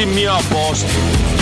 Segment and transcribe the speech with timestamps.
[0.00, 1.37] σημείο απόσταση.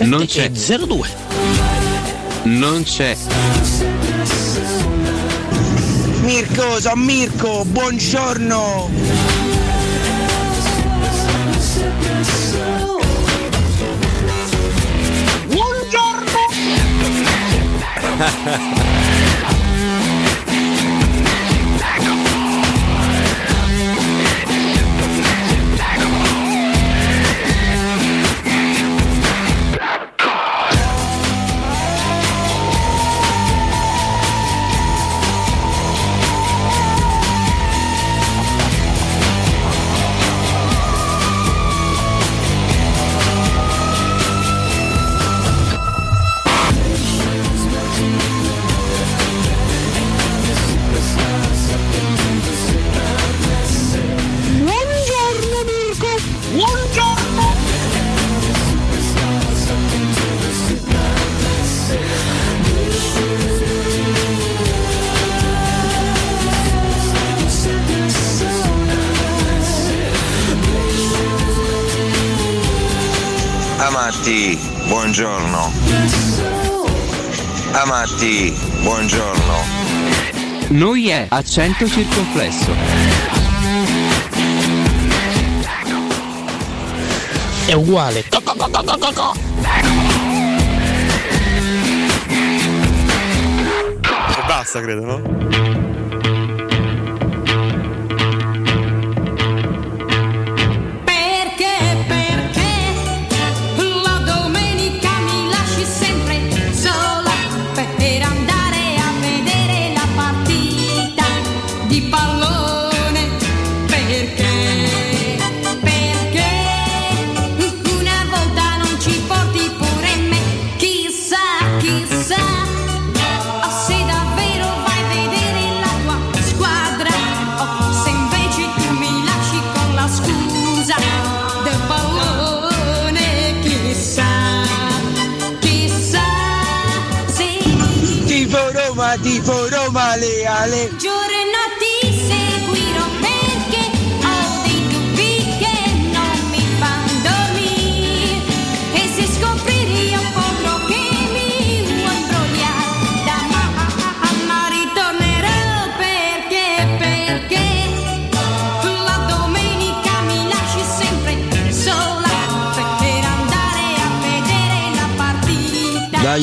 [0.00, 0.50] non c'è.
[0.50, 1.08] 02.
[2.44, 3.16] Non c'è.
[6.22, 8.90] Mirko, San Mirko, buongiorno!
[15.48, 16.40] Buongiorno!
[78.22, 79.54] Senti, buongiorno.
[80.68, 82.70] Noi è accento circonflesso.
[87.66, 88.24] È uguale.
[88.28, 88.40] Co,
[94.46, 95.41] basta, credo, no?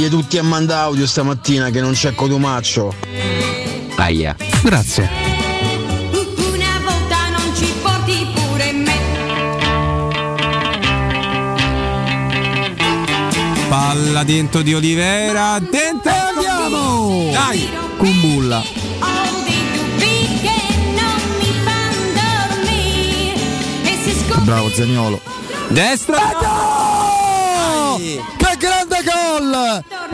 [0.09, 2.93] tutti a manda audio stamattina che non c'è Cotumaccio.
[3.95, 4.35] Aia.
[4.63, 5.09] Grazie.
[13.69, 17.29] Palla dentro di Olivera, dentro andiamo!
[17.31, 17.69] Dai!
[17.97, 18.63] cumbulla!
[24.43, 25.21] Bravo Zagnolo.
[25.67, 26.38] Destra!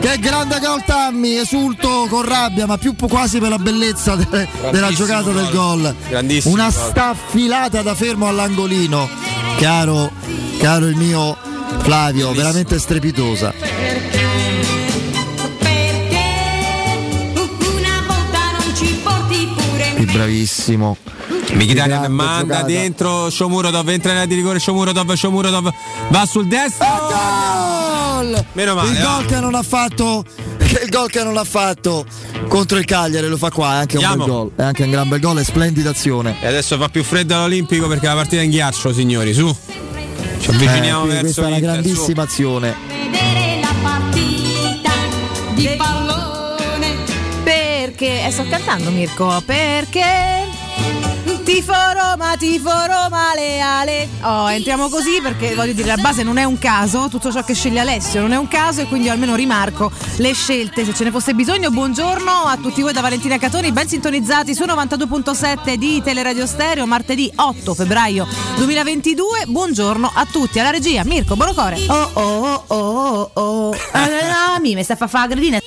[0.06, 4.92] Che grande gol Tammy, esulto con rabbia, ma più quasi per la bellezza de- della
[4.92, 5.92] giocata del gol.
[6.08, 6.72] Grandissimo Una gol.
[6.72, 9.08] staffilata da fermo all'angolino.
[9.58, 10.12] Caro,
[10.60, 11.36] caro il mio
[11.78, 13.52] Flavio, veramente strepitosa.
[17.58, 20.96] una volta non ci porti pure Che bravissimo.
[21.52, 22.66] Grande manda giocata.
[22.66, 25.72] dentro Shomurodov, entra in area di rigore Shomurodov, Shomurodov
[26.10, 27.85] va sul destro.
[28.16, 28.44] Gol!
[28.52, 28.90] Meno male.
[28.90, 29.24] Il gol ah.
[29.26, 30.24] che non ha fatto
[30.82, 32.04] il gol che non ha fatto
[32.48, 34.24] contro il Cagliari lo fa qua, è anche un Andiamo.
[34.24, 36.36] bel gol, è anche un gran bel gol e splendida azione.
[36.40, 39.54] E adesso fa più freddo all'Olimpico perché la partita è in ghiaccio, signori, su.
[40.38, 42.74] Ci avviciniamo Eh, verso questa è una grandissima azione.
[42.88, 44.90] vedere la partita
[45.54, 46.94] di pallone
[47.44, 50.04] Perché, eh, sto cantando Mirko, perché
[51.46, 54.08] tifo Roma, tifo Roma, leale.
[54.22, 57.54] Oh, entriamo così perché voglio dire, la base non è un caso, tutto ciò che
[57.54, 61.04] sceglie Alessio non è un caso e quindi io almeno rimarco le scelte se ce
[61.04, 61.70] ne fosse bisogno.
[61.70, 67.30] Buongiorno a tutti voi da Valentina Catoni, ben sintonizzati su 92.7 di Teleradio Stereo, martedì
[67.32, 68.26] 8 febbraio
[68.56, 69.44] 2022.
[69.46, 71.78] Buongiorno a tutti, alla regia Mirko Borocore.
[71.86, 73.76] Oh oh oh oh oh.
[73.94, 75.58] Ah, mi sta a fare la gradina.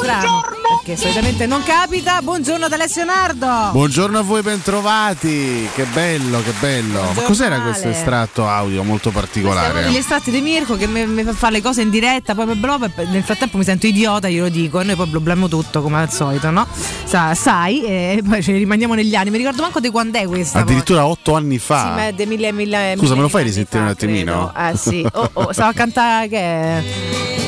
[0.00, 0.42] Strano,
[0.78, 2.20] perché solitamente non capita.
[2.22, 3.70] Buongiorno ad Alessio Nardo.
[3.72, 7.02] Buongiorno a voi bentrovati, che bello, che bello.
[7.14, 9.82] Ma cos'era questo estratto audio molto particolare?
[9.84, 13.04] degli estratti di Mirko che mi, mi fa fare le cose in diretta, poi e
[13.06, 16.50] nel frattempo mi sento idiota, glielo dico, e noi poi blabbiamo tutto come al solito,
[16.50, 16.66] no?
[17.04, 19.30] Sa- sai, e poi ce ne rimaniamo negli anni.
[19.30, 20.60] Mi ricordo manco di quando è questa.
[20.60, 21.92] Addirittura otto anni Sì, fa.
[21.94, 24.52] ma è dei mille, mille, Scusa, me lo fai risentire un attimino?
[24.52, 24.70] credo.
[24.70, 26.84] Eh sì, oh, oh, stavo a cantare che è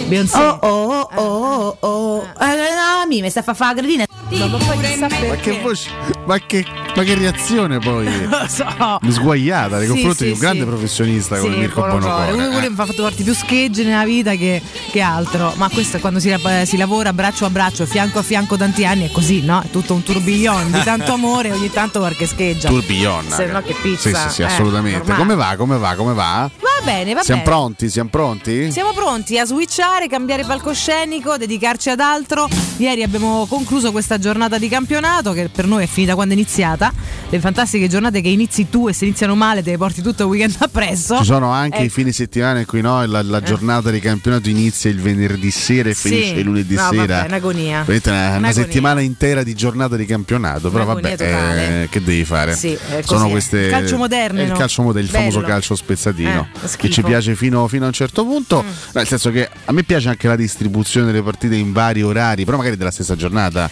[0.07, 0.39] Beyoncé.
[0.39, 4.07] Oh oh oh oh oh, eh, mi sta a fare la gradina.
[4.09, 5.91] Ma Ma che voce,
[6.25, 8.07] ma che, ma che reazione poi?
[8.29, 8.65] Lo so.
[9.09, 10.67] Sguagliata nei Sì, confronti sì, di un grande sì.
[10.67, 12.33] professionista come Mirko Bonocore.
[12.33, 14.63] Uno mi ha fatto farti più schegge nella vita che,
[14.93, 15.53] che altro.
[15.57, 16.33] Ma questo è quando si,
[16.65, 19.63] si lavora braccio a braccio, fianco a fianco tanti anni, è così, no?
[19.63, 22.69] È tutto un tourbillon di tanto amore, ogni tanto qualche scheggia.
[22.69, 23.29] Tourbillon.
[23.31, 24.09] Se no che pizza.
[24.11, 24.99] Sì, sì, sì, Eh, assolutamente.
[24.99, 25.19] normale.
[25.19, 25.55] come va?
[25.57, 25.95] Come va?
[25.97, 26.49] Come va?
[26.61, 27.53] Va bene, va Siamo bene.
[27.55, 27.91] pronti?
[27.91, 28.71] Siamo pronti?
[28.71, 32.49] Siamo pronti a switchare, cambiare palcoscenico, dedicarci ad altro.
[32.77, 36.93] Ieri abbiamo concluso questa giornata di campionato che per noi è finita quando è iniziata.
[37.29, 40.29] Le fantastiche giornate che inizi tu e se iniziano male te le porti tutto il
[40.29, 41.19] weekend appresso.
[41.19, 44.49] Ci sono anche Eh, i fine settimana in cui no, la, la giornata di campionato
[44.49, 46.09] inizia il venerdì sera e Sì.
[46.09, 47.01] finisce il lunedì No, sera.
[47.07, 47.85] vabbè, è un'agonia.
[47.87, 48.53] Una, una Un'agonia.
[48.53, 50.71] settimana intera di giornata di campionato.
[50.71, 52.55] Però vabbè, eh, che devi fare?
[52.55, 53.31] Sì, Sono così.
[53.31, 53.59] queste.
[53.59, 56.49] Il calcio moderno, il calcio moderno, il famoso calcio spezzatino.
[56.63, 56.89] Eh, che.
[56.89, 56.91] Mm.
[56.91, 58.63] ci piace fino, fino a un certo punto.
[58.63, 62.45] No, nel senso che a me piace anche la distribuzione delle partite in vari orari,
[62.45, 63.69] però magari della stessa giornata.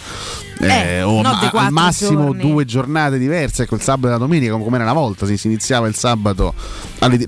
[0.61, 2.41] Eh, o non ma- al massimo giorni.
[2.41, 5.47] due giornate diverse, ecco il sabato e la domenica, come era una volta, si, si
[5.47, 6.53] iniziava il sabato
[6.99, 7.25] alle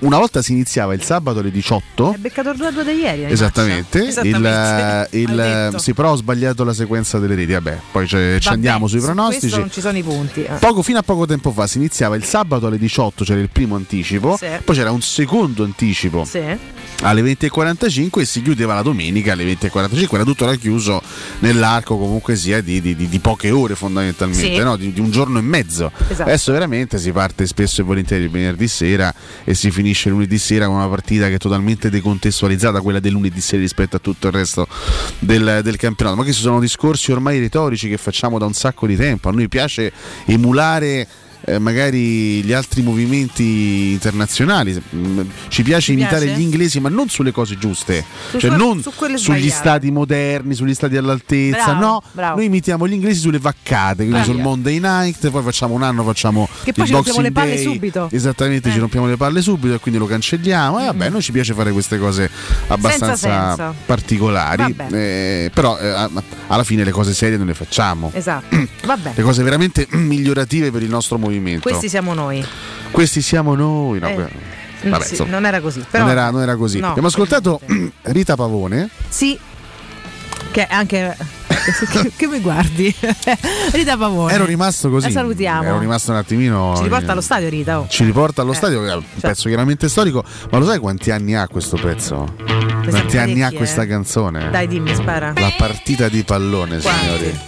[0.00, 3.24] una volta si iniziava il sabato alle 18 Hai beccato il 2-2 di ieri.
[3.24, 5.08] Esattamente, il, Esattamente.
[5.18, 5.78] il- detto.
[5.78, 7.52] sì, però ho sbagliato la sequenza delle reti.
[7.52, 9.58] Vabbè, poi ci Vabbè, andiamo sui su pronostici.
[9.58, 10.42] Non ci sono i punti.
[10.44, 10.54] eh.
[10.58, 13.76] Poco, fino a poco tempo fa si iniziava il sabato alle 18, c'era il primo
[13.76, 14.46] anticipo, Sì.
[14.64, 16.42] poi c'era un secondo anticipo Sì.
[17.02, 21.02] Alle 20.45 e si chiudeva la domenica alle 20.45, era tutto racchiuso
[21.40, 24.62] nell'arco comunque sia di, di- di- poche ore fondamentalmente, Sì.
[24.62, 24.76] no?
[24.76, 25.90] di, di un giorno e mezzo.
[26.08, 26.22] Esatto.
[26.28, 29.12] Adesso veramente si parte spesso e volentieri il venerdì sera
[29.44, 33.40] e si finisce lunedì sera con una partita che è totalmente decontestualizzata, quella del lunedì
[33.40, 34.66] sera rispetto a tutto il resto
[35.18, 36.16] del, del campionato.
[36.16, 39.28] Ma questi sono discorsi ormai retorici che facciamo da un sacco di tempo.
[39.28, 39.92] A noi piace
[40.26, 41.06] emulare
[41.44, 44.80] eh, magari gli altri movimenti internazionali.
[44.94, 46.38] Mm, Ci piace Ti imitare piace?
[46.40, 50.54] gli inglesi, ma non sulle cose giuste, Su- cioè su- non su sugli stati moderni,
[50.54, 51.64] sugli stati all'altezza.
[51.64, 52.36] Bravo, no, bravo.
[52.36, 54.32] noi imitiamo gli inglesi sulle vaccate, quindi Bravo.
[54.32, 57.32] sul Monday night, poi facciamo un anno, facciamo Che poi il ci rompiamo le Boxing
[57.54, 57.72] palle Day.
[57.74, 58.08] subito.
[58.12, 58.72] Esattamente, Eh.
[58.72, 60.80] ci rompiamo le palle subito e quindi lo cancelliamo.
[60.80, 62.30] E vabbè, noi ci piace fare queste cose
[62.68, 64.74] abbastanza particolari.
[64.90, 66.08] Eh, però eh,
[66.48, 68.10] alla fine le cose serie non le facciamo.
[68.14, 68.56] Esatto.
[68.84, 69.12] Vabbè.
[69.14, 71.38] Le cose veramente migliorative per il nostro movimento.
[71.60, 72.44] Questi siamo noi.
[72.90, 73.98] Questi siamo noi.
[73.98, 75.84] No, Eh, vabbè, sì, non era così.
[75.90, 76.80] Però, non, era, non era così.
[76.80, 76.88] No.
[76.90, 77.60] Abbiamo ascoltato
[78.02, 78.88] Rita Pavone.
[79.08, 79.38] Sì.
[80.52, 81.16] Che anche.
[81.92, 82.92] che, che mi guardi?
[83.72, 84.32] Rita Pavone.
[84.32, 85.06] Ero rimasto così.
[85.06, 85.62] La salutiamo.
[85.62, 86.74] Ero rimasto un attimino.
[86.76, 87.80] Ci riporta allo stadio Rita.
[87.80, 87.86] oh.
[87.88, 91.34] Ci riporta allo Eh, stadio, è un pezzo chiaramente storico, ma lo sai quanti anni
[91.36, 92.34] ha questo pezzo?
[92.88, 93.86] Quanti anni ha questa eh.
[93.86, 94.50] canzone?
[94.50, 95.32] Dai, dimmi, spara.
[95.36, 97.00] La partita di pallone, Quanti?
[97.04, 97.38] signori.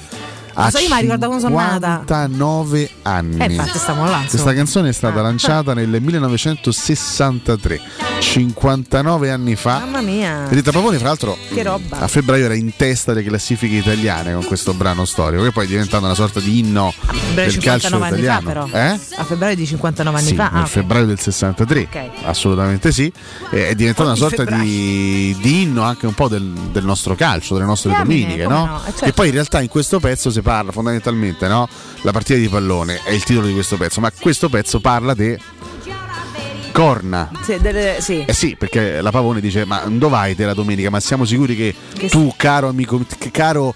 [0.55, 1.97] Lo so, io mi ricordo quando sono nata.
[2.07, 3.39] 59 anni.
[3.39, 4.23] Eh, infatti stiamo là.
[4.29, 7.81] Questa canzone è stata lanciata nel 1963,
[8.21, 9.79] 59 anni fa.
[9.81, 10.47] Mamma mia.
[10.49, 11.99] Rita Pavone, fra l'altro, Che roba.
[12.01, 15.69] a febbraio era in testa delle classifiche italiane con questo brano storico, che poi è
[15.69, 16.93] diventato una sorta di inno
[17.35, 18.69] del calcio 59 anni fa, italiano.
[18.69, 18.69] però.
[18.79, 18.99] Eh?
[19.17, 20.51] A febbraio di 59 anni Sì, fa.
[20.53, 22.11] nel Ah, febbraio del 63, Ok.
[22.25, 23.11] assolutamente sì.
[23.51, 26.43] È diventata una sorta di, di inno anche un po' del,
[26.73, 28.67] del nostro calcio, delle nostre domeniche, no?
[28.67, 29.05] no, certo.
[29.07, 31.69] E poi in realtà in questo pezzo si parla fondamentalmente, no?
[32.03, 35.37] La partita di pallone è il titolo di questo pezzo, ma questo pezzo parla di
[36.73, 37.31] corna.
[37.43, 38.25] Sì, delle- sì.
[38.27, 40.91] Eh sì, perché la Pavone dice: Ma dove vai te la domenica?
[40.91, 43.75] Ma siamo sicuri che, Che tu, caro amico, caro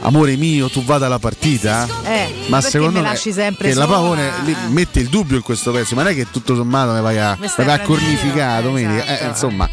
[0.00, 1.86] amore mio, tu vada alla partita?
[2.04, 3.86] Eh, Ma secondo me lasci sempre che la?
[3.86, 7.00] Pavone lì mette il dubbio in questo pezzo, ma non è che tutto sommato mi
[7.00, 9.04] vai a, vai a cornificare domenica.
[9.04, 9.24] esatto.
[9.24, 9.68] Eh, insomma.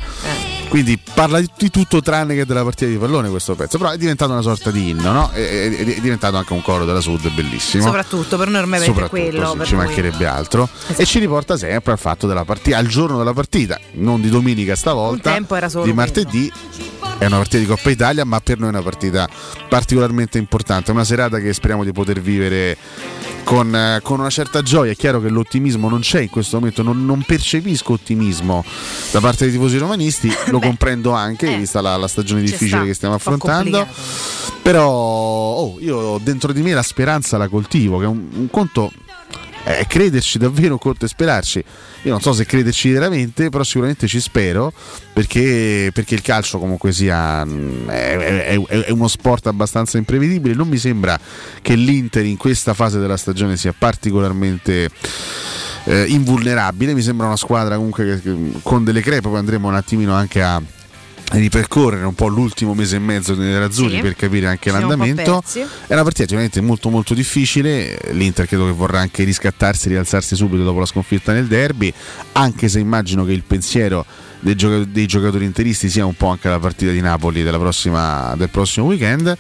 [0.76, 4.34] Quindi parla di, tutto tranne che della partita di pallone questo pezzo, però è diventato
[4.34, 5.30] una sorta di inno, no?
[5.32, 7.86] È, è- è diventato anche un coro della Sud bellissimo.
[7.86, 9.52] Soprattutto per noi ormai Soprattutto, quello.
[9.52, 10.68] sì, per ci mancherebbe altro.
[10.98, 14.76] E ci riporta sempre al fatto della partita, al giorno della partita, non di domenica
[14.76, 16.52] stavolta, Un tempo era solo di martedì.
[17.18, 19.28] È una partita di Coppa Italia, ma per noi è una partita
[19.70, 20.92] particolarmente importante.
[20.92, 22.78] Una serata che speriamo di poter vivere
[23.46, 24.92] con, eh, con una certa gioia.
[24.92, 28.66] È chiaro che l'ottimismo non c'è in questo momento, non, non percepisco ottimismo
[29.12, 32.86] da parte dei tifosi romanisti, lo comprendo anche, vista la, la stagione ci difficile sta,
[32.86, 33.88] che stiamo affrontando.
[34.62, 38.92] Però oh, io dentro di me la speranza la coltivo, che è un, un conto
[39.66, 41.64] è crederci davvero, un conto è sperarci.
[42.04, 44.72] Io non so se crederci veramente, però sicuramente ci spero,
[45.12, 50.54] perché, perché il calcio comunque sia mm, è, è- è- è uno sport abbastanza imprevedibile.
[50.54, 51.20] Non mi sembra
[51.62, 54.90] che l'Inter in questa fase della stagione sia particolarmente
[55.86, 56.94] eh, invulnerabile.
[56.94, 60.42] Mi sembra una squadra comunque che- che- con delle crepe, poi andremo un attimino anche
[60.44, 60.62] a
[61.32, 64.02] ripercorrere un po' l'ultimo mese e mezzo dei nerazzurri Sì.
[64.02, 65.40] per capire anche Siamo un l'andamento.
[65.42, 65.60] persi.
[65.60, 70.64] È una partita sicuramente molto molto difficile, l'Inter credo che vorrà anche riscattarsi, rialzarsi subito
[70.64, 71.92] dopo la sconfitta nel derby,
[72.34, 74.06] anche se immagino che il pensiero
[74.46, 78.50] dei, gioca- dei giocatori interisti sia un po' anche la partita di Napoli prossima- del
[78.50, 79.36] prossimo weekend.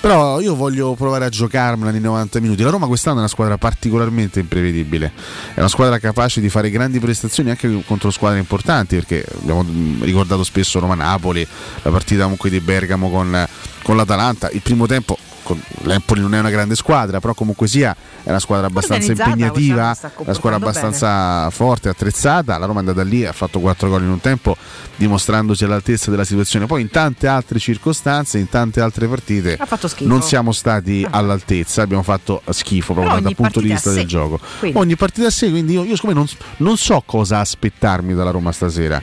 [0.00, 2.62] Però io voglio provare a giocarmela nei 90 minuti.
[2.62, 5.12] La Roma quest'anno è una squadra particolarmente imprevedibile,
[5.54, 10.02] è una squadra capace di fare grandi prestazioni anche contro squadre importanti, perché abbiamo mm,
[10.02, 11.46] ricordato spesso Roma-Napoli,
[11.80, 13.48] la partita comunque di Bergamo con,
[13.82, 17.94] con l'Atalanta, il primo tempo con- l'Empoli non è una grande squadra, però comunque sia
[18.24, 22.58] è una squadra abbastanza impegnativa, una squadra abbastanza forte, attrezzata.
[22.58, 24.56] La Roma è andata lì, ha fatto 4 gol in un tempo,
[24.96, 26.66] dimostrandosi all'altezza della situazione.
[26.66, 29.58] Poi in tante altre circostanze, in tante altre partite,
[29.98, 34.40] non siamo stati all'altezza, abbiamo fatto schifo proprio Però dal punto di vista del gioco.
[34.58, 34.78] Quindi.
[34.78, 36.26] Ogni partita a sé, quindi io, io siccome non,
[36.58, 39.00] non so cosa aspettarmi dalla Roma stasera.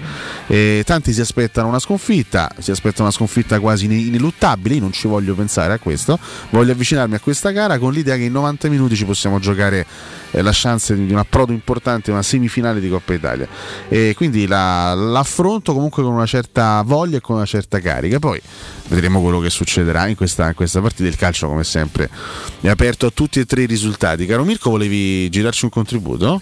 [0.48, 4.92] Eh, tanti si aspettano una sconfitta, si aspettano una sconfitta quasi ine- ineluttabile, io non
[4.92, 6.18] ci voglio pensare a questo,
[6.52, 9.86] voglio avvicinarmi a questa gara con l'idea che in 90 minuti ci possiamo giocare
[10.32, 13.48] eh, la chance di un approdo importante, una semifinale di Coppa Italia.
[13.88, 18.20] E quindi la- l'affronto comunque con una certa voglia e con una certa carica.
[18.20, 18.42] Poi
[18.88, 21.08] vedremo quello che succederà in questa, in questa partita.
[21.08, 22.10] Il calcio, come sempre,
[22.62, 24.26] è aperto a tutti e tre i risultati.
[24.26, 26.42] Caro Mirko, volevi girarci un contributo?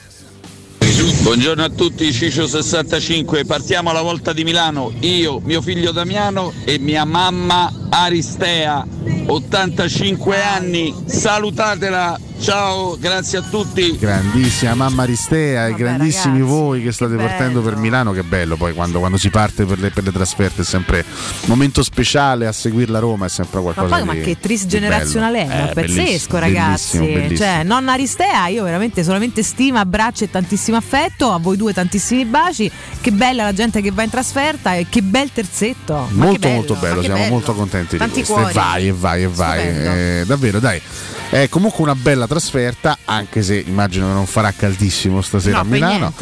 [1.22, 7.05] Buongiorno a tutti, Ciccio65, partiamo alla volta di Milano, io, mio figlio Damiano e mia
[7.05, 8.86] mamma Aristea,
[9.33, 13.95] 85 anni, salutatela, ciao, grazie a tutti.
[13.95, 18.98] Grandissima mamma Aristea e grandissimi voi che state partendo per Milano, che bello poi quando,
[18.98, 22.91] quando si parte per le, per le trasferte è sempre un momento speciale a seguire
[22.91, 25.95] la Roma, è sempre Ma qualcosa poi ma di che tris generazionale è, Eh, pazzesco
[25.95, 26.98] bellissimo, ragazzi.
[26.98, 27.38] bellissimo, bellissimo.
[27.38, 32.25] Cioè, nonna Aristea, io veramente solamente stima, abbraccio e tantissimo affetto, a voi due tantissimi
[32.25, 32.71] baci.
[33.00, 35.93] Che bella la gente che va in trasferta e che bel terzetto.
[35.93, 37.31] Ma che molto bello, molto ma bello, che siamo bello.
[37.31, 38.33] molto contenti Tanti di questo.
[38.33, 38.50] cuori.
[38.51, 39.61] E vai e vai e vai.
[39.67, 40.81] Eh, davvero, dai.
[41.29, 45.63] È comunque una bella trasferta, anche se immagino che non farà caldissimo stasera No, a
[45.65, 46.13] Milano.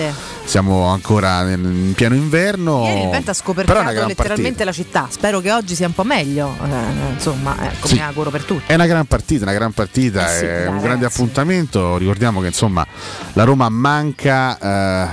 [0.44, 2.84] Siamo ancora in pieno inverno.
[2.86, 3.34] Ieri il vento ha
[3.94, 5.08] gran letteralmente la città.
[5.10, 6.54] Spero che oggi sia un po' meglio.
[6.62, 8.00] Eh, insomma, eh, come Sì.
[8.01, 8.63] auguro per tutti.
[8.66, 11.22] È una gran partita, una gran partita, Eh sì, è dai, un grande ragazzi.
[11.22, 11.98] appuntamento.
[11.98, 12.86] Ricordiamo che insomma
[13.34, 15.08] la Roma manca, eh,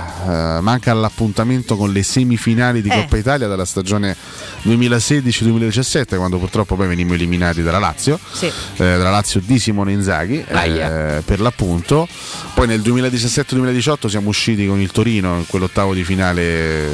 [0.57, 2.95] eh, manca all'appuntamento con le semifinali di Eh.
[3.01, 4.15] Coppa Italia della stagione
[4.63, 8.45] 2016-2017, quando purtroppo poi venimmo eliminati dalla Lazio, Sì.
[8.47, 12.07] eh, dalla Lazio di Simone Inzaghi eh, per l'appunto.
[12.53, 16.89] Poi nel 2017-2018 siamo usciti con il Torino in quell'ottavo di finale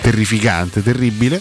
[0.00, 1.40] terrificante, terribile.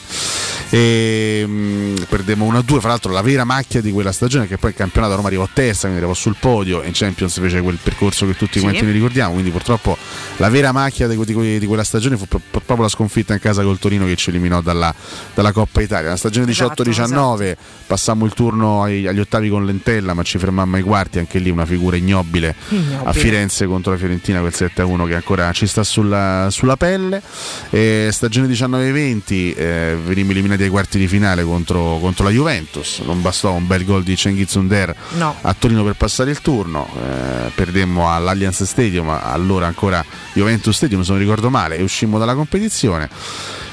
[0.71, 4.75] E, mh, perdemmo 1-2, fra l'altro la vera macchia di quella stagione che poi il
[4.75, 8.36] campionato Roma arrivò terza, quindi arrivò sul podio e in Champions fece quel percorso che
[8.36, 8.65] tutti Sì.
[8.65, 9.98] quanti ne ricordiamo, quindi purtroppo
[10.38, 13.63] la vera macchia di, di- di quella stagione fu pro- proprio la sconfitta in casa
[13.63, 14.93] col Torino che ci eliminò dalla,
[15.33, 16.09] dalla Coppa Italia.
[16.09, 17.55] La stagione Esatto, 18-19
[17.88, 21.50] passammo il turno ai- agli ottavi con Lentella, ma ci fermammo ai quarti, anche lì
[21.50, 23.02] una figura ignobile, Ignobile.
[23.04, 27.22] a Firenze contro la Fiorentina, quel 7-1 che ancora ci sta sulla, sulla pelle.
[27.70, 33.22] E stagione 19-20 eh, venimmo eliminati ai quarti di finale contro, contro la Juventus, non
[33.22, 35.36] bastò un bel gol di Cengiz Under No.
[35.42, 41.12] a Torino per passare il turno, eh, perdemmo all'Allianz Stadium, allora ancora Juventus Stadium se
[41.12, 43.10] non ricordo male, e uscimmo dalla competizione.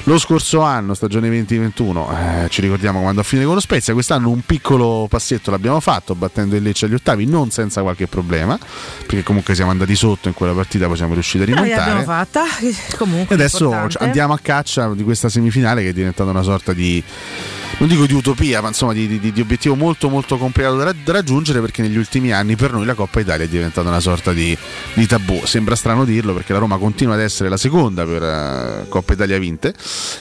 [0.08, 4.30] Lo scorso anno, stagione 2021, eh, ci ricordiamo quando a fine con lo Spezia, quest'anno
[4.30, 8.56] un piccolo passetto l'abbiamo fatto battendo il Lecce agli ottavi, non senza qualche problema,
[9.00, 11.76] perché comunque siamo andati sotto in quella partita, poi siamo riusciti a rimontare.
[11.76, 12.44] l'abbiamo fatta.
[12.96, 13.34] Comunque.
[13.34, 14.04] E adesso importante.
[14.04, 17.02] andiamo a caccia di questa semifinale che è diventata una sorta di,
[17.78, 21.12] non dico di utopia, ma insomma di, di- di obiettivo molto molto complicato da, da
[21.12, 24.56] raggiungere perché negli ultimi anni per noi la Coppa Italia è diventata una sorta di,
[24.94, 25.42] di tabù.
[25.44, 29.38] Sembra strano dirlo perché la Roma continua ad essere la seconda per eh, Coppa Italia
[29.38, 29.74] vinte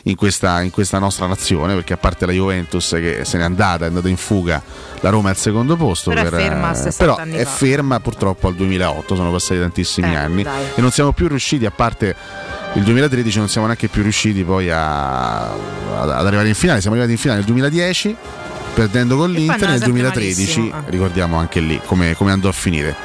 [0.04, 3.86] in questa, in questa nostra nazione perché a parte la Juventus che se n'è andata,
[3.86, 4.62] è andata in fuga,
[5.00, 6.10] la Roma è al secondo posto.
[6.10, 9.60] Però è per, ferma eh, 60 però anni è ferma purtroppo al 2008, sono passati
[9.60, 10.64] tantissimi Eh, anni dai.
[10.76, 12.16] e non siamo più riusciti a parte
[12.76, 16.82] il 2013 non siamo neanche più riusciti poi a- ad arrivare in finale.
[16.82, 18.16] Siamo arrivati in finale nel 2010
[18.74, 19.60] perdendo con poi l'Inter.
[19.70, 22.96] nel sempre 2013 malissimo, ricordiamo anche lì come, come andò a finire.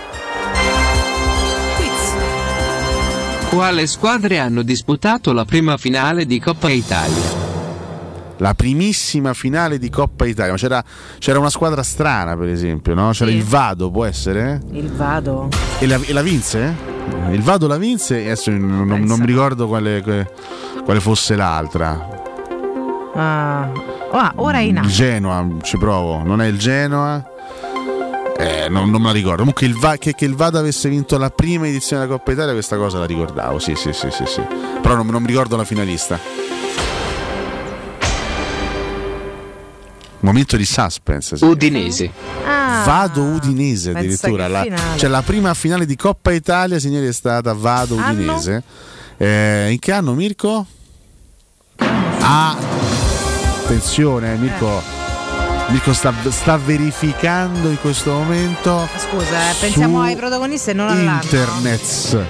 [3.48, 7.39] Quale squadre hanno disputato la prima finale di Coppa Italia?
[8.42, 10.82] La primissima finale di Coppa Italia c'era,
[11.18, 13.10] c'era una squadra strana per esempio no?
[13.12, 13.36] c'era Sì.
[13.36, 14.60] il Vado può essere?
[14.72, 15.48] Il vado.
[15.78, 16.74] E la, e la vinse?
[17.30, 20.02] Il Vado la vinse e adesso non, non- non mi ricordo quale,
[20.84, 22.18] quale fosse l'altra
[23.14, 23.70] Ah.
[24.12, 24.88] Ah, ora è in Il.
[24.88, 27.22] Genoa, ci provo, non è il Genoa?
[28.38, 29.38] Eh, non, non me la ricordo.
[29.38, 32.52] Comunque il Va- che, che il Vado avesse vinto la prima edizione della Coppa Italia,
[32.52, 33.58] questa cosa la ricordavo.
[33.58, 34.40] Sì, sì, sì, sì, sì.
[34.80, 36.18] Però non, non mi ricordo la finalista.
[40.20, 41.36] Momento di suspense.
[41.36, 41.44] sì.
[41.44, 42.10] Udinese.
[42.46, 44.48] Ah, Vado Udinese addirittura.
[44.48, 48.12] La, cioè la prima finale di Coppa Italia, signori, è stata Vado Anno?
[48.12, 48.62] Udinese.
[49.16, 50.66] Eh, in che anno, Mirko?
[52.20, 52.56] Ah,
[53.62, 54.82] attenzione, eh, Mirko.
[55.68, 61.20] Mirko sta, sta verificando in questo momento Scusa, eh, pensiamo ai protagonisti e non all'anno.
[61.22, 62.26] Internet.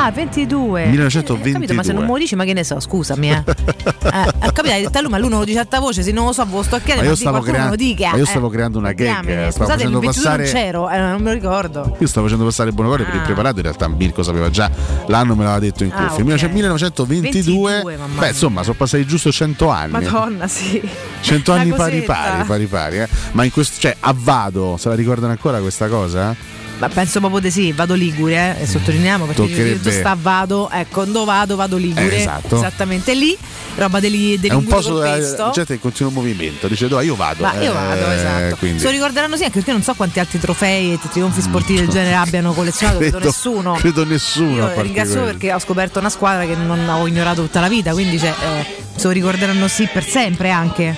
[0.00, 0.86] Ah, 22.
[0.86, 1.48] 1922.
[1.48, 3.42] Eh, capito, ma se non me lo dici, ma che ne so, scusami, eh.
[3.44, 6.02] eh ho capito, hai detto a lui, ma lui non lo dice a tua voce,
[6.04, 7.56] se non lo so, ve lo sto a chiedere, Ma io ma di stavo, qualcuno
[7.56, 8.10] crea- me lo dica.
[8.10, 8.26] ma io eh.
[8.26, 8.96] stavo creando una gag.
[9.22, 10.44] Diamine, Stavo Scusate, facendo 22 non passare.
[10.64, 11.96] c'ero, eh, non me lo ricordo.
[11.98, 13.24] Io stavo facendo passare buon cuore per il Ah.
[13.24, 14.70] preparato, in realtà Mirko sapeva già,
[15.06, 16.22] l'anno me l'aveva detto in Ah, cuffia.
[16.24, 16.52] ok.
[16.52, 19.90] 1922, 22, mamma beh insomma sono passati giusto 100 anni.
[19.92, 20.80] Madonna, sì.
[21.22, 23.08] 100 Una anni pari pari, pari pari, eh.
[23.32, 26.34] Ma in questo, cioè, a Vado, se la ricordano ancora questa cosa?
[26.78, 31.24] Ma penso proprio di sì, vado Ligure, eh, sottolineiamo perché Toccherebbe- sta vado, ecco, dove
[31.26, 32.08] vado, vado Ligure.
[32.16, 32.56] Eh, esatto.
[32.56, 33.36] Esattamente lì,
[33.74, 35.50] roba degli, degli È un po' col sulla pesto.
[35.52, 37.42] gente in continuo movimento, dice "No, io vado.
[37.42, 38.56] Ma io vado, Eh, esatto.
[38.58, 38.78] Quindi.
[38.78, 41.88] Se lo ricorderanno sì, anche perché non so quanti altri trofei e trionfi sportivi del
[41.88, 43.72] genere abbiano collezionato, credo, Credo- nessuno.
[43.72, 47.68] credo nessuno, Io ringrazio perché ho scoperto una squadra che non ho ignorato tutta la
[47.68, 50.96] vita, quindi cioè, eh, se lo ricorderanno sì per sempre anche.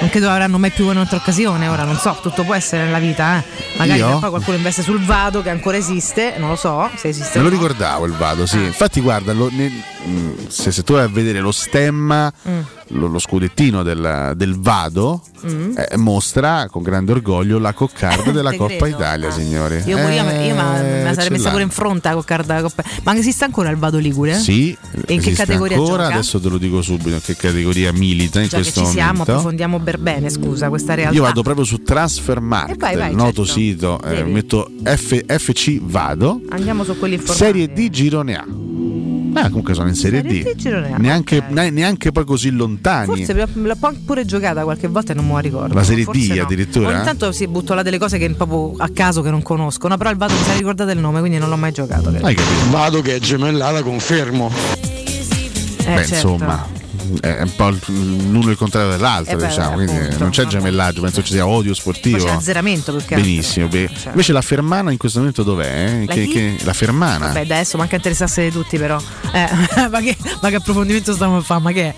[0.00, 3.38] Non credo avranno mai più un'altra occasione, ora non so, tutto può essere nella vita,
[3.38, 3.42] eh.
[3.76, 7.38] Magari poi qualcuno investe sul Vado che ancora esiste, non lo so se esiste.
[7.38, 7.54] Me lo no.
[7.54, 8.46] ricordavo il Vado, Ah.
[8.46, 8.58] sì.
[8.58, 9.68] Infatti, guarda, lo- ne-
[10.04, 12.58] mh, se, se tu vai a vedere lo stemma, Mm.
[12.98, 15.74] lo, lo scudettino del, del Vado, Mm.
[15.76, 18.96] eh, mostra con grande orgoglio la coccarda della Coppa credo.
[18.96, 19.76] Italia, signori.
[19.86, 22.82] Io, pure- io, Eh, io ma- ce sarei messa pure in fronte con carta coppa.
[23.04, 24.34] Ma esiste ancora il Vado Ligure?
[24.38, 26.14] Sì, E in che categoria ancora, gioca?
[26.14, 29.10] adesso te lo dico subito in che categoria milita in Già che questo ci siamo,
[29.12, 29.30] momento.
[29.32, 31.14] approfondiamo per bene, scusa, questa realtà.
[31.14, 33.44] Io vado proprio su Transfermarkt, il noto certo.
[33.44, 37.44] sito, eh, metto F- FC Vado, Andiamo su quelli informati.
[37.44, 38.44] Serie D Girone A.
[39.34, 40.52] Ah, comunque sono in Serie, Serie D.
[40.52, 43.06] D Girone A, Neanche, ne- neanche poi così lontani.
[43.24, 45.74] Forse l'ho l'ho pure giocata qualche volta e non me la ricordo.
[45.74, 46.42] La Serie D Forse no.
[46.42, 46.88] addirittura?
[46.88, 49.88] Ogni tanto si butto là delle cose che proprio a caso che non conosco.
[49.88, 52.08] No, però il Vado mi sa ricordata il nome, quindi non l'ho mai giocato.
[52.10, 52.70] Hai capito?
[52.70, 54.50] Vado che è gemellata, confermo.
[55.84, 56.14] Eh, Beh, certo.
[56.14, 56.66] insomma,
[57.20, 60.18] è un po' l'uno il contrario dell'altro, Eh beh, diciamo, quindi appunto.
[60.18, 62.24] non c'è gemellaggio, penso ci sia odio Poi sportivo.
[62.24, 63.16] c'è azzeramento altro.
[63.16, 63.68] Benissimo.
[63.68, 63.90] beh.
[63.94, 64.10] Cioè.
[64.10, 65.66] Invece la Fermana in questo momento dov'è?
[66.02, 66.04] eh?
[66.06, 67.26] La Che- che- la Fermana.
[67.26, 68.98] Vabbè, adesso manca interessasse di tutti, però.
[69.32, 69.48] Eh,
[69.90, 71.60] ma, che, ma che approfondimento stiamo a fare?
[71.60, 71.94] Ma che è?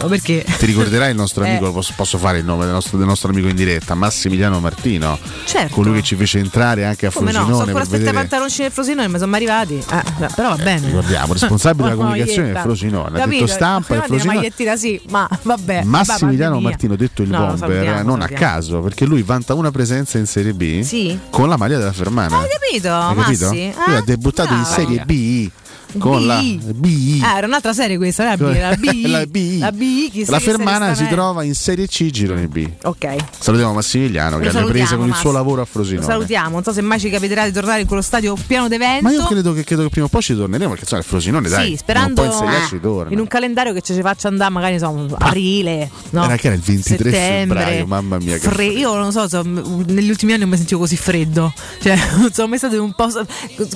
[0.00, 0.44] Ma perché?
[0.58, 1.50] Ti ricorderai il nostro Eh.
[1.50, 4.60] amico, lo posso, posso fare il nome del nostro, del nostro amico in diretta, Massimiliano
[4.60, 5.74] Martino, Certo.
[5.74, 7.38] colui che ci fece entrare anche a Come no?
[7.40, 9.74] Sono Frosinone per vedere pantaloncini del Frosinone, mi sono arrivati.
[9.76, 10.02] Eh,
[10.34, 10.86] però va bene.
[10.86, 12.60] Ricordiamo, responsabile della comunicazione del.
[12.62, 13.44] Frosinone, ha Capito?
[13.44, 14.36] detto stampa una Frosinone.
[14.36, 15.82] magliettina sì, ma vabbè.
[15.84, 18.52] Massimiliano vabbè, Martino, detto il No, bomber, salutiamo, non a salutiamo.
[18.52, 21.18] caso, perché lui vanta una presenza in Serie B Sì.
[21.30, 22.38] con la maglia della Fermana.
[22.38, 23.46] Hai capito, Hai capito?
[23.46, 23.72] Massi?
[23.86, 24.74] Lui Ah, ha debuttato in bravo.
[24.74, 25.50] Serie B
[25.98, 26.26] con B.
[26.26, 27.20] la B.
[27.22, 29.06] Ah, era un'altra serie questa, B, la B.
[29.06, 29.58] La B.
[29.60, 32.68] La B, La serie Fermana si trova in Serie C girone B.
[32.82, 33.16] Ok.
[33.38, 36.06] Salutiamo Massimiliano che Lo presa salutiamo, con il suo lavoro a Lo Frosinone.
[36.06, 39.02] salutiamo, non so se mai ci capiterà di tornare in quello stadio pieno d'evento.
[39.02, 41.48] Ma io credo che, credo che prima o poi ci torneremo perché insomma il Frosinone
[41.48, 42.30] dai, sì, sperando in
[42.68, 43.12] ci eh, torna.
[43.12, 46.24] in un calendario che ci faccia andare magari insomma, aprile, no?
[46.24, 47.58] Era che era il 23 settembre.
[47.58, 50.80] febbraio, mamma mia che Fre- io non so, so, negli ultimi anni non mi sentivo
[50.80, 51.52] così freddo.
[51.80, 53.08] Cioè, non sono mai stato un po'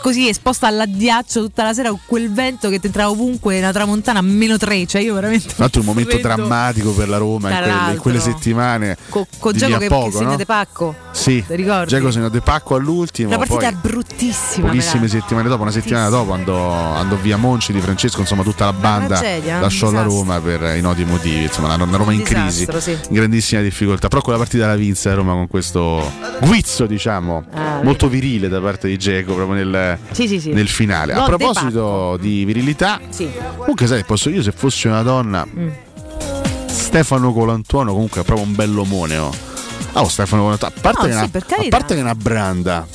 [0.00, 4.22] così esposta all'addiaccio tutta la sera quel vento che ti entrava ovunque, una tramontana a
[4.22, 4.86] meno 3.
[4.86, 5.46] Cioè, io veramente.
[5.46, 6.26] Tra l'altro un momento freddo.
[6.28, 8.96] drammatico per la Roma in quelle, in quelle settimane.
[9.08, 10.36] Co- Con di Giacomo a che, poco, che segna no?
[10.36, 10.94] de pacco.
[11.12, 11.44] Sì?
[11.86, 14.66] Giacomo segna De Pacco all'ultimo, Una partita poi bruttissima.
[14.68, 18.72] pochissime settimane dopo, una settimana dopo andò, andò via Monci di Francesco, insomma tutta la
[18.72, 20.18] banda tragedia, lasciò la disastro.
[20.18, 22.90] Roma per i noti motivi, insomma una, una Roma in Un crisi, disastro, sì.
[22.90, 26.12] in grandissima difficoltà, però quella partita la vinse la Roma con questo
[26.42, 30.50] guizzo diciamo, Ah, molto virile da parte di Geco proprio nel, Sì, sì, sì.
[30.52, 31.12] nel finale.
[31.12, 33.28] A Gol De proposito di virilità, Sì.
[33.56, 35.46] comunque sai, posso io se fossi una donna...
[35.46, 35.68] Mm.
[36.66, 39.32] Stefano Colantuono comunque è proprio un bell'omone oh.
[39.94, 42.14] Ah, oh, Stefano Colantuono a parte, No, che è sì, una, a parte che una
[42.14, 42.86] branda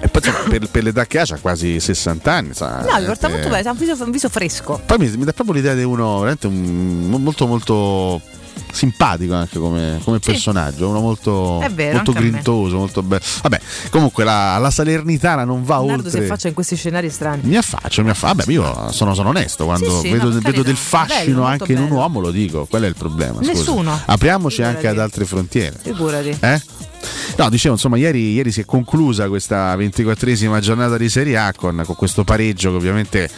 [0.00, 3.04] e poi insomma, per, per l'età che ha c'ha quasi 60 anni insomma, No, mi
[3.06, 4.80] porta eh, molto bene, ha un viso, un viso fresco.
[4.84, 8.20] poi mi, mi dà proprio l'idea di uno veramente un- molto molto
[8.72, 10.30] simpatico anche come, come Sì.
[10.30, 13.60] personaggio uno molto, vero, molto anche grintoso molto bello vabbè
[13.90, 17.42] comunque la, la Salernitana non va Leonardo si oltre affaccia in questi scenari strani.
[17.44, 18.34] mi affaccio, mi affaccio.
[18.34, 21.72] Vabbè, io sono, sono onesto quando Sì, sì, vedo, no, vedo del fascino Bello, anche
[21.72, 22.66] in un uomo, lo dico.
[22.66, 23.38] Qual è il problema?
[23.38, 23.52] scusa?
[23.52, 24.00] Nessuno.
[24.06, 24.96] Apriamoci anche Figurati.
[24.98, 25.78] ad altre frontiere.
[25.82, 26.36] Figurati.
[26.40, 26.62] Eh?
[27.36, 31.82] No, dicevo, insomma, ieri, ieri si è conclusa questa 24esima giornata di Serie A con,
[31.84, 33.30] con questo pareggio che ovviamente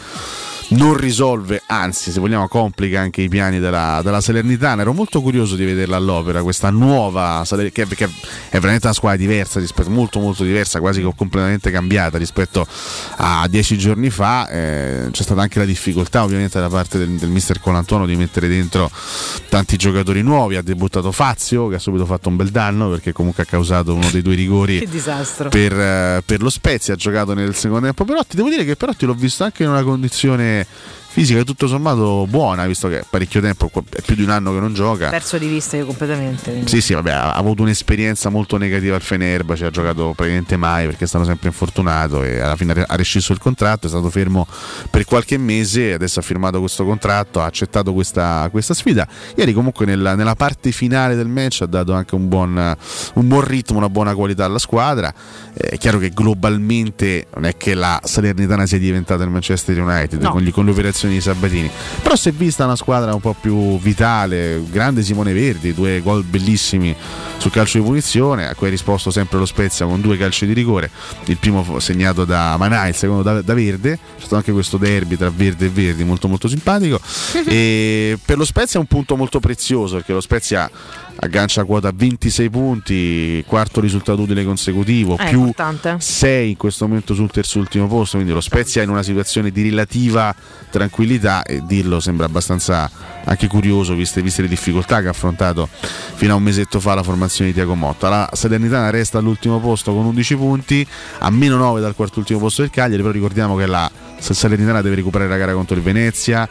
[0.69, 4.83] non risolve, anzi, se vogliamo, complica anche i piani della, della Salernitana.
[4.83, 8.05] Ero molto curioso di vederla all'opera, questa nuova Salernitana, che, che
[8.49, 12.67] è veramente una squadra diversa, rispetto, molto molto diversa, quasi completamente cambiata rispetto
[13.17, 14.49] a dieci giorni fa.
[14.49, 18.49] Eh, c'è stata anche la difficoltà, ovviamente, da parte del, del mister Colantuono di mettere
[18.49, 18.91] dentro
[19.49, 20.57] tanti giocatori nuovi.
[20.57, 24.09] Ha debuttato Fazio, che ha subito fatto un bel danno perché comunque ha causato uno
[24.11, 24.87] dei due rigori
[25.51, 28.37] per, eh, per lo Spezia, ha giocato nel secondo tempo Perotti.
[28.37, 30.67] Devo dire che Perotti l'ho visto anche in una condizione ね
[31.15, 34.59] fisica tutto sommato buona, visto che è parecchio tempo, è più di un anno che
[34.59, 35.11] non gioca.
[35.11, 36.51] Perso di vista io completamente.
[36.51, 36.69] quindi.
[36.69, 40.87] Sì, sì, vabbè, ha avuto un'esperienza molto negativa al Fenerba, ci ha giocato praticamente mai
[40.87, 44.45] perché è stato sempre infortunato e alla fine ha rescisso il contratto, è stato fermo
[44.91, 49.07] per qualche mese, adesso ha firmato questo contratto, ha accettato questa, questa sfida.
[49.37, 52.77] Ieri comunque nella, nella parte finale del match ha dato anche un buon,
[53.15, 55.15] un buon ritmo, una buona qualità alla squadra.
[55.55, 60.21] Eh, È chiaro che globalmente non è che la Salernitana sia diventata il Manchester United
[60.21, 60.31] No.
[60.31, 60.73] con, gli- con le
[61.05, 61.71] operazioni di Sabatini,
[62.03, 66.25] però si è vista una squadra un po' più vitale, grande Simone Verdi, due gol
[66.25, 66.95] bellissimi
[67.37, 70.53] sul calcio di punizione, a cui ha risposto sempre lo Spezia con due calci di
[70.53, 70.91] rigore,
[71.27, 75.17] il primo segnato da Manai, il secondo da, da Verde, c'è stato anche questo derby
[75.17, 77.01] tra Verde e Verdi molto molto simpatico.
[77.55, 80.69] E per lo Spezia è un punto molto prezioso perché lo Spezia
[81.25, 85.97] aggancia quota 26 punti, quarto risultato utile consecutivo, Eh, più importante.
[85.99, 89.63] 6 in questo momento sul terzultimo posto, quindi lo Spezia è in una situazione di
[89.63, 90.35] relativa
[90.71, 92.91] tranquillità e dirlo sembra abbastanza
[93.25, 95.69] anche curioso viste, viste le difficoltà che ha affrontato
[96.15, 98.09] fino a un mesetto fa la formazione di Tiago Motta.
[98.09, 100.87] La Salernitana resta all'ultimo posto con 11 punti,
[101.21, 104.97] a meno 9 dal quarto ultimo posto del Cagliari, però ricordiamo che la Salernitana deve
[104.97, 106.49] recuperare la gara contro il Venezia,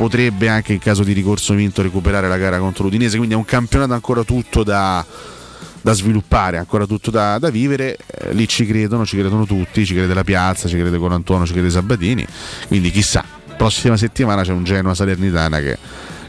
[0.00, 3.44] potrebbe anche in caso di ricorso vinto recuperare la gara contro l'Udinese, quindi è un
[3.44, 5.04] campionato ancora tutto da,
[5.78, 7.98] da sviluppare, ancora tutto da, da vivere.
[8.06, 11.52] Eh, lì ci credono, ci credono tutti, ci crede la piazza, ci crede Colantuono, ci
[11.52, 12.26] crede Sabatini,
[12.68, 13.22] quindi chissà,
[13.58, 15.76] prossima settimana c'è un Genoa Salernitana che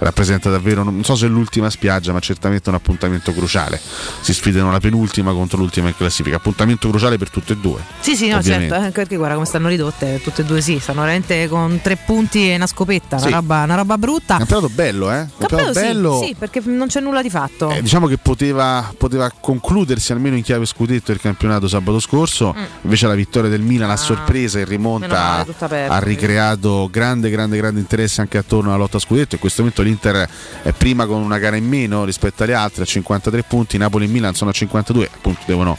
[0.01, 3.79] rappresenta davvero, non so se è l'ultima spiaggia, ma certamente un appuntamento cruciale.
[4.21, 7.79] Si sfidano la penultima contro l'ultima in classifica, appuntamento cruciale per tutte e due.
[7.99, 8.67] Sì, sì, no, Ovviamente.
[8.69, 11.97] certo, anche perché guarda come stanno ridotte, tutte e due sì, stanno veramente con tre
[11.97, 13.31] punti e una scopetta, una, Sì.
[13.31, 14.37] roba, una roba brutta.
[14.37, 15.27] Campionato bello, eh?
[15.37, 16.21] Campionato, sì, bello.
[16.23, 17.69] sì, perché non c'è nulla di fatto.
[17.71, 23.07] Eh, diciamo che poteva, poteva concludersi almeno in chiave scudetto il campionato sabato scorso, invece
[23.07, 24.61] la vittoria del Milan a sorpresa Mm.
[24.61, 24.65] Ah.
[24.65, 25.93] Meno rimonta male, aperta.
[25.93, 29.35] ha ricreato grande, grande, grande interesse anche attorno alla lotta a scudetto.
[29.35, 30.27] In questo momento l'Inter
[30.63, 34.07] è prima con una gara in meno rispetto alle altre, a 53 punti, Napoli e
[34.07, 35.77] Milan sono a 52, appunto devono,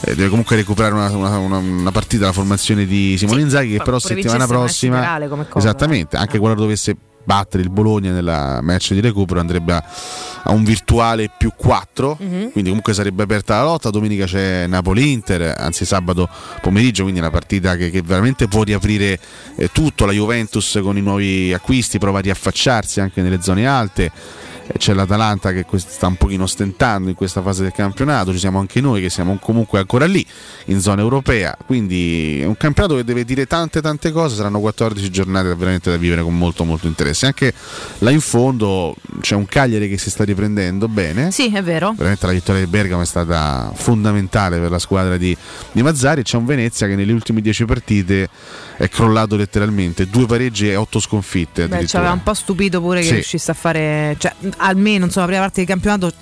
[0.00, 3.98] eh, deve comunque recuperare una, una- una- partita la formazione di Simone Inzaghi che però
[3.98, 5.00] settimana prossima...
[5.48, 9.84] cosa, esattamente, anche quella dovesse battere il Bologna nella match di recupero andrebbe a,
[10.44, 12.50] a un virtuale più 4, Mhm.
[12.52, 16.28] quindi comunque sarebbe aperta la lotta, domenica c'è Napoli-Inter, anzi sabato
[16.62, 19.18] pomeriggio, quindi una partita che, che veramente può riaprire
[19.56, 24.10] eh, tutto, la Juventus con i nuovi acquisti prova a riaffacciarsi anche nelle zone alte.
[24.76, 28.80] C'è l'Atalanta che sta un pochino stentando in questa fase del campionato, ci siamo anche
[28.80, 30.24] noi che siamo comunque ancora lì
[30.66, 35.10] in zona europea, quindi è un campionato che deve dire tante tante cose, saranno 14
[35.10, 37.26] giornate veramente da vivere con molto molto interesse.
[37.26, 37.52] Anche
[37.98, 41.30] là in fondo c'è un Cagliari che si sta riprendendo bene.
[41.30, 41.92] Sì, è vero.
[41.96, 45.36] Veramente la vittoria di Bergamo è stata fondamentale per la squadra di,
[45.72, 46.22] di Mazzari.
[46.22, 48.28] C'è un Venezia che nelle ultime 10 partite
[48.76, 51.68] è crollato letteralmente, due pareggi e 8 sconfitte.
[51.68, 53.12] Beh, ci aveva un po' stupito pure che Sì.
[53.14, 56.12] riuscisse a fare, cioè, almeno insomma, la prima parte del campionato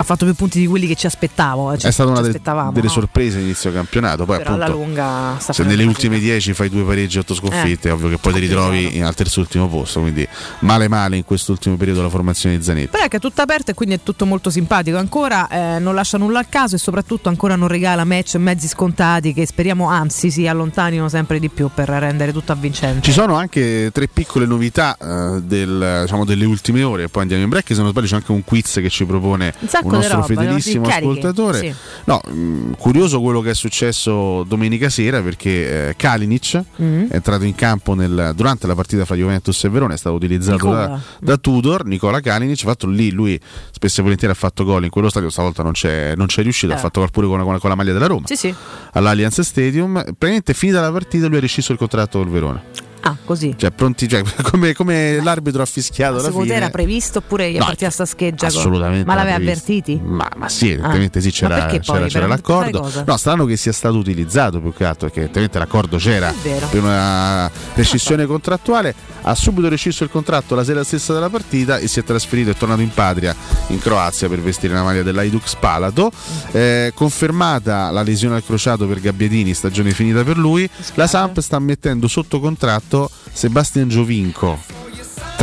[0.00, 1.72] ha fatto più punti di quelli che ci aspettavo.
[1.72, 2.88] eh, ci- è stata una delle no?
[2.88, 4.24] sorprese inizio campionato.
[4.24, 7.90] Poi, Però appunto, lunga se nelle ultime 10 fai due pareggi e 8 sconfitte, Eh,
[7.90, 10.00] è ovvio che poi ti ritrovi in- al terzultimo posto.
[10.00, 10.26] Quindi
[10.60, 12.88] male male in quest'ultimo periodo la formazione di Zanetti.
[12.88, 14.96] Però è che è tutto aperto e quindi è tutto molto simpatico.
[14.96, 19.34] Ancora eh, non lascia nulla al caso e soprattutto ancora non regala match mezzi scontati
[19.34, 23.02] che speriamo anzi si allontanino sempre di più per rendere tutto avvincente.
[23.02, 27.50] Ci sono anche tre piccole novità eh, del- diciamo, delle ultime ore, poi andiamo in
[27.50, 27.74] break.
[27.74, 30.26] Se non sbaglio, c'è anche un quiz che ci propone Un sacco di nostro roba,
[30.26, 31.58] fedelissimo ascoltatore.
[31.58, 31.74] sì.
[32.04, 36.38] No, mh, curioso quello che è successo domenica sera perché eh, Kalinic
[36.80, 37.08] Mm.
[37.10, 40.70] è entrato in campo nel- durante la partita fra Juventus e Verona, è stato utilizzato
[40.70, 42.58] da, da Tudor, Nicola Kalinic.
[42.62, 43.38] Fatto lì, lui
[43.70, 46.72] spesso e volentieri ha fatto gol in quello stadio, stavolta non c'è, non c'è riuscito,
[46.72, 46.76] Eh.
[46.76, 48.54] ha fatto gol pure con, con- con la maglia della Roma Sì, sì.
[48.92, 49.92] all'Allianz Stadium.
[50.02, 52.62] Praticamente finita la partita lui ha rescisso il contratto col Verona.
[53.02, 53.54] Ah, così.
[53.56, 56.56] Cioè, pronti, cioè, come, come l'arbitro ha fischiato Secondo te fine.
[56.56, 58.48] era previsto oppure gli No, partiva sta scheggia?
[58.48, 59.04] con- Assolutamente.
[59.06, 60.00] Ma era l'aveva avvertiti?
[60.02, 61.22] Ma, ma sì, evidentemente Ah.
[61.22, 61.80] sì, Ma c'era, poi?
[61.80, 62.90] c'era, c'era l'accordo.
[63.06, 67.50] No, strano che sia stato utilizzato più che altro, perché evidentemente l'accordo c'era per una
[67.74, 68.94] rescissione contrattuale.
[69.22, 72.54] Ha subito rescisso il contratto la sera stessa della partita e si è trasferito e
[72.56, 73.34] tornato in patria
[73.68, 76.10] in Croazia per vestire la maglia dell'Aiduk Spalato.
[76.52, 80.68] Eh, confermata la lesione al crociato per Gabbiadini, stagione finita per lui.
[80.94, 82.89] La Samp sta mettendo sotto contratto
[83.32, 84.79] Sebastian Giovinco.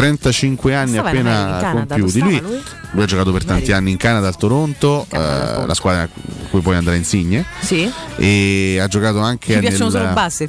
[0.01, 2.19] 35 anni Stava appena Canada, compiuti.
[2.19, 2.61] Lui, lui?
[2.91, 6.09] lui ha giocato per tanti anni in Canada, al Toronto, eh, la squadra a
[6.49, 7.45] cui poi andrà Insigne.
[7.59, 7.91] Sì.
[8.15, 9.75] E ha giocato anche nel,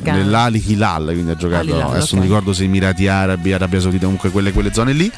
[0.04, 2.12] nell'Ali Hilal, quindi ha giocato, Al Hilal, adesso ok.
[2.12, 5.10] non ricordo se Emirati Arabi, Arabia Saudita, comunque quelle, quelle zone lì.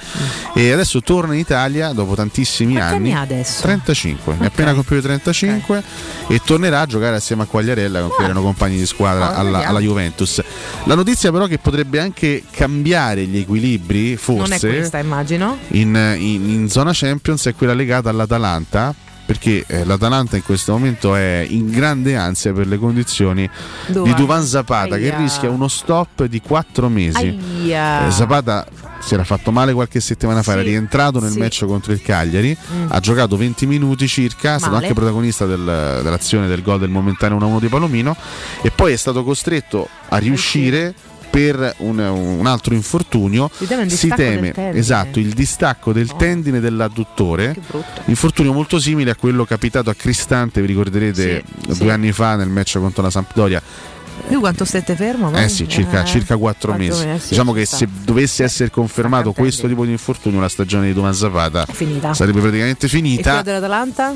[0.54, 2.76] E adesso torna in Italia dopo tantissimi Mm.
[2.76, 3.12] Quanti anni.
[3.12, 3.62] anni adesso?
[3.62, 5.82] 35, ne ha appena compiuto 35
[6.28, 9.66] e tornerà a giocare assieme a Quagliarella con cui erano compagni di squadra Ah, alla,
[9.66, 10.42] alla Juventus.
[10.84, 15.58] La notizia però che potrebbe anche cambiare gli equilibri, Non è forse, questa, immagino.
[15.68, 18.94] in, in- in zona Champions è quella legata all'Atalanta.
[19.30, 23.48] Perché eh, l'Atalanta in questo momento è in grande ansia per le condizioni
[23.86, 24.02] Duvan.
[24.10, 25.18] di Duvan Zapata che Aia.
[25.18, 27.38] rischia uno stop di 4 mesi.
[27.62, 28.08] Aia.
[28.08, 28.66] Eh, Zapata
[28.98, 31.38] si era fatto male qualche settimana fa, era Sì, rientrato nel sì.
[31.38, 32.86] match contro il Cagliari, Mm.
[32.88, 34.86] ha giocato 20 minuti circa, è stato Male.
[34.86, 38.16] anche protagonista del- dell'azione del gol del momentaneo 1-1 di Palomino
[38.62, 40.92] e poi è stato costretto a riuscire
[41.30, 43.50] per un, un altro infortunio.
[43.54, 47.56] Si teme Si esatto il distacco del tendine dell'adduttore.
[48.06, 51.88] Infortunio molto simile a quello capitato a Cristante, vi ricorderete Sì, due sì.
[51.88, 53.62] anni fa nel match contro la Sampdoria.
[54.28, 55.32] Lui quanto stette fermo?
[55.34, 57.06] Eh sì, circa, Eh, circa 4 quattro mesi.
[57.06, 61.14] mesi, diciamo che se dovesse essere confermato questo tipo di infortunio, la stagione di Duman
[61.14, 62.14] Zapata Finita.
[62.14, 63.42] sarebbe praticamente E finita.
[63.42, 64.14] dell'Atalanta?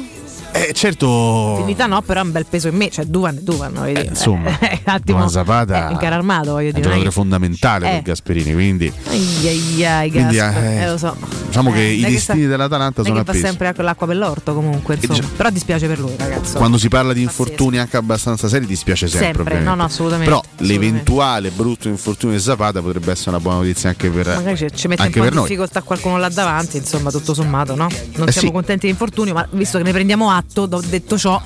[0.53, 1.57] Eh, certo.
[1.59, 4.07] Finita no, però ha un bel peso in me, cioè Duvan è Duvan, voglio dire.
[4.07, 5.27] insomma, Eh, attimo.
[5.29, 6.83] Zapata È un carro armato, voglio è un dire.
[6.83, 7.93] giocatore è fondamentale Eh.
[7.95, 11.17] per Gasperini, quindi Ai, ai, ai, Quindi, eh, eh, lo so.
[11.47, 13.41] diciamo che Eh, i è destini sta- dell'Atalanta è sono appesi.
[13.41, 15.15] sempre con l'acqua per l'orto comunque, insomma.
[15.15, 16.57] diciamo- Però dispiace per lui, ragazzo.
[16.59, 19.33] Quando si parla di infortuni anche abbastanza seri dispiace sempre.
[19.45, 20.87] Sempre, no, no, assolutamente, Però assolutamente.
[20.87, 24.89] l'eventuale brutto infortunio di Zapata potrebbe essere una buona notizia anche per, Magari ci, ci
[24.89, 25.43] mette un po' in noi.
[25.43, 27.87] difficoltà qualcuno là davanti, insomma, tutto sommato, no?
[28.17, 28.53] Non Eh siamo sì.
[28.53, 31.41] contenti di infortunio, ma visto che ne prendiamo atto, detto ciò,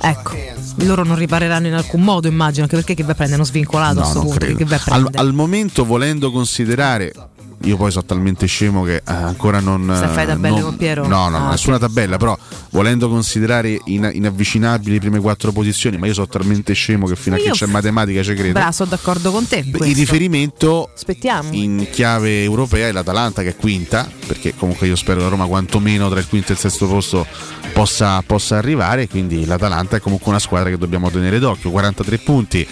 [0.00, 0.34] ecco,
[0.80, 3.92] loro non ripareranno in alcun modo, immagino, anche perché che vai a prendere uno svincolato
[3.92, 7.12] a No, questo non punto, a Al, al momento, volendo considerare,
[7.62, 9.82] io poi sono talmente scemo che eh, ancora non.
[9.98, 11.06] Se fai tabelle non- con Piero?
[11.06, 12.36] No, no, Ah, nessuna tabella, però
[12.70, 17.34] volendo considerare in- inavvicinabili le prime quattro posizioni, ma io sono talmente scemo che fino
[17.34, 18.52] a Ma che io- c'è matematica ci credo.
[18.52, 19.64] Bravo, sono d'accordo con te.
[19.66, 21.48] Il riferimento Aspettiamo.
[21.52, 25.46] in chiave europea è l'Atalanta che è quinta, perché comunque io spero che la Roma
[25.46, 27.26] quantomeno tra il quinto e il sesto posto
[27.72, 32.66] possa, possa arrivare, quindi l'Atalanta è comunque una squadra che dobbiamo tenere d'occhio, 43 punti,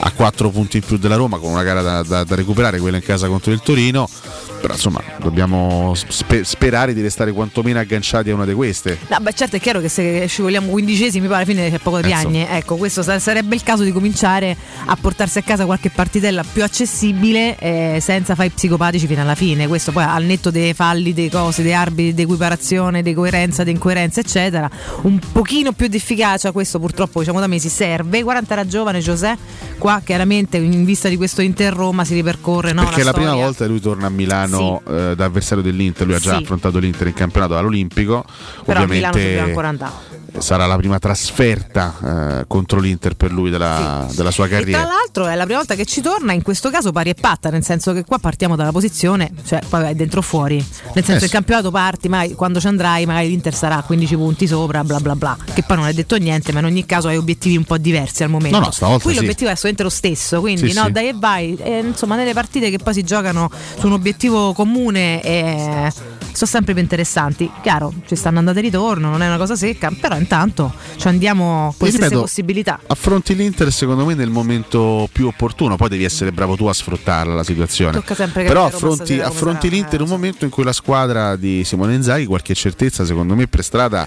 [0.00, 2.96] a 4 punti in più della Roma con una gara da, da- da recuperare, quella
[2.96, 4.08] in casa contro il Torino.
[4.30, 8.98] bye però insomma dobbiamo spe- sperare di restare quantomeno agganciati a una di queste.
[9.08, 12.02] No, beh, certo è chiaro che se scivoliamo quindicesimi, poi alla fine c'è poco Eh,
[12.02, 12.50] Piagne.
[12.50, 16.62] Ecco, questo sa- sarebbe il caso di cominciare a portarsi a casa qualche partitella più
[16.62, 19.66] accessibile eh, senza fare i psicopatici fino alla fine.
[19.66, 23.70] Questo poi al netto dei falli, dei cose, dei arbitri, di equiparazione, di coerenza, di
[23.70, 24.68] incoerenza, eccetera.
[25.02, 28.22] Un pochino più di efficacia, questo purtroppo diciamo da mesi serve.
[28.22, 29.36] 40 era giovane José,
[29.78, 33.34] qua chiaramente in vista di questo Inter Roma si ripercorre no, Perché è la prima
[33.34, 36.42] volta lui torna a Milano eh, da avversario dell'Inter, lui ha già Sì.
[36.42, 38.24] affrontato l'Inter in campionato all'Olimpico,
[38.64, 39.92] Però a Milano ovviamente ancora andare.
[40.38, 41.94] Sarà la prima trasferta
[42.40, 44.82] eh, contro l'Inter per lui della, della sua E tra carriera.
[44.84, 47.64] l'altro è la prima volta che ci torna, in questo caso pari e patta, nel
[47.64, 50.56] senso che qua partiamo dalla posizione, cioè poi vai dentro o fuori.
[50.56, 50.64] Nel
[51.04, 51.24] senso Eh che sì.
[51.26, 54.98] il campionato parti, ma quando ci andrai magari l'Inter sarà a 15 punti sopra, bla
[55.00, 55.36] bla bla.
[55.52, 58.22] Che poi non è detto niente, ma in ogni caso hai obiettivi un po' diversi
[58.22, 58.58] al momento.
[58.58, 59.18] No, no, stavolta Qui sì.
[59.18, 60.92] l'obiettivo è assolutamente lo stesso, quindi Sì, no, sì.
[60.92, 61.56] dai e vai.
[61.56, 65.92] E, insomma, nelle partite che poi si giocano su un obiettivo comune eh,
[66.32, 67.50] sono sempre più interessanti.
[67.62, 71.74] Chiaro, ci stanno andate e ritorno, non è una cosa secca, però intanto ci andiamo
[71.76, 72.80] con E le stesse ripeto, possibilità.
[72.86, 77.34] Affronti l'Inter secondo me nel momento più opportuno, poi devi essere bravo tu a sfruttarla
[77.34, 78.02] la situazione.
[78.32, 82.54] Però affronti, affronti l'Inter in un momento in cui la squadra di Simone Inzaghi qualche
[82.54, 84.06] certezza secondo me per strada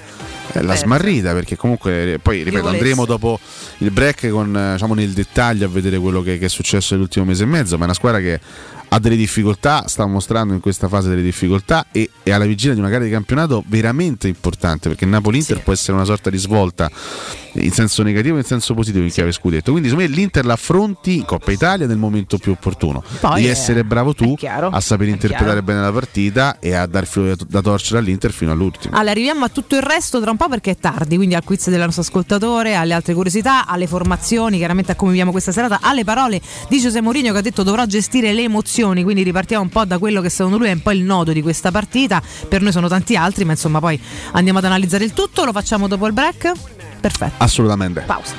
[0.52, 0.80] eh, l'ha Beh.
[0.80, 3.40] smarrita perché comunque eh, poi ripeto andremo dopo
[3.80, 7.26] il break con eh, diciamo nel dettaglio a vedere quello che, che è successo nell'ultimo
[7.26, 8.40] mese e mezzo, ma è una squadra che
[8.94, 12.80] ha delle difficoltà, sta mostrando in questa fase delle difficoltà e è alla vigilia di
[12.80, 16.92] una gara di campionato veramente importante perché Napoli-Inter può essere una sorta di svolta
[17.54, 19.72] in senso negativo e in senso positivo in chiave scudetto.
[19.72, 23.04] Quindi secondo me l'Inter l'affronti in Coppa Italia nel momento più opportuno.
[23.20, 25.66] Poi Devi è- essere bravo tu chiaro, a saper è interpretare chiaro.
[25.66, 28.96] bene la partita e a dar filo da torcere all'Inter fino all'ultimo.
[28.96, 31.70] Allora, arriviamo a tutto il resto tra un po' perché è tardi, quindi al quiz
[31.70, 36.04] del nostro ascoltatore, alle altre curiosità, alle formazioni, chiaramente a come viviamo questa serata, alle
[36.04, 39.86] parole di Giuseppe Mourinho che ha detto dovrò gestire le emozioni, quindi ripartiamo un po'
[39.86, 42.72] da quello che secondo lui è un po' il nodo di questa partita, per noi
[42.72, 44.00] sono tanti altri, ma insomma poi
[44.34, 46.52] andiamo ad analizzare il tutto, lo facciamo dopo il break?
[47.04, 47.44] Perfetto.
[47.44, 48.00] Assolutamente.
[48.06, 48.34] Pausa.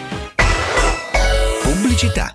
[1.63, 2.35] Pubblicità.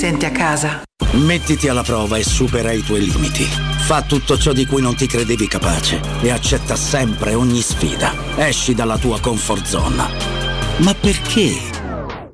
[0.00, 0.80] senti a casa.
[1.12, 3.44] Mettiti alla prova e supera i tuoi limiti.
[3.44, 8.14] Fa tutto ciò di cui non ti credevi capace e accetta sempre ogni sfida.
[8.36, 10.04] Esci dalla tua comfort zone.
[10.78, 11.52] Ma perché?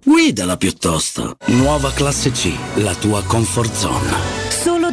[0.04, 1.34] Guidala piuttosto.
[1.46, 4.45] Nuova classe C, la tua comfort zone.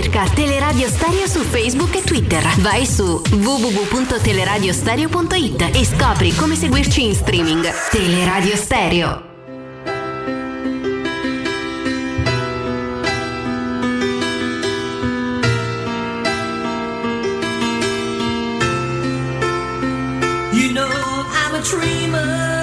[0.00, 2.42] Cerca Teleradio Stereo su Facebook e Twitter.
[2.60, 7.70] Vai su www.teleradiostereo.it e scopri come seguirci in streaming.
[7.90, 9.28] Teleradio Stereo.
[20.50, 22.59] You know I'm a dreamer,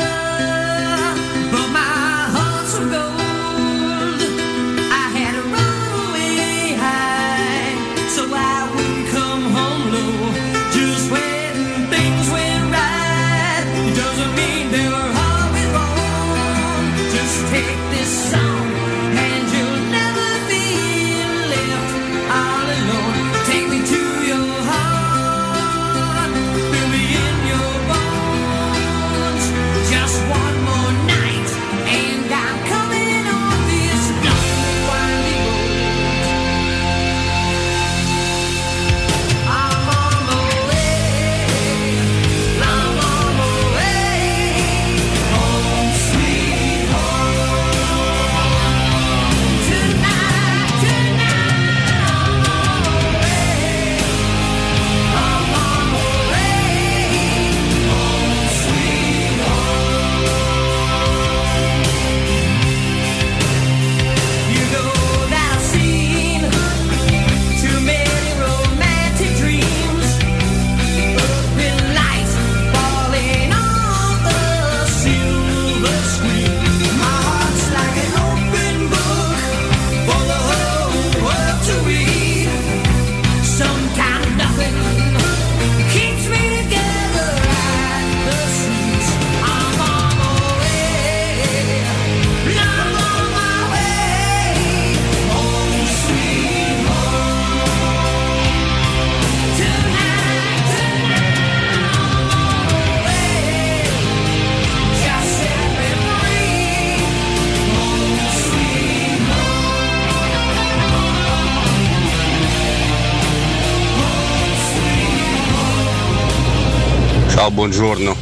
[117.47, 118.15] Ciao, buongiorno.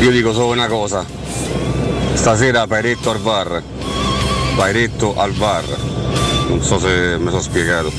[0.00, 1.04] Io dico solo una cosa.
[2.14, 3.62] Stasera vai retto al VAR.
[4.54, 5.66] Vai retto al VAR.
[6.48, 7.92] Non so se mi sono spiegato.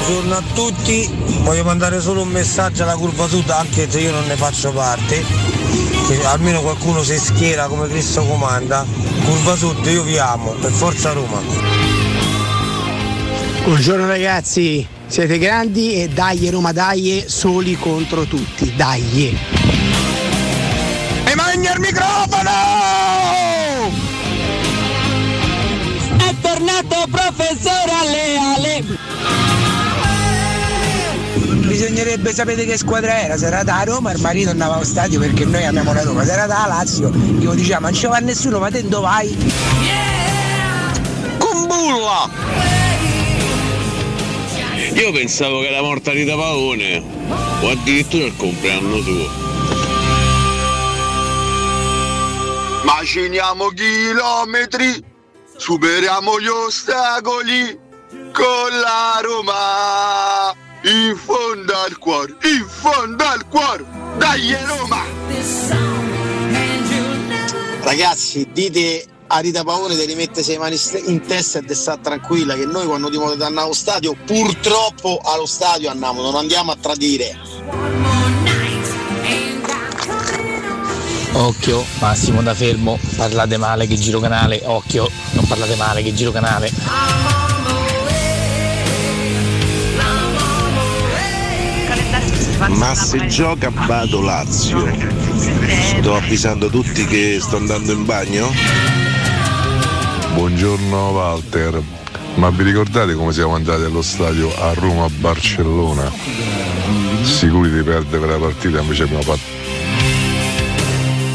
[0.00, 1.10] Buongiorno a tutti,
[1.42, 5.24] voglio mandare solo un messaggio alla curva sud anche se io non ne faccio parte,
[6.06, 8.84] che almeno qualcuno si schiera come Cristo comanda.
[9.24, 11.40] Curva sud io vi amo, per forza Roma.
[13.64, 19.38] Buongiorno ragazzi, siete grandi e dai Roma dai soli contro tutti, dai.
[21.24, 22.50] E magna il microfono!
[26.16, 29.02] È tornato professore Aleale.
[31.66, 35.44] bisognerebbe sapere che squadra era, se era da Roma il marito andava allo stadio perché
[35.44, 38.60] noi amiamo la Roma, se era da Lazio io diciamo ma non ci va nessuno,
[38.60, 39.52] ma te dove vai?
[41.38, 42.73] Con bulla!
[44.94, 47.02] Io pensavo che era morta Rita Pavone,
[47.60, 49.28] o addirittura il compleanno suo.
[52.84, 55.02] Maciniamo chilometri,
[55.56, 57.76] superiamo gli ostacoli
[58.32, 60.54] con la Roma.
[60.82, 63.84] In fondo al cuore, in fondo al cuore,
[64.16, 65.02] dai Roma!
[67.82, 69.06] Ragazzi, dite
[69.36, 72.86] a Rita Paone di rimettersi le mani in testa e di stare tranquilla che noi
[72.86, 77.36] quando diamo di andare allo stadio, purtroppo allo stadio andiamo, non andiamo a tradire.
[81.32, 86.30] Occhio, Massimo da fermo, parlate male che giro canale, occhio, non parlate male che giro
[86.30, 86.70] canale.
[92.68, 94.86] Ma se gioca Bado Lazio,
[95.98, 99.13] sto avvisando tutti che sto andando in bagno?
[100.34, 101.80] Buongiorno Walter,
[102.34, 106.10] ma vi ricordate come siamo andati allo stadio a Roma-Barcellona?
[107.22, 109.52] Sicuri di perdere quella partita invece abbiamo fatto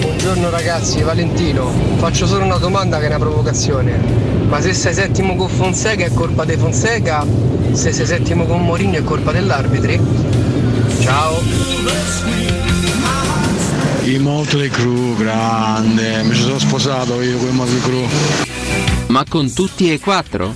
[0.01, 3.97] Buongiorno ragazzi, Valentino, faccio solo una domanda che è una provocazione.
[4.49, 7.25] Ma se sei settimo con Fonseca è colpa di Fonseca?
[7.71, 9.97] Se sei settimo con Mourinho è colpa dell'arbitri?
[10.99, 11.39] Ciao!
[14.03, 18.48] I Motley Crue, grande, mi ci sono sposato io con i Motley Crue.
[19.09, 20.53] Ma con tutti e quattro?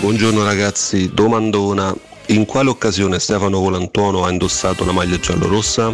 [0.00, 1.94] Buongiorno ragazzi, domandona.
[2.26, 5.92] In quale occasione Stefano Colantuono ha indossato una maglia giallo-rossa?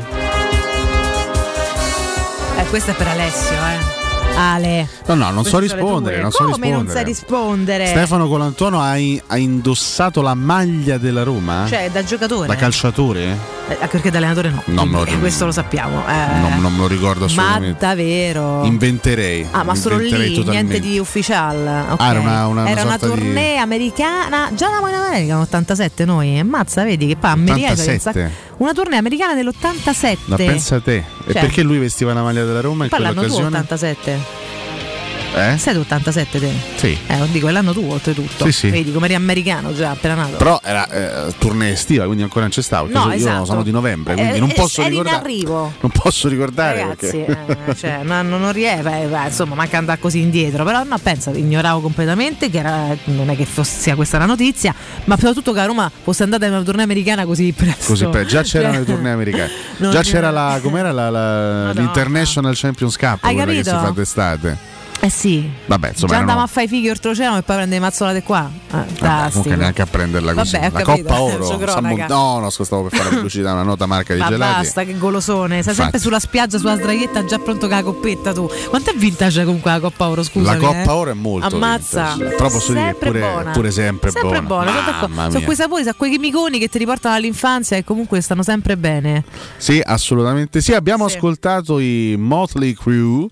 [2.59, 4.03] Eh, questo è per Alessio, eh.
[4.37, 4.89] Ale.
[5.07, 6.83] No, no, non so rispondere, non so Come rispondere.
[6.83, 7.87] non sai rispondere?
[7.87, 8.95] Stefano Colantuono ha,
[9.29, 11.67] ha indossato la maglia della Roma?
[11.69, 12.49] Cioè, da giocatore?
[12.49, 13.39] da calciatore?
[13.67, 14.85] Eh, perché da allenatore no.
[14.85, 16.03] Me lo E questo lo sappiamo.
[16.07, 16.39] eh.
[16.41, 17.79] Non, non me lo ricordo Ma assolutamente.
[17.79, 18.63] davvero?
[18.65, 19.47] Inventerei.
[19.51, 20.51] Ah, ma solo lì, totalmente.
[20.51, 21.87] niente di ufficial.
[21.91, 22.01] ok.
[22.01, 24.51] Ah, era una- una- una Era una di- tournée americana.
[24.55, 26.39] Già eravamo in America nell'87 noi.
[26.39, 27.73] Ammazza, vedi che poi americana.
[27.73, 28.31] 87?
[28.59, 30.19] Una tournée americana dell'87.
[30.27, 30.97] Ma pensa a te.
[30.97, 31.41] E Cioè.
[31.41, 33.47] perché lui vestiva la maglia della Roma in quell'occasione?
[33.47, 34.19] 87.
[35.35, 35.59] Eh?
[35.59, 36.51] Sei tu 87 te?
[36.77, 36.97] Sì.
[37.07, 38.45] Eh, non dico, è l'anno tuo oltretutto.
[38.47, 38.71] Sì, sì.
[38.71, 40.37] Vedi come eri americano già appena nato.
[40.37, 43.45] Però era eh, tournée estiva, quindi ancora non c'è perché No, io esatto.
[43.47, 45.25] sono di novembre, quindi Eh, non eh, posso eri in ricordare.
[45.25, 45.73] arrivo.
[45.81, 47.67] Non posso ricordare Ragazzi, perché.
[47.67, 50.65] eh, cioè, non, non riesco, beh, beh, insomma, manca andare così indietro.
[50.65, 54.73] Però no, pensa, ignoravo completamente che era, non è che fosse, sia questa la notizia,
[55.05, 57.87] ma soprattutto che a Roma fosse andata in una tournée americana così presto.
[57.87, 59.51] Così per- già c'erano Cioè, le tournée americane.
[59.79, 63.85] non Già c'era la com'era la, la- l'International Champions Cup, Hai quella che si capito?
[63.87, 64.73] fa d'estate.
[65.05, 65.47] Eh sì.
[65.67, 68.51] Vabbè, insomma, Già erano- andavamo a fare i fighi oltreoceano e poi prendere mazzolate qua.
[68.55, 69.29] Eh, fantastico.
[69.33, 70.53] comunque neanche a prenderla così.
[70.57, 71.59] Vabbè, la capito, Coppa Oro.
[71.59, 72.07] cronaca.
[72.07, 74.61] no, no, stavo per fare la pubblicità, una nota marca di Ma gelati.
[74.63, 75.49] basta, che golosone.
[75.49, 75.75] Sei Infatti.
[75.77, 78.49] sempre sulla spiaggia, sulla sdraietta, già pronto con la coppetta tu.
[78.71, 80.23] Quanto è vintage comunque la Coppa Oro?
[80.23, 80.53] Scusa.
[80.53, 82.15] La Coppa Oro è molto Ammazza.
[82.15, 82.37] vintage.
[82.37, 83.51] Però posso dire pure, buona.
[83.51, 84.73] pure sempre, Sempre buona.
[85.09, 88.79] Mamma Sono quei sapori, sono quei chimiconi che ti riportano all'infanzia e comunque stanno sempre
[88.79, 89.23] bene.
[89.59, 90.73] Sì, assolutamente sì.
[90.73, 91.17] Abbiamo Sì.
[91.17, 93.27] ascoltato i Motley Crue.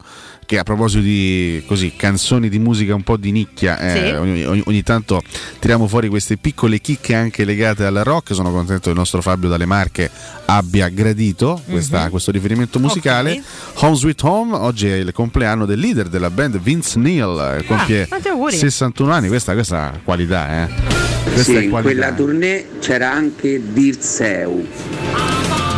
[0.44, 4.12] Che a proposito di così, canzoni di musica un po' di nicchia, eh, Sì.
[4.12, 5.22] ogni, ogni- ogni tanto
[5.60, 8.34] tiriamo fuori queste piccole chicche anche legate al rock.
[8.34, 10.10] Sono contento che il nostro Fabio Dalle Marche
[10.46, 12.10] abbia gradito questa- Mhm.
[12.10, 13.42] questo riferimento musicale.
[13.76, 18.06] Home Sweet Home, oggi è il compleanno del leader della band Vince Neil, eh, compie
[18.06, 18.54] tanti auguri.
[18.56, 19.28] 61 anni.
[19.28, 20.68] Questa, questa qualità, eh.
[21.22, 21.92] Questa Sì, è in qualità.
[21.94, 24.66] quella tournée c'era anche Dirseu.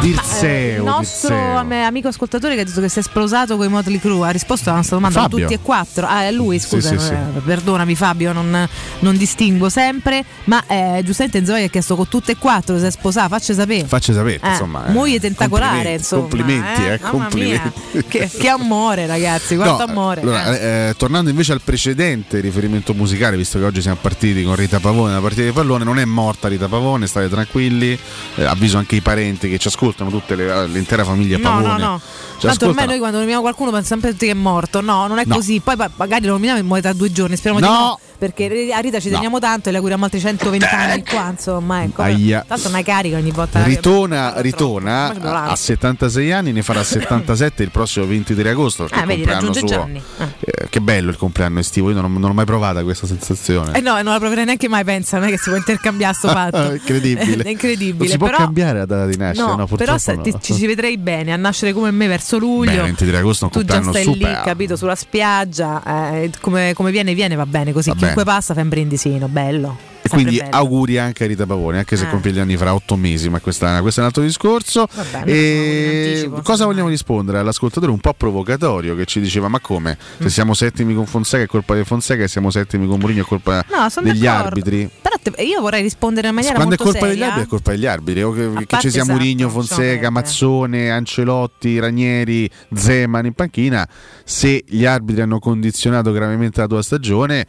[0.08, 1.56] Dirseu, il nostro Dirseu.
[1.56, 4.30] am- amico ascoltatore che ha detto che si è sposato con i Motley Crue ha
[4.30, 5.38] risposto alla nostra domanda Fabio.
[5.40, 9.68] tutti e quattro ah è lui scusa Sì, sì, eh, perdonami Fabio non, non distingo
[9.70, 13.54] sempre ma eh, giustamente Zoe ha chiesto con tutte e quattro se è sposato faccia
[13.54, 14.86] sapere Facci sapere, Eh, insomma.
[14.86, 14.92] eh.
[14.92, 18.04] moglie tentacolare Complimenti, insomma Complimenti, eh, Mamma complimenti.
[18.08, 20.88] che, che amore ragazzi quanto No, amore allora, eh.
[20.90, 25.12] eh, tornando invece al precedente riferimento musicale, visto che oggi siamo partiti con Rita Pavone,
[25.14, 27.98] la partita di pallone, non è morta Rita Pavone, state tranquilli,
[28.36, 31.66] eh, avviso anche i parenti che ci ascoltano, tutte le- l'intera famiglia No, Pavone.
[31.66, 32.00] no, no.
[32.36, 32.86] Ci Tanto ormai ascoltano.
[32.90, 34.80] noi quando nominiamo qualcuno pensiamo sempre che è morto.
[34.80, 35.36] No, non è No.
[35.36, 35.60] così.
[35.60, 37.36] Poi magari lo nominiamo e muore tra due giorni.
[37.36, 37.72] Speriamo di No.
[37.78, 37.98] no.
[38.16, 39.14] Perché a Rita ci No.
[39.14, 41.28] teniamo tanto e le auguriamo altri 120 anni qua.
[41.30, 42.02] Insomma, ecco.
[42.02, 42.44] Aia.
[42.46, 43.62] Tanto una carica ogni volta.
[43.62, 48.86] Ritona, ritona a, a 76 anni, ne farà 77 il prossimo 23 agosto.
[48.90, 50.02] Ah, vedi, raggiunge suo- Gianni.
[50.18, 50.28] Ah.
[50.40, 53.72] Eh, che bello il compleanno estivo, io non, non l'ho mai provata questa sensazione.
[53.76, 56.28] Eh no, non la proverei neanche mai, pensa, non è che si può intercambiare sto
[56.34, 56.72] fatto.
[56.72, 57.42] incredibile.
[57.44, 57.98] È incredibile.
[57.98, 60.54] Non si può però, cambiare la data di nascita, no, No, però se- ti- ci
[60.54, 62.72] ci vedrei bene a nascere come me verso luglio.
[62.72, 64.30] Beh, 23 agosto tu già stai super.
[64.30, 65.82] lì, capito, sulla spiaggia.
[66.14, 67.90] eh, come, come viene, viene, va bene così.
[67.90, 68.36] Va Chiunque bene.
[68.36, 69.76] passa fa un brindisino, bello.
[70.06, 72.10] E quindi auguri anche a Rita Pavone, anche se Eh.
[72.10, 74.86] compie gli anni fra otto mesi, ma questa- questo è un altro discorso.
[74.92, 79.96] Vabbè, E cosa vogliamo rispondere all'ascoltatore un po' provocatorio che ci diceva: Ma come?
[79.96, 80.22] Mm.
[80.22, 83.24] Se siamo settimi con Fonseca è colpa di Fonseca e siamo settimi con Mourinho è
[83.24, 84.46] colpa No, degli d'accordo.
[84.48, 84.90] arbitri?
[85.00, 87.70] Però te- io vorrei rispondere in maniera Quando è molto colpa degli arbitri è colpa
[87.70, 88.22] degli arbitri.
[88.22, 90.10] O che, che ci sia esatto, Mourinho, Fonseca.
[90.10, 93.88] Mazzone, Ancelotti, Ranieri, Zeman in panchina.
[94.22, 97.46] Se gli arbitri hanno condizionato gravemente la tua stagione,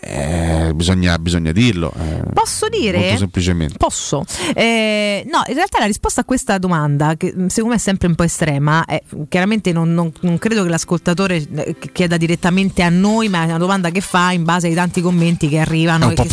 [0.00, 1.92] eh, bisogna, bisogna dirlo.
[1.98, 2.98] eh, Posso dire?
[2.98, 3.74] Molto semplicemente.
[3.76, 4.24] Posso.
[4.54, 8.14] Eh, no, in realtà la risposta a questa domanda, che secondo me è sempre un
[8.14, 13.28] po' estrema, è, chiaramente non, non- non credo che l'ascoltatore eh, chieda direttamente a noi,
[13.28, 16.22] ma è una domanda che fa in base ai tanti commenti che arrivano e po'
[16.22, 16.28] che-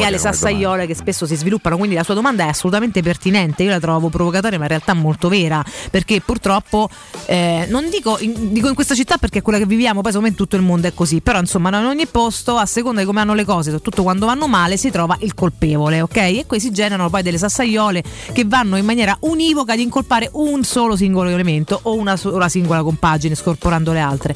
[0.00, 1.76] e alle sassaiole che spesso si sviluppano.
[1.76, 3.62] Quindi la sua domanda è assolutamente pertinente.
[3.62, 6.88] Io la trovo provocatoria, ma in realtà molto vera, perché purtroppo
[7.26, 10.26] eh, non dico in, dico in questa città perché è quella che viviamo, poi secondo
[10.26, 11.20] me in tutto il mondo è così.
[11.20, 14.46] Però insomma, in ogni posto, a seconda di come hanno le cose, soprattutto quando vanno
[14.46, 16.16] male, si trova il colpevole, ok?
[16.16, 20.62] E qui si generano poi delle sassaiole che vanno in maniera univoca ad incolpare un
[20.62, 24.34] solo singolo elemento o una sola singola compagine, scorporando le altre.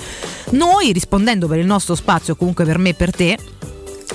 [0.50, 3.38] Noi, rispondendo per il nostro spazio, comunque per me e per te,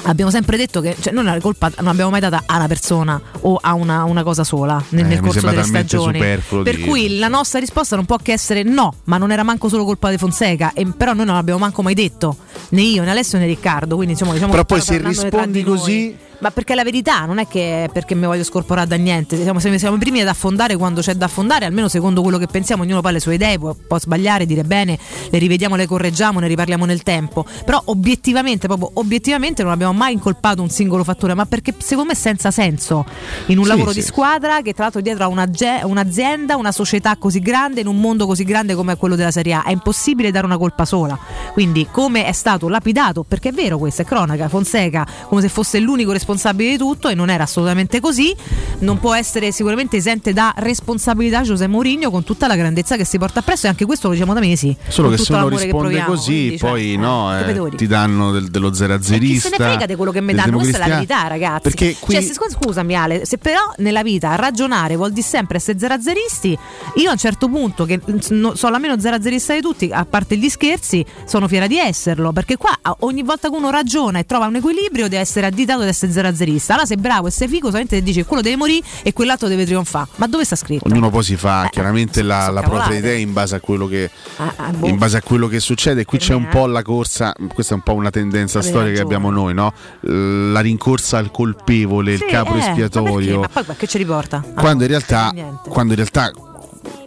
[0.03, 3.19] Abbiamo sempre detto che cioè, noi la colpa non abbiamo mai data a una persona
[3.41, 6.19] o a una, una cosa sola nel, Eh, nel corso delle stagioni.
[6.19, 6.85] Per dirlo.
[6.85, 10.09] cui la nostra risposta non può che essere no, ma non era manco solo colpa
[10.09, 12.37] di Fonseca, e, però noi non l'abbiamo manco mai detto,
[12.69, 13.95] né io, né Alessio, né Riccardo.
[13.95, 16.17] Quindi insomma, diciamo Però che poi se rispondi di noi.
[16.39, 19.41] Ma perché la verità, non è che perché mi voglio scorporare da niente.
[19.41, 22.83] Siamo, siamo i primi ad affondare quando c'è da affondare, almeno secondo quello che pensiamo,
[22.83, 24.99] ognuno poi ha le sue idee, può, può sbagliare, dire bene,
[25.31, 27.43] le rivediamo, le correggiamo, ne riparliamo nel tempo.
[27.65, 32.13] Però obiettivamente, proprio obiettivamente non abbiamo mai incolpato un singolo fattore, ma perché secondo me
[32.13, 33.03] è senza senso
[33.47, 33.99] in un Sì, lavoro sì.
[33.99, 37.88] di squadra che tra l'altro dietro ha una ge- un'azienda, una società così grande, in
[37.88, 39.63] un mondo così grande come quello della Serie A.
[39.63, 41.17] È impossibile dare una colpa sola.
[41.53, 45.79] Quindi come è stato lapidato, perché è vero questo, è cronaca, Fonseca come se fosse
[45.79, 48.36] l'unico responsabile di tutto e non era assolutamente così,
[48.80, 53.17] non può essere sicuramente esente da responsabilità Giuseppe Mourinho con tutta la grandezza che si
[53.17, 54.75] porta appresso e anche questo lo diciamo da mesi.
[54.88, 58.49] Solo che se uno risponde proviamo, così, quindi, cioè, poi no, eh, ti danno del-
[58.49, 61.28] dello E chi se ne frega di quello che mi danno, questa è la verità,
[61.28, 61.61] ragazzi.
[61.61, 65.57] Perché qui Cioè, se- scu- scusami, Ale, se però nella vita ragionare vuol dire sempre
[65.57, 66.57] essere zerazzeristi,
[66.95, 70.05] io a un certo punto, che mm, no- sono la meno zerazzerista di tutti, a
[70.05, 72.32] parte gli scherzi, sono fiera di esserlo.
[72.32, 75.88] Perché qua ogni volta che uno ragiona e trova un equilibrio, deve essere additato ad
[75.88, 76.74] essere zerazzerista.
[76.74, 79.65] Allora, sei bravo e sei figo, solamente dici che quello deve morire e quell'altro deve
[79.65, 80.07] trionfare.
[80.15, 80.88] Ma dove sta scritto?
[80.88, 84.53] ognuno poi si fa chiaramente la, la propria idea in base a quello che Ah,
[84.55, 84.88] ah, boh.
[84.88, 86.05] in base a quello che succede.
[86.05, 89.01] Qui c'è un po' la corsa, questa è un po' una tendenza Avevi storica che
[89.01, 89.74] abbiamo noi, no?
[90.01, 93.39] La rincorsa al colpevole, il Sì, capo eh, Ma, espiatorio.
[93.41, 94.38] ma poi ma che ci riporta?
[94.53, 95.34] Ah, quando in no, realtà
[95.68, 96.32] quando in realtà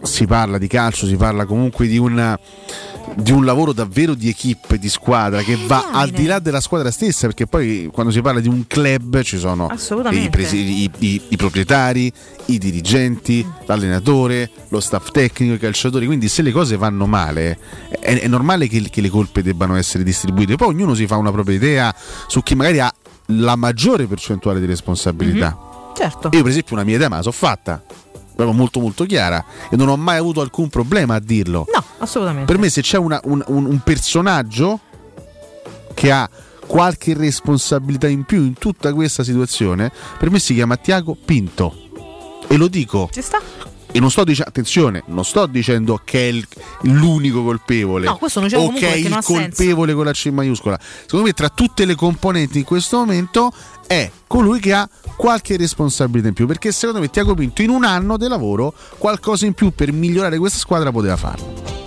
[0.03, 2.37] si parla di calcio, si parla comunque di una
[3.13, 6.91] di un lavoro davvero di equipe, di squadra che va al di là della squadra
[6.91, 9.67] stessa, perché poi quando si parla di un club ci sono
[10.11, 12.11] i, presi- i- i- i proprietari,
[12.45, 17.57] i dirigenti, l'allenatore, lo staff tecnico, i calciatori, quindi se le cose vanno male
[17.99, 21.31] è, è normale che, che le colpe debbano essere distribuite, poi ognuno si fa una
[21.31, 21.93] propria idea
[22.27, 22.93] su chi magari ha
[23.25, 25.57] la maggiore percentuale di responsabilità.
[25.97, 26.29] Certo.
[26.31, 27.83] Io, per esempio, una mia idea me la so fatta.
[28.43, 31.65] Proprio molto molto chiara e non ho mai avuto alcun problema a dirlo.
[31.73, 32.45] No, assolutamente.
[32.51, 34.79] Per me, se c'è una- un, un- un personaggio
[35.93, 36.29] che ha
[36.65, 41.75] qualche responsabilità in più in tutta questa situazione, per me si chiama Tiago Pinto.
[42.47, 43.09] E lo dico.
[43.11, 43.39] Ci sta?
[43.93, 46.47] E non sto dicendo, attenzione, non sto dicendo che è il-
[46.83, 48.05] l'unico colpevole.
[48.05, 49.33] No, questo non diciamo o che è il ha senso.
[49.33, 50.79] colpevole con la C maiuscola.
[51.01, 53.51] Secondo me, tra tutte le componenti in questo momento,
[53.91, 56.47] è colui che ha qualche responsabilità in più.
[56.47, 60.37] Perché secondo me Tiago Pinto in un anno di lavoro qualcosa in più per migliorare
[60.37, 61.79] questa squadra poteva farlo.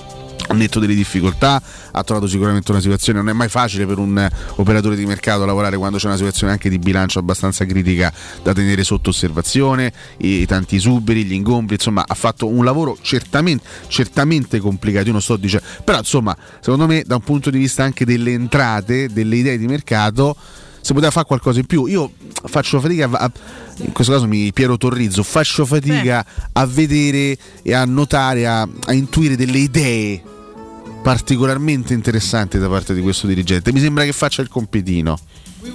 [0.50, 3.18] Netto delle difficoltà, ha trovato sicuramente una situazione.
[3.18, 6.68] Non è mai facile per un operatore di mercato lavorare quando c'è una situazione anche
[6.68, 11.74] di bilancio abbastanza critica da tenere sotto osservazione, i tanti esuberi, gli ingombri.
[11.74, 15.06] Insomma, ha fatto un lavoro certamente, certamente complicato.
[15.06, 18.30] Io non sto dicendo, però, insomma, secondo me, da un punto di vista anche delle
[18.30, 20.36] entrate, delle idee di mercato,
[20.84, 21.86] si poteva fare qualcosa in più.
[21.86, 22.12] Io
[22.44, 23.32] faccio fatica a,
[23.78, 28.92] in questo caso mi Piero Torrizzo, faccio fatica a vedere e a notare, a, a
[28.92, 30.22] intuire delle idee
[31.04, 33.74] particolarmente interessanti da parte di questo dirigente.
[33.74, 35.18] Mi sembra che faccia il compitino.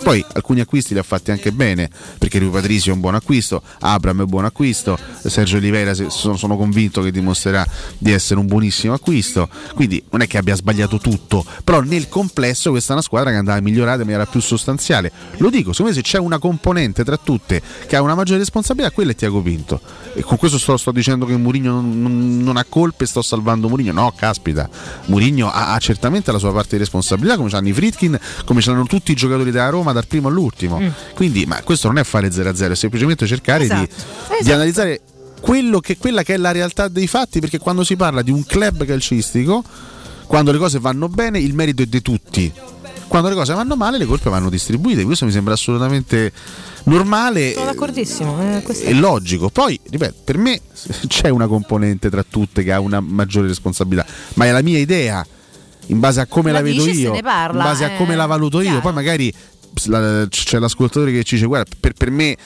[0.03, 3.61] Poi alcuni acquisti li ha fatti anche bene, perché Rui Patricio è un buon acquisto,
[3.79, 7.65] Abram è un buon acquisto, Sergio Oliveira sono, convinto che dimostrerà
[7.97, 12.69] di essere un buonissimo acquisto, quindi non è che abbia sbagliato tutto, però nel complesso
[12.69, 15.11] questa è una squadra che andava migliorata in maniera più sostanziale.
[15.37, 18.91] Lo dico, secondo me se c'è una componente tra tutte che ha una maggiore responsabilità,
[18.91, 19.81] quella è Tiago Pinto.
[20.13, 23.93] E con questo sto, sto dicendo che Mourinho non, non- ha colpe sto salvando Mourinho.
[23.93, 24.69] No, caspita.
[25.05, 25.18] Mourinho
[25.51, 29.11] ha, ha certamente la sua parte di responsabilità, come c'hanno i Fritkin, come c'hanno tutti
[29.11, 30.79] i giocatori della Roma dal primo all'ultimo.
[30.79, 30.87] Mm.
[31.13, 33.87] Quindi, ma questo non è fare 0-0, è semplicemente cercare di, Esatto.
[34.27, 34.53] di Esatto.
[34.55, 35.01] analizzare
[35.41, 38.43] quello che, quella che è la realtà dei fatti, perché quando si parla di un
[38.45, 39.63] club calcistico,
[40.27, 42.51] quando le cose vanno bene, il merito è di tutti.
[43.09, 45.03] Quando le cose vanno male, le colpe vanno distribuite.
[45.03, 46.31] Questo mi sembra assolutamente
[46.83, 48.39] normale Sono d'accordissimo.
[48.41, 49.49] eh, è- logico.
[49.49, 50.61] Poi, ripeto, per me
[51.07, 54.05] c'è una componente tra tutte che ha una maggiore responsabilità,
[54.35, 55.25] ma è la mia idea,
[55.87, 58.25] in base a come La la, vedo io, parla, in base a come eh, la
[58.27, 58.79] valuto io.
[58.79, 59.33] Poi magari
[60.29, 62.37] c'è l'ascoltatore che ci dice, guarda, per, per me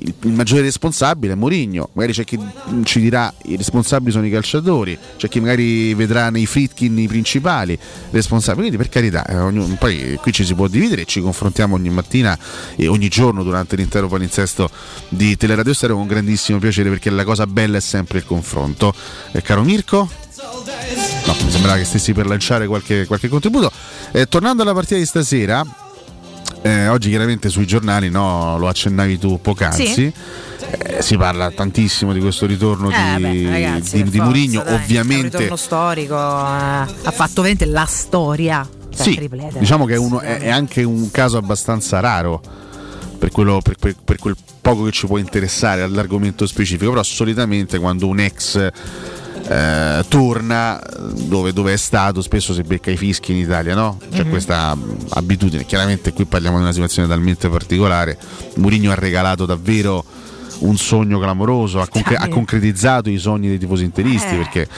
[0.00, 2.38] il, il maggiore responsabile è Mourinho, magari c'è chi
[2.84, 7.78] ci dirà i responsabili sono i calciatori, c'è chi magari vedrà nei Fritkin i principali
[8.10, 11.74] responsabili, quindi per carità, eh, ognuno- poi qui ci si può dividere e ci confrontiamo
[11.74, 12.38] ogni mattina
[12.76, 14.70] e ogni giorno durante l'intero palinsesto
[15.08, 18.94] di Teleradio Stereo con grandissimo piacere perché la cosa bella è sempre il confronto.
[19.32, 20.08] Eh, caro Mirko?
[21.26, 23.70] No, mi sembrava che stessi per lanciare qualche, qualche contributo.
[24.10, 25.64] Eh, tornando alla partita di stasera,
[26.62, 29.86] eh, oggi chiaramente sui giornali, no, lo accennavi tu poc'anzi.
[29.86, 30.12] Sì.
[30.70, 34.62] eh, si parla tantissimo di questo ritorno Eh, di, beh, ragazzi, di, di forza, Mourinho,
[34.62, 35.36] dai, È un ovviamente.
[35.38, 38.66] ritorno storico, eh, ha fatto veramente la storia.
[38.94, 39.28] Sì,
[39.58, 42.40] diciamo che è, uno- è- è anche un caso abbastanza raro
[43.18, 47.78] per, quello- per- per- per quel poco che ci può interessare all'argomento specifico, però solitamente
[47.78, 48.68] quando un ex
[49.48, 50.80] eh, torna
[51.26, 53.98] dove, dove è stato spesso si becca i fischi in Italia, no?
[54.12, 54.30] C'è Mhm.
[54.30, 54.76] questa
[55.10, 58.18] abitudine, chiaramente qui parliamo di una situazione talmente particolare,
[58.56, 60.04] Mourinho ha regalato davvero
[60.62, 64.36] un sogno clamoroso, ha, concre- ha concretizzato i sogni dei tifosi interisti Eh.
[64.36, 64.68] perché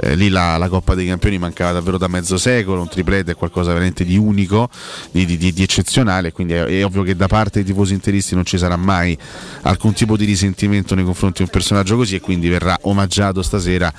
[0.00, 3.34] eh, lì la, la Coppa dei Campioni mancava davvero da mezzo secolo, un triplete è
[3.34, 4.68] qualcosa veramente di unico,
[5.10, 8.44] di, di- di- eccezionale, quindi è, è ovvio che da parte dei tifosi interisti non
[8.44, 9.16] ci sarà mai
[9.62, 13.92] alcun tipo di risentimento nei confronti di un personaggio così e quindi verrà omaggiato stasera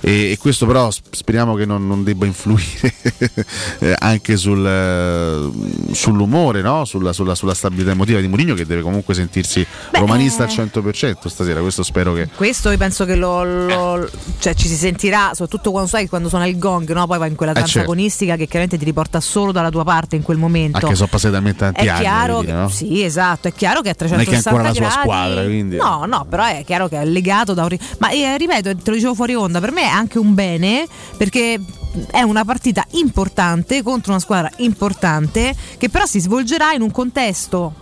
[0.00, 2.94] e, e questo però sp- speriamo che non, non debba influire
[3.80, 6.84] eh, anche sul, eh, sull'umore, no?
[6.84, 11.60] sulla, sulla- sulla stabilità emotiva di Mourinho che deve comunque sentirsi romanista al 100% stasera,
[11.60, 12.28] questo spero che...
[12.34, 14.08] Questo io penso che lo, lo-
[14.38, 17.06] cioè, ci si sentirà, soprattutto quando sai quando suona il gong, no?
[17.06, 17.90] poi va in quella Eh, danza certo.
[17.90, 20.78] agonistica che chiaramente ti riporta solo dalla tua parte in quel momento.
[20.78, 22.00] Anche sono passati talmente tanti è anni.
[22.00, 22.68] chiaro voglio che, dire, no?
[22.68, 25.00] sì, esatto, è chiaro che a Non è che è 360 ancora la sua gradi-
[25.02, 28.76] squadra, quindi- No, no, però è chiaro che è legato da un Ma eh, ripeto,
[28.76, 31.60] te lo dicevo fuori onda, per me è anche un bene perché
[32.10, 37.72] è una partita importante contro una squadra importante che però si svolgerà in un contesto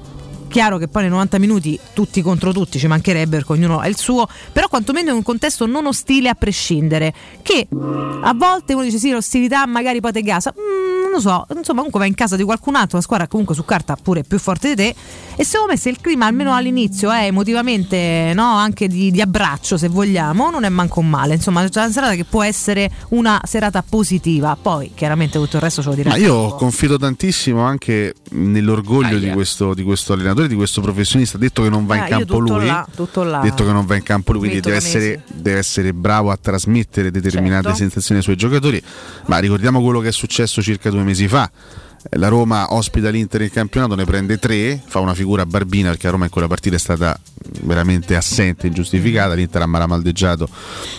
[0.52, 3.96] Chiaro che poi nei 90 minuti tutti contro tutti ci mancherebbe perché ognuno ha il
[3.96, 7.14] suo, però quantomeno in un contesto non ostile a prescindere.
[7.40, 10.52] Che a volte uno dice sì, l'ostilità magari poi te gasa.
[10.52, 13.54] Mm, non lo so, insomma, comunque va in casa di qualcun altro, una squadra comunque
[13.54, 14.94] su carta pure più forte di te.
[15.36, 19.78] E secondo me se il clima almeno all'inizio è emotivamente no, anche di, di abbraccio,
[19.78, 21.34] se vogliamo, non è manco un male.
[21.34, 24.56] Insomma, c'è una serata che può essere una serata positiva.
[24.60, 26.10] Poi chiaramente tutto il resto ce lo dirà.
[26.10, 31.38] Ma io confido tantissimo anche nell'orgoglio di questo, di questo allenatore, di questo professionista.
[31.38, 32.86] Detto che non va Ah, in io campo lui, là,
[33.24, 33.40] là.
[33.42, 37.10] detto che non va in campo lui, quindi deve essere, deve essere bravo a trasmettere
[37.10, 37.78] determinate Certo.
[37.78, 38.82] sensazioni ai suoi giocatori.
[39.26, 41.50] Ma ricordiamo quello che è successo circa due mesi fa.
[42.10, 46.12] La Roma ospita l'Inter in campionato, ne prende tre, fa una figura barbina perché la
[46.12, 47.18] Roma in quella partita è stata
[47.60, 49.34] veramente assente, ingiustificata.
[49.34, 50.48] L'Inter ha malamaldeggiato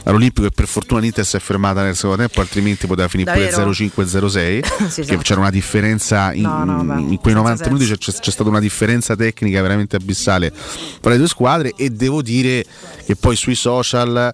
[0.04, 3.49] all'Olimpico e per fortuna l'Inter si è fermata nel secondo tempo, altrimenti poteva finire pure
[3.49, 3.72] Davvero?
[3.72, 4.62] 0-5-0-6.
[4.93, 5.22] Sì, esatto.
[5.22, 8.60] c'era una differenza in, No, no, in quei 90 senza minuti c'è, c'è stata una
[8.60, 10.51] differenza tecnica veramente abissale
[10.99, 12.64] tra le due squadre e devo dire
[13.06, 14.34] che poi sui social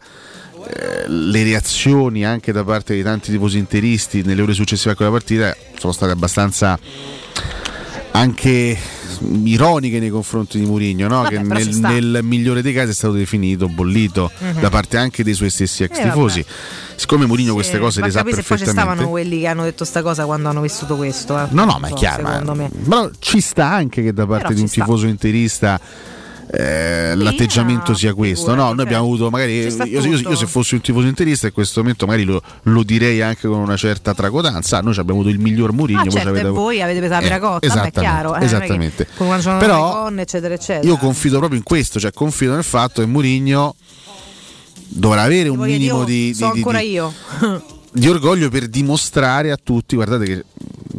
[0.66, 5.12] eh, le reazioni anche da parte di tanti tifosi interisti nelle ore successive a quella
[5.12, 6.78] partita sono state abbastanza
[8.12, 8.78] anche
[9.44, 11.24] ironiche nei confronti di Mourinho no?
[11.24, 14.62] Che nel, nel migliore dei casi è stato definito bollito Mhm.
[14.62, 16.44] da parte anche dei suoi stessi ex Eh, tifosi
[16.96, 19.40] siccome Mourinho queste Sì, cose ma le sa capì se poi ci perfettamente stavano quelli
[19.42, 21.38] che hanno detto sta cosa quando hanno vissuto questo.
[21.38, 21.48] eh.
[21.52, 22.24] No, no, ma è chiaro.
[22.24, 22.70] ma- me.
[22.84, 24.84] Però ci sta anche che da parte Però di un ci sta.
[24.84, 25.80] tifoso interista
[26.52, 28.56] eh, l'atteggiamento sia questo.
[28.56, 29.62] No, noi abbiamo avuto magari.
[29.64, 32.42] Ci sta Io, io- io se fossi un tifoso interista in questo momento magari lo,
[32.64, 34.82] lo direi anche con una certa tracotanza.
[34.82, 36.00] Noi abbiamo avuto il miglior Mourinho.
[36.00, 38.34] Ah, voi certo, avete e voi avete la Eh, vabbè, è esattamente, chiaro.
[38.34, 39.08] eh, è che esattamente.
[39.16, 40.88] C'erano Però le conne, eccetera, eccetera.
[40.88, 43.76] Io confido proprio in questo, cioè confido nel fatto che Mourinho
[44.88, 47.14] dovrà avere un minimo io di, so di- ancora di- io.
[47.92, 50.46] di orgoglio per dimostrare a tutti, guardate che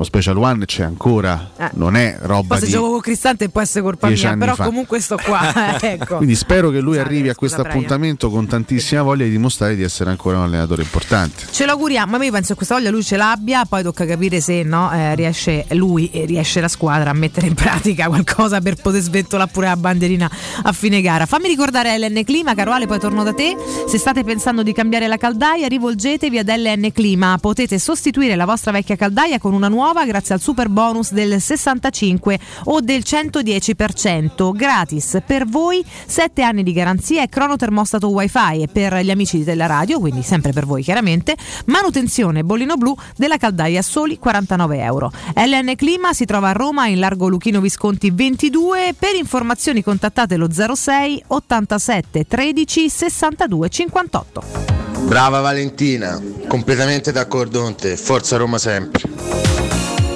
[0.00, 1.70] lo Special One c'è ancora, Eh.
[1.74, 4.64] non è roba Poi se gioco con Cristante può essere colpa mia, però fa.
[4.64, 5.52] comunque sto qua.
[5.78, 6.16] eh, ecco.
[6.16, 10.08] Quindi spero che lui arrivi a questo appuntamento con tantissima voglia di dimostrare di essere
[10.08, 11.44] ancora un allenatore importante.
[11.50, 14.62] Ce l'auguriamo, ma io penso che questa voglia lui ce l'abbia, poi tocca capire se
[14.62, 19.02] no, eh, riesce lui e riesce la squadra a mettere in pratica qualcosa per poter
[19.02, 20.30] sventolare pure la bandierina
[20.62, 21.26] a fine gara.
[21.26, 23.54] Fammi ricordare LN Clima, caro Ale, poi torno da te.
[23.86, 27.36] Se state pensando di cambiare la caldaia, rivolgetevi ad LN Clima.
[27.38, 31.40] Potete sostituire la vostra vecchia caldaia con una nuova nuova grazie al super bonus del
[31.40, 38.68] 65 o del 110%, gratis per voi 7 anni di garanzia e cronotermostato wifi e
[38.68, 41.36] per gli amici della radio, quindi sempre per voi chiaramente,
[41.66, 45.10] manutenzione bollino blu della caldaia a soli 49 euro.
[45.34, 50.48] LN Clima si trova a Roma in largo Luchino Visconti 22, per informazioni contattate lo
[50.52, 54.79] 06 87 13 62 58.
[55.02, 59.02] Brava Valentina, completamente d'accordo con te, forza Roma sempre.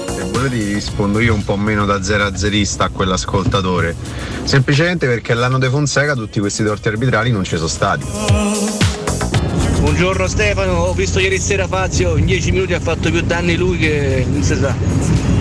[0.07, 3.95] Se volete rispondo io un po' meno da zero a zerista a quell'ascoltatore.
[4.45, 8.05] Semplicemente perché all'anno De Fonseca tutti questi torti arbitrali non ci sono stati.
[9.81, 13.77] Buongiorno Stefano, ho visto ieri sera Fazio, in 10 minuti ha fatto più danni lui
[13.77, 14.75] che non si sa,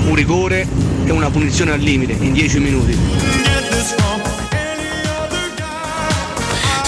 [0.07, 0.67] un rigore
[1.05, 3.52] e una punizione al limite in 10 minuti.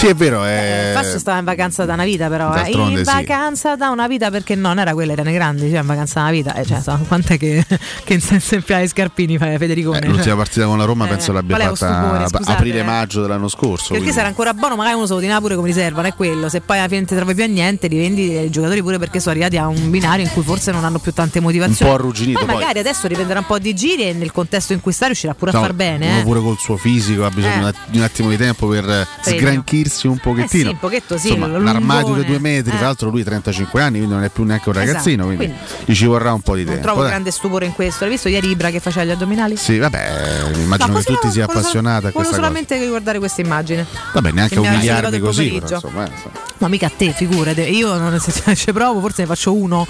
[0.06, 0.92] Sì, è vero, è...
[0.94, 2.54] Fazio stava in vacanza da una vita, però.
[2.54, 2.70] eh.
[2.70, 3.02] In sì.
[3.02, 6.30] vacanza da una vita perché non era quella, erano grandi, cioè in vacanza da una
[6.30, 6.54] vita.
[6.54, 7.64] Eh, cioè, so, quant'è che,
[8.04, 9.98] che in senso i scarpini fa Federicone?
[9.98, 13.88] Eh, l'ultima Cioè, partita con la Roma penso l'abbia fatta aprile-maggio dell'anno scorso.
[13.88, 16.06] Perché quindi- se era ancora buono, magari uno se lo teneva pure come riserva, non
[16.06, 16.48] è quello.
[16.48, 19.32] Se poi alla fine ti trovi più a niente, rivendi i giocatori pure perché sono
[19.32, 21.90] arrivati a un binario in cui forse non hanno più tante motivazioni.
[21.90, 22.56] Un po' arrugginito, Poi poi.
[22.58, 25.50] magari adesso riprenderà un po' di giri e nel contesto in cui sta riuscirà pure
[25.52, 26.08] No, a far bene.
[26.08, 26.22] uno eh.
[26.22, 27.74] pure col suo fisico ha bisogno Eh.
[27.88, 29.40] di un- attimo di tempo per eh, Premio.
[29.40, 30.64] sgranchirsi un Eh pochettino.
[30.68, 32.20] sì, un pochetto sì, Insomma, lo un armadio lungone.
[32.22, 32.76] di due metri, Eh.
[32.76, 35.56] tra l'altro lui 35 anni, quindi non è più neanche un Esatto, ragazzino, quindi, quindi
[35.84, 36.86] gli ci vorrà un po' di Non tempo.
[36.86, 37.10] trovo dai.
[37.10, 38.04] grande stupore in questo.
[38.04, 39.56] L'hai visto ieri Ibra che faceva gli addominali?
[39.56, 42.36] Sì, vabbè, immagino No, che tutti sia volevo appassionati a questa Volevo cosa.
[42.42, 43.86] solamente guardare questa immagine.
[44.12, 46.10] Vabbè, neanche umiliarmi così, però, insomma, eh.
[46.58, 47.62] No, mica a te, figurate.
[47.62, 49.86] Io non se ci provo, forse ne faccio uno.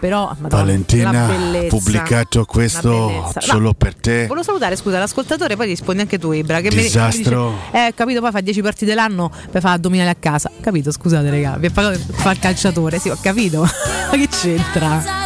[0.00, 1.28] Però, madonna, la Valentina,
[1.68, 4.26] pubblicato questo solo No, per te.
[4.26, 6.60] Volevo salutare, scusa, l'ascoltatore, poi rispondi anche tu, Ibra.
[6.60, 7.50] Che mi- Disastro.
[7.50, 10.50] mi dice, eh, capito, poi fa 10 partite l'anno, poi fa addominali a casa.
[10.60, 11.56] Capito, scusate, raga.
[11.58, 13.60] Vi ha pagato fa il calciatore, sì, ho capito.
[14.10, 15.22] Ma che c'entra?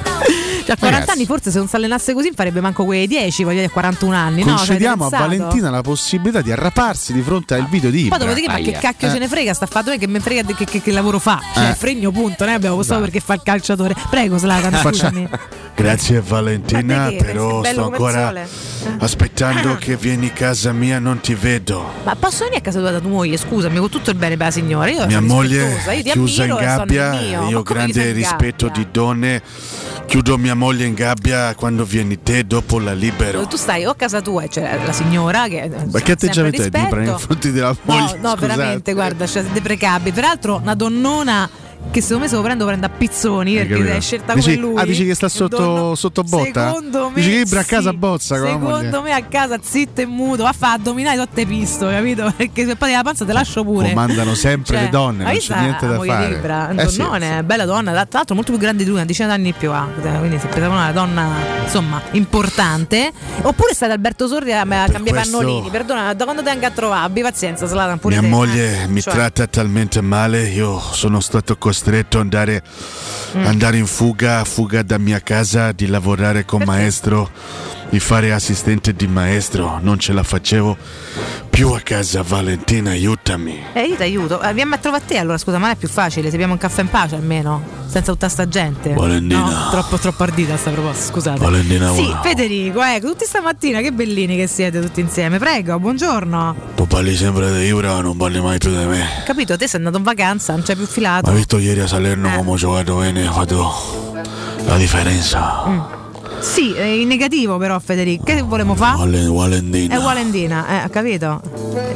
[0.68, 1.10] Cioè, a 40 Ragazzi.
[1.18, 4.14] anni forse se non si allenasse così farebbe manco quei 10, voglio dire, a 41
[4.14, 4.40] anni.
[4.44, 4.48] no?
[4.48, 5.08] Cioè, Concediamo a?
[5.08, 8.18] Valentina la possibilità di arraparsi di fronte al video di Ibra.
[8.18, 9.12] Poi dopodiché, ma che cacchio Eh.
[9.12, 9.54] ce ne frega?
[9.54, 11.40] Sta fatto che me frega che, che- che lavoro fa.
[11.54, 11.74] Cioè, Eh.
[11.74, 13.10] fregno punto, ne abbiamo postato Dai.
[13.10, 13.94] perché fa il calciatore.
[14.10, 15.28] Prego, Slatan, Faccia- scusami.
[15.74, 18.32] Grazie Valentina, però sto ancora.
[18.98, 21.84] Aspettando che vieni in casa mia, non ti vedo.
[22.04, 23.36] Ma posso venire a casa tua da tua moglie?
[23.36, 24.90] Scusami, con tutto il bene per la signora.
[24.90, 28.82] Io Mia moglie io ti chiusa in gabbia, io grande rispetto gabbia?
[28.82, 29.42] di donne.
[30.06, 33.46] Chiudo mia moglie in gabbia quando vieni te, dopo la libero.
[33.46, 35.70] Tu stai o a casa tua e c'è la signora che.
[35.90, 38.18] Ma che atteggiamento è di Ibra nei confronti della No, moglie?
[38.18, 38.46] no, Scusate.
[38.46, 40.12] veramente, guarda, cioè, deprecabile.
[40.14, 41.48] Peraltro, una donnona
[41.90, 43.90] che secondo me se lo prendo prende a pizzoni perché capito?
[43.92, 44.80] è scelta dici, come lui.
[44.80, 46.66] Ah, dici che sta sotto, Donno- sotto botta?
[46.68, 47.96] Secondo me dici che Ibra a casa sì.
[47.96, 52.32] bozza Secondo me a casa zitto e muto, va a fare addominali tutte pisto, capito?
[52.36, 53.88] Perché se poi la panza te lascio pure.
[53.88, 56.34] Comandano sempre Cioè, le donne, non c'è niente da fare.
[56.34, 56.70] Ibra?
[56.70, 59.52] Eh sì, donnone, bella donna, tra l'altro molto più grande di lui, una decina d'anni
[59.52, 59.86] più ha,
[60.18, 61.28] quindi si pensava una donna
[61.62, 63.12] insomma importante.
[63.42, 66.70] Oppure stai ad Alberto Sordi a, cambiare questo- pannolini, perdona, da quando ti venga a
[66.70, 67.06] trovare?
[67.06, 68.86] Abbi pazienza, Slatan, pure Mia te, moglie eh.
[68.88, 72.62] mi Cioè, tratta talmente male, io sono stato costretto ad andare,
[73.36, 73.46] Mm.
[73.46, 77.30] andare in fuga, fuga da mia casa, di lavorare con maestro,
[77.90, 79.78] di fare assistente di maestro.
[79.82, 80.76] Non ce la facevo
[81.50, 83.62] più a casa, Valentina, aiutami.
[83.72, 84.40] Eh, io ti aiuto.
[84.42, 86.58] Eh, vieni a trovare te allora, scusa, ma non è più facile, se abbiamo un
[86.58, 88.92] caffè in pace almeno, senza tutta sta gente.
[88.92, 89.40] Valentina.
[89.40, 91.38] No, troppo troppo ardita sta proposta, scusate.
[91.40, 92.22] Valentina, Sì, wow.
[92.22, 95.38] Federico, ecco, tutti stamattina, che bellini che siete tutti insieme.
[95.38, 96.54] Prego, buongiorno.
[96.76, 99.04] Tu parli sempre di Ibra, non parli mai più di me.
[99.24, 101.30] Capito, te sei andato in vacanza, non c'è più filato.
[101.30, 102.36] Ma visto ieri a Salerno Eh.
[102.36, 104.12] come ho giocato bene, ho fatto
[104.66, 105.64] la differenza.
[105.66, 105.80] Mm.
[106.40, 108.96] Sì, eh, in negativo però Federico, che volevamo fare?
[108.98, 109.94] Valen- Valentina.
[109.94, 111.40] È Walendina, eh, ho capito.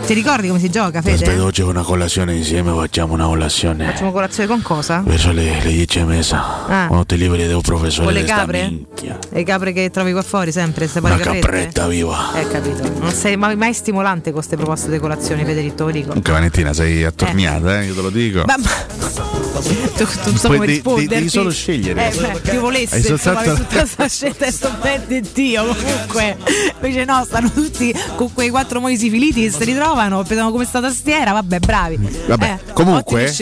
[0.06, 1.40] Ti ricordi come si gioca, Ti aspetto Fede?
[1.40, 3.86] oggi una colazione insieme, facciamo una colazione.
[3.86, 5.02] Facciamo colazione con cosa?
[5.04, 6.66] Verso le, le 10 e mezza.
[6.66, 6.86] Ah.
[6.86, 8.68] Quando ti liberi del professore Con le capre?
[8.68, 9.18] minchia.
[9.30, 11.46] Le capre che trovi qua fuori sempre, queste Una pare caprette?
[11.46, 12.32] capretta viva.
[12.34, 12.90] Eh, capito.
[12.98, 16.06] Non sei mai, mai stimolante con queste proposte di colazione, Federico, te lo dico.
[16.08, 18.42] Comunque Valentina sei attorniata, eh, io te lo dico.
[18.44, 22.10] Ma, ma- tu, tu non so come de- devi solo scegliere.
[22.12, 25.20] Eh, beh, Dio volesse Hai insomma, soltanto- che tutta questa scelta e sto ben di
[25.32, 26.36] Dio comunque
[26.74, 30.80] invece no stanno tutti con quei quattro moli sifiliti che si ritrovano pensano come sta
[30.80, 33.32] tastiera vabbè bravi Vabbè, Eh, comunque,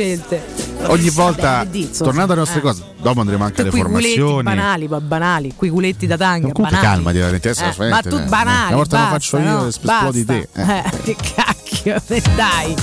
[0.86, 2.62] Ogni volta, Vabbè, insomma, tornando alle nostre eh.
[2.62, 4.42] cose, dopo andremo anche alle formazioni.
[4.42, 8.22] banali banali quei culetti da tanga Comunque banali calmati, Valentina, adesso Eh, ma tu eh.
[8.22, 9.66] banali Una volta basta, lo faccio io, no?
[9.66, 10.48] esplodi te.
[10.54, 10.82] eh.
[11.04, 12.00] Che cacchio
[12.34, 12.74] dai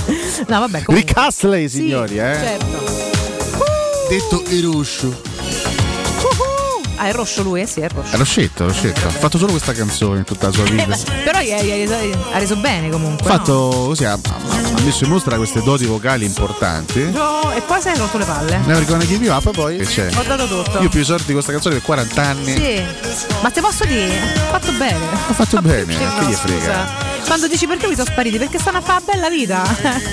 [0.46, 2.34] no vabbè comunque Rick Astley, signori, eh.
[2.34, 3.07] certo
[4.08, 5.27] Detto Irushu.
[7.00, 8.14] Ah, è rosso lui, eh sì, è rosso.
[8.14, 9.06] È Roscetto, Roscetto.
[9.06, 10.96] Ha fatto solo questa canzone in tutta la sua Eh, vita.
[11.24, 13.24] però ha reso bene comunque.
[13.28, 17.04] Ha fatto così, ha, ha messo in mostra queste doti vocali importanti.
[17.10, 17.52] no?
[17.52, 18.58] E poi si è rotto le palle.
[18.64, 20.10] Never gonna give you up, poi che c'è?
[20.16, 20.80] Ho dato tutto.
[20.80, 22.52] Io più i soldi di questa canzone per 40 anni.
[22.54, 22.82] Sì,
[23.42, 25.04] ma te posso dire, ho fatto bene.
[25.28, 26.58] Ho fatto bene, Che che gli no, frega?
[26.58, 27.06] scusa.
[27.26, 28.38] Quando dici perché mi sono spariti?
[28.38, 29.62] Perché stanno a fare una bella vita.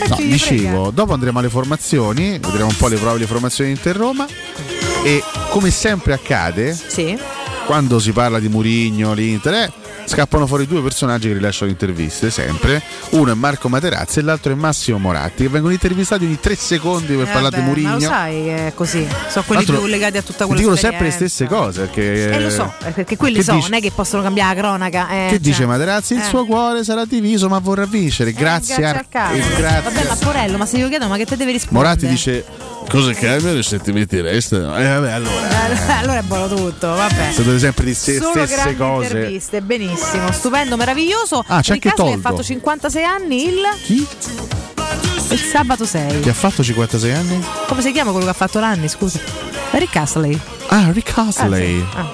[0.09, 3.95] No, dicevo, dopo andremo alle formazioni, vedremo un po' le prove di formazione di Inter
[3.95, 4.25] Roma
[5.05, 7.15] e come sempre accade, Sì.
[7.67, 9.71] quando si parla di Murigno, l'Inter, eh,
[10.07, 12.81] scappano fuori due personaggi che rilasciano interviste sempre.
[13.11, 17.13] Uno è Marco Materazzi e l'altro è Massimo Moratti, che vengono intervistati ogni tre secondi
[17.15, 17.89] per Eh, parlare di vabbè, Murigno.
[17.89, 19.07] Ma lo sai che è così.
[19.29, 21.81] Sono quelli più legati a tutta quella Dicono sempre le stesse cose.
[21.81, 24.61] Perché, Eh lo so, eh, perché quelli so, dice- non è che possono cambiare la
[24.61, 25.07] cronaca.
[25.09, 25.39] eh, Che cioè.
[25.39, 26.13] dice Materazzi?
[26.15, 26.23] Il Eh.
[26.23, 28.31] suo cuore sarà diviso, ma vorrà vincere.
[28.33, 29.81] Grazie, grazie a al e grazie.
[29.91, 31.83] Vabbè, ma Porello, ma se io chiedo, ma che te deve rispondere?
[31.85, 32.45] Moratti dice:
[32.89, 34.57] Cosa cambia se ti metti resta?
[34.57, 35.43] Eh, vabbè, allora.
[36.05, 37.33] Allora è buono tutto, vabbè.
[37.35, 39.05] Dovete sempre di se Solo stesse cose.
[39.07, 41.43] interviste, benissimo, stupendo, meraviglioso.
[41.47, 42.29] Ah, c'è anche Ricasoli ha Toldo.
[42.29, 44.07] fatto 56 anni il Chi?
[45.31, 46.19] il sabato 6.
[46.21, 47.43] Che ha fatto 56 anni?
[47.67, 49.19] Come si chiama quello che ha fatto l'anni, scusa?
[49.71, 50.39] Rick Astley.
[50.67, 51.83] Ah, Rick Astley.
[51.95, 52.09] Ah.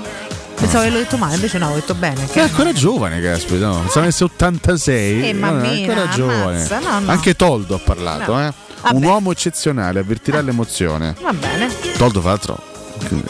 [0.55, 2.27] Pensavo che l'ho detto male, invece no, l'ho detto bene.
[2.31, 3.67] È ancora giovane, caspita.
[3.67, 3.79] No?
[3.81, 5.29] Pensavo avesse 86.
[5.29, 6.57] Eh, no, è mammina, ancora giovane.
[6.57, 7.11] ammazza, no, no.
[7.11, 8.53] Anche Toldo ha parlato, eh.
[8.81, 8.95] Vabbè.
[8.95, 11.15] Un uomo eccezionale, avvertirà l'emozione.
[11.21, 11.69] Va bene.
[11.97, 12.70] Toldo, fra l'altro,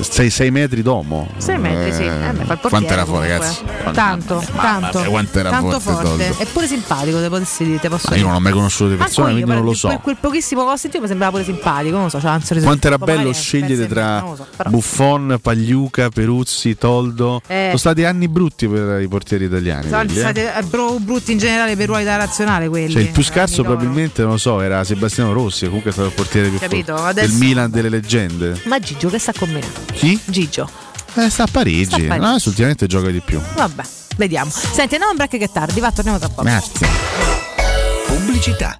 [0.02, 1.28] 6 metri d'uomo.
[1.38, 2.04] 6 metri, sì.
[2.04, 3.60] Eh, beh, fa il portiere, Quanto era fuori, ragazzi?
[3.94, 5.04] Tanto, tanto.
[5.04, 6.28] quanto era tanto forte forte.
[6.28, 6.38] Toldo.
[6.44, 8.26] È pure simpatico, te potessi dire, te posso Ma io dire.
[8.28, 9.88] non l'ho mai conosciuto di persona, io, quindi non lo so.
[9.88, 12.66] Quel, quel pochissimo che ho sentito mi sembrava pure simpatico, non lo so, un sorriso.
[12.66, 14.48] Quanto era bello scegliere tra so.
[14.70, 17.42] Buffon, Pagliuca, Peruzzi, Toldo.
[17.48, 17.66] Eh.
[17.68, 19.90] Sono stati anni brutti per i portieri italiani.
[19.90, 20.20] Sono quelli, eh.
[20.22, 22.92] stati eh, bro- brutti in generale per ruoli da nazionale quelli.
[22.92, 26.08] Cioè, il più Eh, scarso probabilmente, non lo so, era Sebastiano Rossi, comunque è stato
[26.10, 28.60] il portiere più Capito, forte adesso- del Milan delle leggende.
[28.66, 29.61] Ma Gigio che sta con me?
[29.94, 30.20] Chi?
[30.26, 30.70] Gigio.
[31.16, 31.86] Eh, sta a Parigi.
[31.86, 32.20] Sta a Parigi.
[32.20, 33.40] No, adesso ultimamente gioca di più.
[33.56, 33.84] Vabbè,
[34.18, 34.50] vediamo.
[34.50, 36.44] Senti, andiamo un break che è tardi, va, torniamo tra poco.
[36.44, 36.88] Grazie.
[38.08, 38.80] Pubblicità.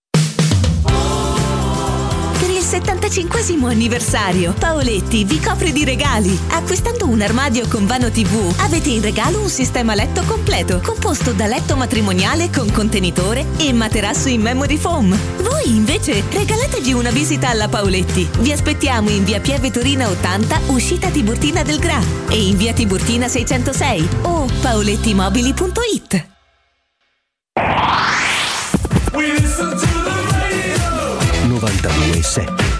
[3.11, 4.53] 35 anniversario.
[4.57, 6.39] Paoletti vi copre di regali.
[6.51, 11.45] Acquistando un armadio con vano TV avete in regalo un sistema letto completo, composto da
[11.45, 15.13] letto matrimoniale con contenitore e materasso in memory foam.
[15.41, 18.29] Voi invece regalatevi una visita alla Paoletti.
[18.39, 21.99] Vi aspettiamo in via Pieve Torina 80, uscita Tiburtina del Gra
[22.29, 26.29] e in via Tiburtina 606 o paolettimobili.it.
[29.11, 32.70] We listen to the radio 92.7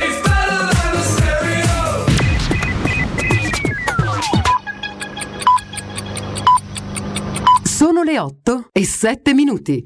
[7.82, 9.84] Sono le 8 e 7 minuti.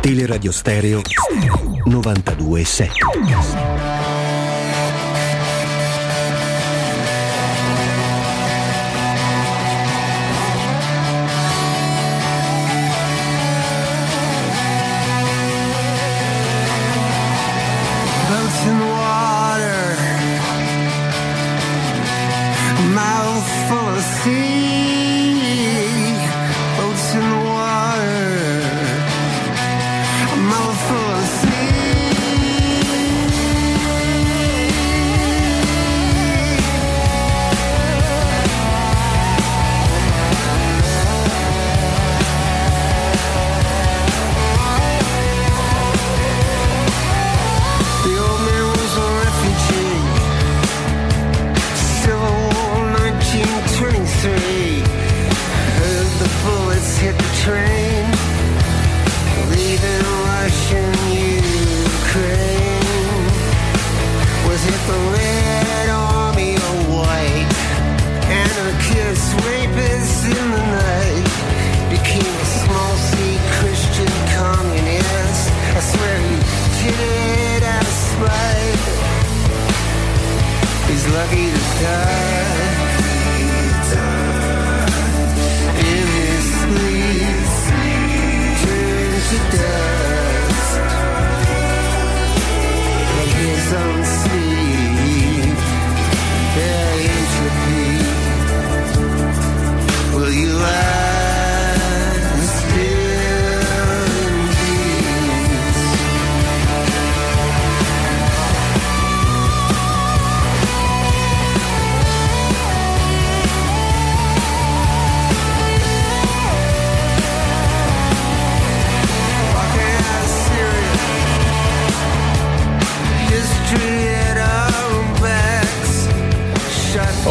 [0.00, 1.00] Teleradio Stereo
[1.88, 4.13] 92.7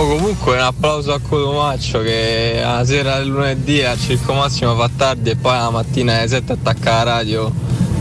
[0.04, 4.90] Oh, comunque un applauso a Cotomaccio che la sera del lunedì a Circo Massimo fa
[4.94, 7.50] tardi e poi la mattina alle 7 attacca la radio.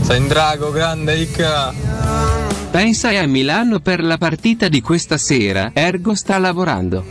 [0.01, 1.73] Sei in drago, grande Ricca.
[2.71, 7.05] Pensa a Milano per la partita di questa sera, Ergo sta lavorando.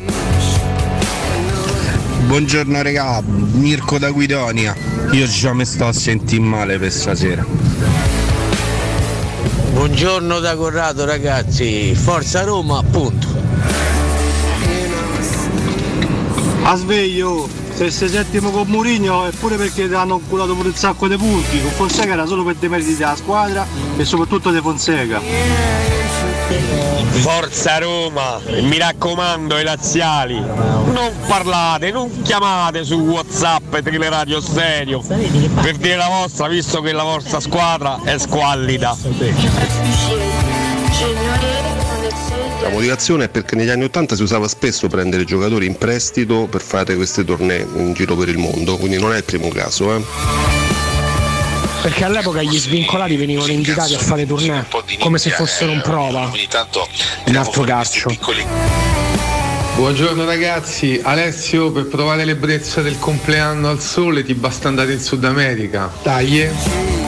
[2.26, 4.76] Buongiorno regà, Mirko da Guidonia.
[5.12, 7.42] Io già mi sto a sentire male per stasera.
[9.72, 13.31] Buongiorno da Corrado ragazzi, Forza Roma appunto.
[16.64, 20.74] A sveglio, se sei settimo con Murigno è pure perché ti hanno curato pure un
[20.74, 23.66] sacco di punti, con Fonseca era solo per dei meriti della squadra
[23.96, 25.20] e soprattutto di Fonseca.
[27.10, 35.00] Forza Roma, mi raccomando ai laziali, non parlate, non chiamate su Whatsapp e Teleradio Stereo
[35.00, 38.96] per dire la vostra visto che la vostra squadra è squallida.
[42.62, 46.60] La motivazione è perché negli anni 80 si usava spesso prendere giocatori in prestito per
[46.60, 49.96] fare questi tornei in giro per il mondo, quindi non è il primo caso.
[49.96, 50.02] Eh.
[51.82, 54.64] Perché all'epoca gli svincolati venivano invitati a fare tournée
[55.00, 56.30] come se fossero un prova.
[57.26, 58.16] Un altro calcio.
[59.74, 65.24] Buongiorno ragazzi, Alessio per provare l'ebbrezza del compleanno al sole ti basta andare in Sud
[65.24, 65.90] America.
[66.04, 67.01] Dai.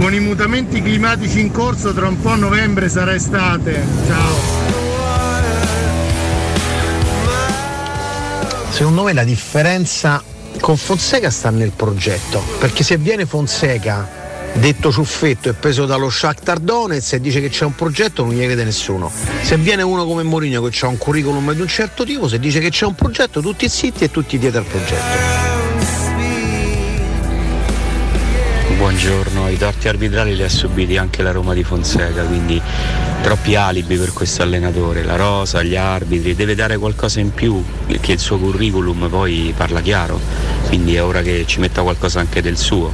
[0.00, 3.84] Con i mutamenti climatici in corso tra un po' a novembre sarà estate.
[4.06, 4.34] Ciao.
[8.70, 10.22] Secondo me la differenza
[10.58, 14.08] con Fonseca sta nel progetto, perché se viene Fonseca
[14.54, 18.42] detto ciuffetto e preso dallo Shakhtar Donetsk e dice che c'è un progetto non gli
[18.42, 19.12] crede nessuno.
[19.42, 22.58] Se viene uno come Mourinho che ha un curriculum di un certo tipo, se dice
[22.60, 25.59] che c'è un progetto tutti zitti e tutti dietro al progetto.
[28.80, 32.58] Buongiorno, i torti arbitrali li ha subiti anche la Roma di Fonseca, quindi
[33.20, 37.62] troppi alibi per questo allenatore, la rosa, gli arbitri, deve dare qualcosa in più,
[38.00, 40.18] che il suo curriculum poi parla chiaro,
[40.68, 42.90] quindi è ora che ci metta qualcosa anche del suo,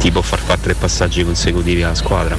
[0.00, 2.36] tipo far fare tre passaggi consecutivi alla squadra.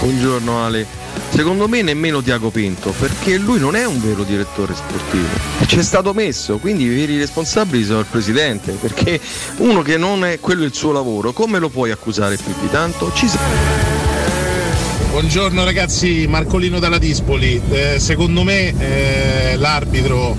[0.00, 1.03] Buongiorno Ale.
[1.34, 5.26] Secondo me nemmeno Tiago Pinto, perché lui non è un vero direttore sportivo.
[5.66, 9.20] C'è stato messo, quindi i veri responsabili sono il presidente, perché
[9.56, 13.10] uno che non è quello il suo lavoro, come lo puoi accusare più di tanto?
[13.12, 13.40] Ci sa-
[15.10, 17.60] Buongiorno ragazzi, Marcolino dalla Dispoli.
[17.68, 20.36] Eh, secondo me eh, l'arbitro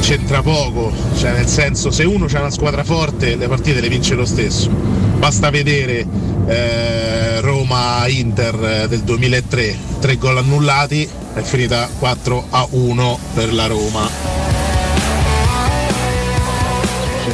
[0.00, 4.16] c'entra poco, cioè nel senso se uno c'ha una squadra forte le partite le vince
[4.16, 4.68] lo stesso.
[4.70, 6.04] Basta vedere
[6.48, 7.31] eh,
[7.62, 14.10] Roma-Inter eh, del 2003, tre gol annullati, è finita 4 a 1 per la Roma.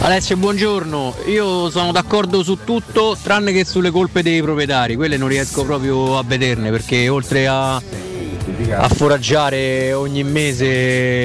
[0.00, 1.14] Alessio, buongiorno.
[1.28, 6.18] Io sono d'accordo su tutto tranne che sulle colpe dei proprietari, quelle non riesco proprio
[6.18, 10.66] a vederne perché oltre a, a foraggiare ogni mese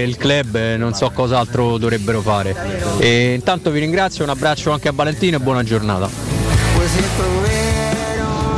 [0.08, 2.56] il club eh, non so cos'altro dovrebbero fare.
[3.00, 6.33] E intanto vi ringrazio, un abbraccio anche a Valentino e buona giornata.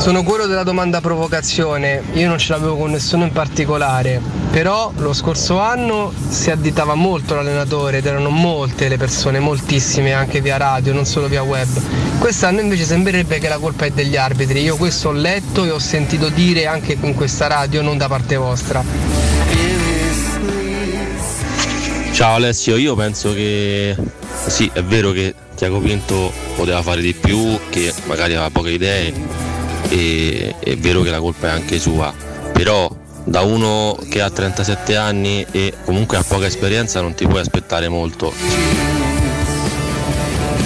[0.06, 4.22] Sono quello della domanda provocazione, io non ce l'avevo con nessuno in particolare,
[4.52, 10.42] però lo scorso anno si additava molto l'allenatore ed erano molte le persone, moltissime anche
[10.42, 11.68] via radio, non solo via web.
[12.20, 15.80] Quest'anno invece sembrerebbe che la colpa è degli arbitri, io questo ho letto e ho
[15.80, 18.84] sentito dire anche in questa radio, non da parte vostra.
[22.12, 23.96] Ciao Alessio, io penso che
[24.46, 29.45] sì, è vero che Tiago Pinto poteva fare di più, che magari aveva poche idee
[29.90, 32.14] e è vero che la colpa è anche sua,
[32.52, 32.90] però
[33.24, 37.90] da uno che ha 37 anni e comunque ha poca esperienza non ti puoi aspettare
[37.90, 38.34] molto.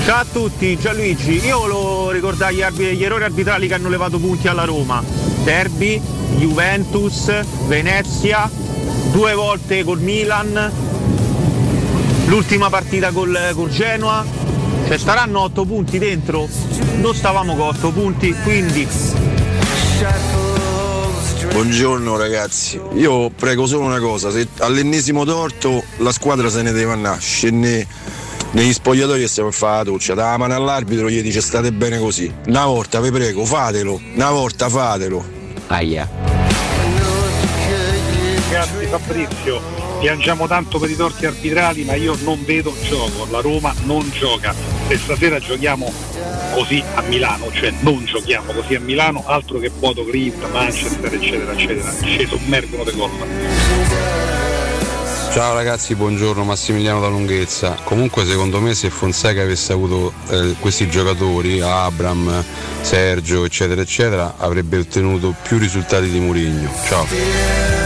[0.06, 1.46] Ciao a tutti, Gianluigi.
[1.46, 5.04] Io volevo ricordare gli, errori arbitrali che hanno levato punti alla Roma.
[5.44, 6.02] Derby,
[6.38, 7.32] Juventus,
[7.68, 8.50] Venezia,
[9.12, 10.72] due volte col Milan,
[12.26, 14.26] l'ultima partita col, col Genoa.
[14.90, 16.50] Cioè staranno 8 punti dentro?
[16.96, 18.88] Non stavamo con 8 punti, quindi
[21.52, 26.94] Buongiorno ragazzi, io prego solo una cosa, se all'ennesimo torto la squadra se ne deve
[26.94, 27.86] andare, scende
[28.54, 31.72] negli spogliatoi e stiamo a fare la doccia, dà la mano all'arbitro gli dice state
[31.72, 32.34] bene così.
[32.48, 35.24] Una volta vi prego, fatelo, una volta fatelo.
[35.68, 36.10] Aia.
[38.50, 39.62] Grazie Fabrizio,
[40.00, 44.56] piangiamo tanto per i torti arbitrali ma io non vedo gioco, la Roma non gioca.
[44.88, 45.92] Se stasera giochiamo
[46.54, 51.52] così a Milano, cioè non giochiamo così a Milano, altro che Bodo Clint, Manchester eccetera
[51.52, 53.10] eccetera, ci sommergono le gol.
[55.32, 57.78] Ciao ragazzi, buongiorno Massimiliano da Lunghezza.
[57.84, 62.44] Comunque secondo me se Fonseca avesse avuto eh, questi giocatori, Abram,
[62.82, 66.72] Sergio, eccetera, eccetera, avrebbe ottenuto più risultati di Mourinho.
[66.88, 67.79] Ciao.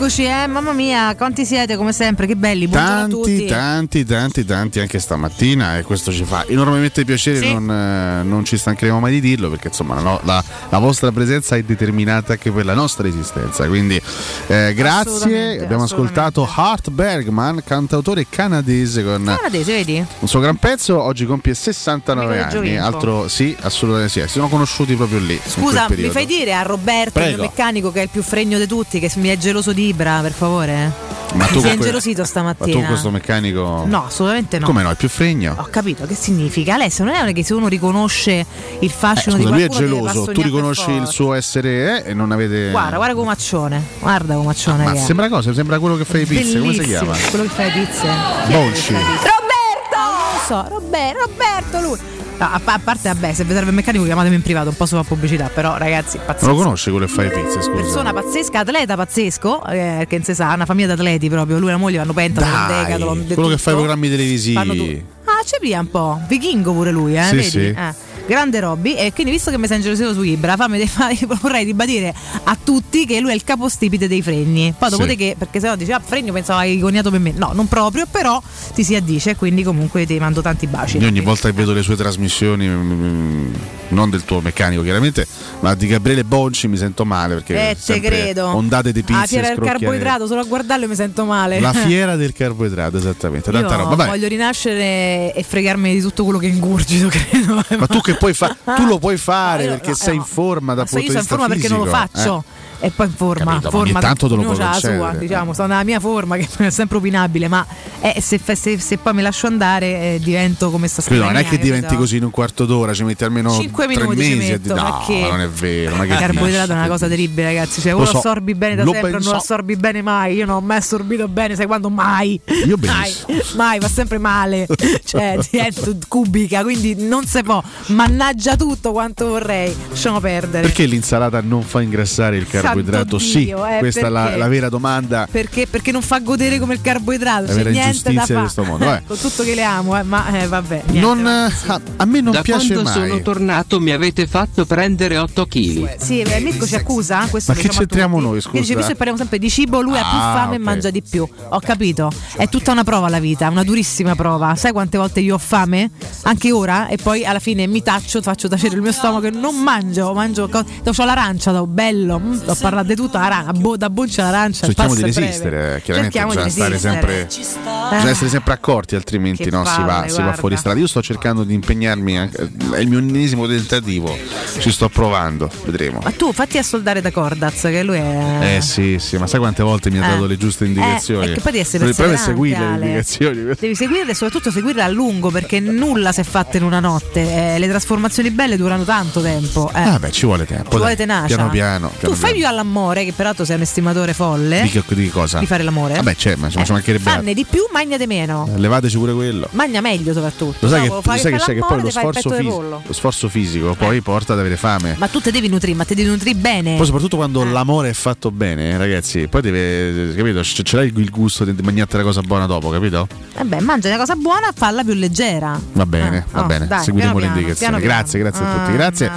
[0.00, 4.78] Eccoci, eh, mamma mia, quanti siete come sempre, che belli, buongiorno Tanti, tanti, tanti, tanti
[4.78, 7.52] anche stamattina e questo ci fa enormemente piacere, Sì.
[7.52, 11.10] non, eh, non ci stancheremo mai di dirlo perché insomma la, no- la- la vostra
[11.10, 13.66] presenza è determinata anche per la nostra esistenza.
[13.66, 14.00] Quindi
[14.46, 20.04] eh, grazie, abbiamo ascoltato Hart Bergman, cantautore canadese con Canadese, vedi?
[20.20, 24.28] un suo gran pezzo, oggi compie 69 Amico del anni, altro sì, assolutamente sì, si
[24.28, 25.40] sono conosciuti proprio lì.
[25.44, 27.40] Scusa, mi fai dire a Roberto, il Prego.
[27.42, 30.20] mio meccanico, che è il più fregno di tutti, che mi è geloso di Ibra,
[30.20, 30.92] per favore?
[31.34, 32.80] Ma tu sei ingelosito Ma stamattina?
[32.80, 34.64] tu questo meccanico No, assolutamente no.
[34.64, 35.54] Come no, è più fregno?
[35.58, 36.74] Ho capito che significa.
[36.74, 38.46] Alessio non è che se uno riconosce
[38.80, 42.10] il Eh, fascino scusa, di lui è qualcuno geloso, tu riconosci il suo essere eh,
[42.10, 42.70] e non avete.
[42.70, 43.82] Guarda, guarda comaccione.
[43.98, 44.84] Guarda comaccione.
[44.84, 45.02] Ma che è.
[45.02, 45.52] sembra cosa?
[45.52, 47.14] Sembra quello che fa i pizze, come si chiama?
[47.28, 48.06] Quello che fa le pizze.
[48.48, 48.92] Bolci.
[48.94, 49.98] Roberto!
[49.98, 51.98] Non lo so, Roberto, Roberto lui.
[52.38, 54.86] No, a, a parte, vabbè, se vi serve il meccanico chiamatemi in privato, un po'
[54.86, 56.46] sopra pubblicità, però ragazzi, pazzesco.
[56.46, 57.82] Non lo conosci quello che fa i pizze, scusa.
[57.82, 61.58] Persona pazzesca, atleta pazzesco, eh, che non si sa, una famiglia di atleti proprio.
[61.58, 63.56] Lui e la moglie vanno Dai, decathlon, quello che tutto.
[63.58, 65.04] fa i programmi Fanno televisivi.
[65.24, 66.20] Ah, c'è via un po'.
[66.28, 67.22] Vichingo pure lui, eh?
[67.24, 67.48] Sì, vedi?
[67.48, 67.58] sì.
[67.66, 67.94] Eh.
[68.28, 72.14] Grande Robby, e quindi visto che mi sei ingelosito su Ibra, fammi, fammi- vorrei ribadire
[72.44, 74.74] a tutti che lui è il capostipite dei fregni.
[74.76, 75.34] Poi dopo Sì.
[75.38, 77.32] perché sennò dici, ah, fregno pensavo hai coniato per me.
[77.34, 78.40] No, non proprio, però
[78.74, 80.98] ti si addice, quindi comunque ti mando tanti baci.
[80.98, 83.54] Io ogni volta che vedo le sue trasmissioni, mm,
[83.88, 85.26] non del tuo meccanico chiaramente,
[85.60, 88.48] ma di Gabriele Bonci mi sento male perché Eh, te credo.
[88.48, 91.60] ondate di Ah, fiera del carboidrato, solo a guardarlo mi sento male.
[91.60, 93.94] La fiera del carboidrato, esattamente, tanta Io roba.
[93.94, 94.08] Vai.
[94.08, 97.62] voglio rinascere e fregarmi di tutto quello che ingurgito, credo.
[97.78, 98.56] Ma tu che puoi fare?
[98.64, 101.12] Tu lo puoi fare No, io- perché no, sei in forma da Ma so punto
[101.12, 102.44] io di sono in vista forma perché non lo fisico, faccio.
[102.46, 102.67] eh.
[102.80, 105.98] E poi in forma, Capito, forma tanto te lo puoi sua, diciamo, sto nella mia
[105.98, 107.66] forma che è sempre opinabile, ma
[108.00, 111.42] eh, se, se- se poi mi lascio andare eh, divento come sta Scusa, non è
[111.42, 111.56] scrivendo.
[111.56, 114.50] che diventi così in un quarto d'ora, ci metti almeno Cinque tre minuti ci mesi.
[114.52, 115.96] metto, di- ma no, che- non è vero.
[115.96, 117.80] Ma che Il carboidrato è una cosa terribile, ragazzi.
[117.80, 120.36] Cioè, Lo lo so, assorbi bene da sempre o non lo assorbi bene mai.
[120.36, 121.90] Io non ho mai assorbito bene, sai quando?
[121.90, 122.40] Mai.
[122.66, 123.12] Io mai,
[123.56, 124.66] mai, va sempre male.
[125.04, 127.60] cioè, divento cubica, quindi non si può.
[127.86, 129.74] Mannaggia tutto quanto vorrei.
[129.88, 130.62] Lasciamo perdere.
[130.62, 133.18] Perché l'insalata non fa ingrassare il Santo carboidrato?
[133.18, 135.26] sì, Dio, eh, questa è la, la vera domanda.
[135.30, 135.66] Perché?
[135.66, 137.42] Perché non fa godere come il carboidrato.
[137.42, 138.40] La C'è vera niente da ingiustizia di fare.
[138.40, 139.02] questo mondo, vabbè.
[139.06, 140.82] Con tutto che le amo, eh, ma eh, vabbè.
[140.86, 141.74] niente, Non, va.
[141.74, 143.08] a, a me non da piace quando mai.
[143.08, 145.96] sono tornato mi avete fatto prendere 8 kg.
[145.98, 147.26] Sì, eh, Mirko ci accusa?
[147.30, 148.28] Questo Ma che diciamo c'entriamo tutti.
[148.28, 148.74] noi, Che dice, scusa?
[148.74, 150.64] visto che parliamo sempre di cibo, lui ha più Ah, fame e ok.
[150.64, 151.26] mangia di più.
[151.50, 152.10] Ho capito.
[152.36, 154.54] È tutta una prova la vita, una durissima prova.
[154.56, 155.90] Sai quante volte io ho fame?
[156.22, 156.88] Anche ora?
[156.88, 160.12] E poi alla fine mi taccio, faccio tacere il mio stomaco e non mangio.
[160.12, 162.18] Mangio co- ho l'arancia, do bello.
[162.18, 164.66] Mm, ho parlato di tutto, arancia, bo- da boncia l'arancia.
[164.66, 165.20] il Cerchiamo di è breve.
[165.26, 167.28] resistere, eh, chiaramente Cerchiamo di bisogna stare resistere.
[167.28, 167.88] sempre, Ah.
[167.90, 170.78] bisogna essere sempre accorti, altrimenti Che no, si, va, palle, si va fuori strada.
[170.78, 174.16] Io sto cercando di impegnarmi, anche- è il mio ennesimo tentativo,
[174.58, 176.00] ci sto provando, vedremo.
[176.02, 178.56] Ma tu fatti assoldare da Cordaz, che lui è.
[178.56, 180.10] Eh sì, sì, ma sai quante volte mi ha Eh.
[180.10, 181.26] dato le giuste indicazioni?
[181.30, 183.42] Eh, che poi devi essere problema è seguire le indicazioni.
[183.58, 187.54] Devi seguirle e soprattutto seguirle a lungo perché nulla si è fatto in una notte.
[187.54, 189.70] Eh, le trasformazioni belle durano tanto tempo.
[189.74, 189.80] Eh.
[189.80, 190.70] Ah, beh, ci vuole tempo.
[190.70, 191.34] Ci vuole tenacia.
[191.36, 191.88] Piano piano.
[191.88, 192.47] tu piano fai piano.
[192.48, 194.62] Più all'amore, che peraltro sei un estimatore folle.
[194.62, 195.38] Di, che- di cosa?
[195.38, 195.94] Di fare l'amore?
[195.94, 198.42] Vabbè, c'è, ma ci ci mancherebbe Fanne di più, magnate meno.
[198.42, 198.58] altro.
[198.58, 199.48] Levateci pure quello.
[199.52, 200.56] Magna meglio soprattutto.
[200.60, 202.36] Lo sai, No, che, lo sai che fai c'è che poi l'amore, lo sforzo, di
[202.36, 204.94] fisico, lo sforzo fisico poi porta ad avere fame.
[204.98, 206.76] Ma tu te devi nutrire, ma te devi nutrire bene.
[206.76, 207.50] Poi soprattutto quando Eh.
[207.50, 210.42] l'amore è fatto bene, ragazzi, poi deve, capito?
[210.42, 213.06] Ce, ce l'hai il gusto di mangiare la cosa buona dopo, capito?
[213.36, 215.58] Vabbè, mangia una cosa buona, falla più leggera.
[215.72, 217.58] Va bene, Ah, va oh, bene, dai, seguiremo piano le indicazioni.
[217.58, 217.94] piano piano.
[217.94, 219.10] Grazie, grazie a tutti, Ah, grazie.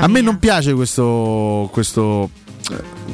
[0.00, 2.51] A me non piace questo, questo eh,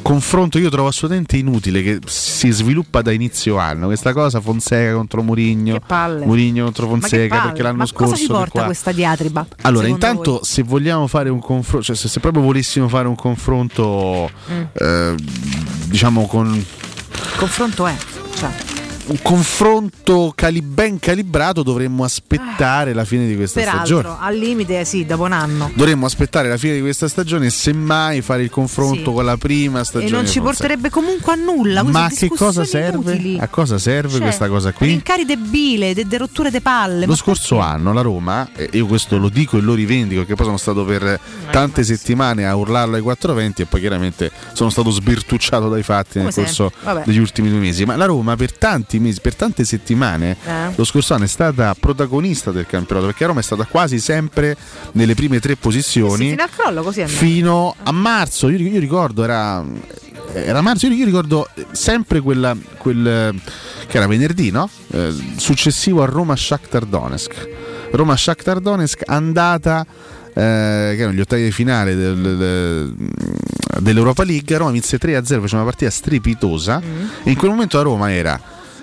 [0.01, 3.87] confronto, io trovo assolutamente inutile che si sviluppa da inizio anno.
[3.87, 5.79] Questa cosa Fonseca contro Murigno.
[6.25, 9.45] Murigno contro Fonseca, perché l'anno Ma scorso cosa ci porta questa diatriba?
[9.61, 10.39] Allora, intanto voi?
[10.43, 14.61] se vogliamo fare un confronto, cioè se, se proprio volessimo fare un confronto, Mm.
[14.73, 15.15] eh,
[15.85, 16.65] diciamo con
[17.37, 17.95] confronto è.
[18.35, 18.49] Cioè,
[19.09, 24.01] un confronto cali- ben calibrato, dovremmo aspettare la fine di questa stagione.
[24.03, 25.71] peraltro, al limite, sì, dopo un anno.
[25.73, 29.13] Dovremmo aspettare la fine di questa stagione e semmai fare il confronto Sì.
[29.13, 30.11] con la prima stagione.
[30.11, 31.81] E non ci porterebbe comunque a nulla.
[31.83, 32.87] Ma che cosa serve?
[33.13, 33.39] inutili.
[33.39, 34.87] A cosa serve Cioè, questa cosa qui?
[34.87, 37.05] Rincari de bile, de, de rotture de palle.
[37.05, 40.45] Lo scorso anno la Roma, e io questo lo dico e lo rivendico, perché poi
[40.45, 41.19] sono stato per
[41.51, 46.31] tante settimane a urlarlo ai 420 e poi chiaramente sono stato sbirtucciato dai fatti nel
[46.33, 47.05] Come corso sempre, vabbè.
[47.05, 47.85] degli ultimi due mesi.
[47.85, 50.71] Ma la Roma per tanti mesi, per tante settimane, Eh.
[50.75, 54.55] lo scorso anno è stata protagonista del campionato, perché Roma è stata quasi sempre
[54.93, 58.49] nelle prime tre Sì, posizioni fino al crollo fino a marzo.
[58.49, 59.63] Io, io ricordo, era,
[60.33, 63.33] era marzo, io, ricordo sempre quella, quel
[63.87, 64.69] che era venerdì, no?
[64.91, 67.47] Eh, successivo a Roma Shakhtar Donetsk.
[67.91, 69.83] Roma Shakhtar Donetsk andata
[70.31, 72.93] eh, che erano gli ottavi di finale del- del-
[73.79, 76.81] dell'Europa League, Roma vinse 3-0, faceva una partita strepitosa
[77.23, 78.39] e in quel momento la Roma era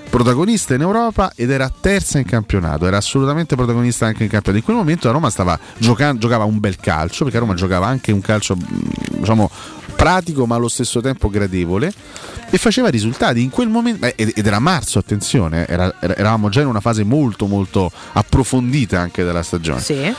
[0.09, 4.59] protagonista in Europa ed era terza in campionato, era assolutamente protagonista anche in campionato.
[4.59, 8.13] In quel momento la Roma stava giocando, giocava un bel calcio, perché Roma giocava anche
[8.13, 9.51] un calcio mh, diciamo
[9.97, 11.91] pratico ma allo stesso tempo gradevole
[12.51, 16.81] e faceva risultati in quel momento ed era marzo, attenzione, era- eravamo già in una
[16.81, 19.81] fase molto molto approfondita anche della stagione.
[19.81, 20.15] Sì.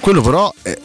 [0.00, 0.78] Quello però eh,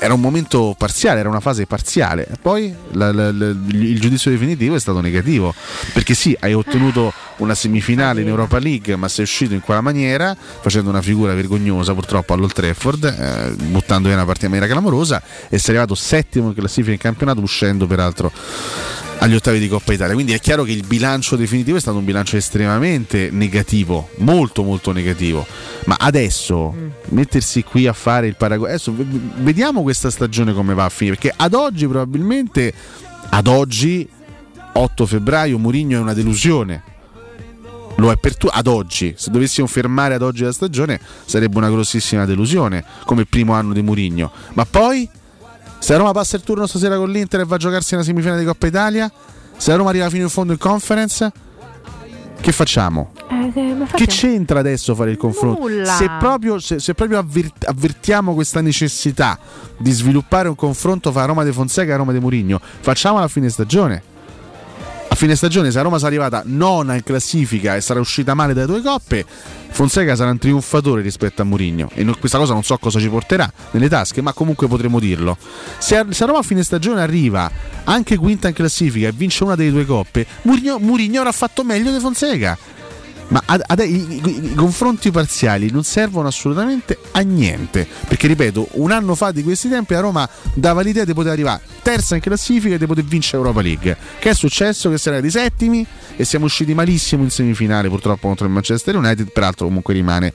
[0.00, 2.28] era un momento parziale, era una fase parziale.
[2.40, 5.54] Poi la- la- la- il giudizio definitivo è stato negativo.
[5.92, 10.36] Perché sì, hai ottenuto una semifinale in Europa League, ma sei uscito in quella maniera,
[10.60, 15.22] facendo una figura vergognosa purtroppo all'Old Trafford, eh, buttando via una partita in maniera clamorosa,
[15.48, 18.32] e sei arrivato settimo in classifica in campionato, uscendo peraltro
[19.18, 20.14] agli ottavi di Coppa Italia.
[20.14, 24.92] Quindi è chiaro che il bilancio definitivo è stato un bilancio estremamente negativo, molto molto
[24.92, 25.46] negativo.
[25.86, 26.74] Ma adesso
[27.08, 28.94] mettersi qui a fare il paragone, adesso
[29.36, 32.72] vediamo questa stagione come va a finire, perché ad oggi probabilmente,
[33.30, 34.08] ad oggi
[34.72, 36.82] 8 febbraio Mourinho è una delusione.
[37.96, 39.14] Lo è per tu ad oggi.
[39.16, 43.82] Se dovessimo fermare ad oggi la stagione sarebbe una grossissima delusione come primo anno di
[43.82, 44.30] Mourinho.
[44.52, 45.08] Ma poi
[45.78, 48.40] se la Roma passa il turno stasera con l'Inter e va a giocarsi una semifinale
[48.40, 49.10] di Coppa Italia,
[49.56, 51.32] se la Roma arriva fino in fondo in conference,
[52.40, 53.12] che facciamo?
[53.94, 55.60] Che c'entra adesso fare il confronto?
[55.60, 55.92] Nulla.
[55.94, 59.38] Se proprio, se- se proprio avver- avvertiamo questa necessità
[59.76, 63.48] di sviluppare un confronto fra Roma di Fonseca e Roma di Mourinho, facciamola a fine
[63.48, 64.02] stagione.
[65.18, 68.54] A fine stagione, se la Roma sarà arrivata nona in classifica e sarà uscita male
[68.54, 69.26] dalle due coppe,
[69.68, 71.90] Fonseca sarà un trionfatore rispetto a Mourinho.
[71.94, 75.36] E questa cosa non so cosa ci porterà nelle tasche, ma comunque potremo dirlo.
[75.78, 77.50] Se, a- se la Roma a fine stagione arriva
[77.82, 81.90] anche quinta in classifica e vince una delle due coppe, Mourinho, Mourinho avrà fatto meglio
[81.90, 82.56] di Fonseca.
[83.28, 87.86] Ma ad- ad- i, i- i confronti parziali non servono assolutamente a niente.
[88.06, 91.60] Perché ripeto, un anno fa di questi tempi la Roma dava l'idea di poter arrivare
[91.82, 93.96] terza in classifica e di poter vincere Europa League.
[94.18, 94.88] Che è successo?
[94.90, 95.86] Che si era di settimi
[96.16, 99.30] e siamo usciti malissimo in semifinale, purtroppo contro il Manchester United.
[99.30, 100.32] Peraltro, comunque rimane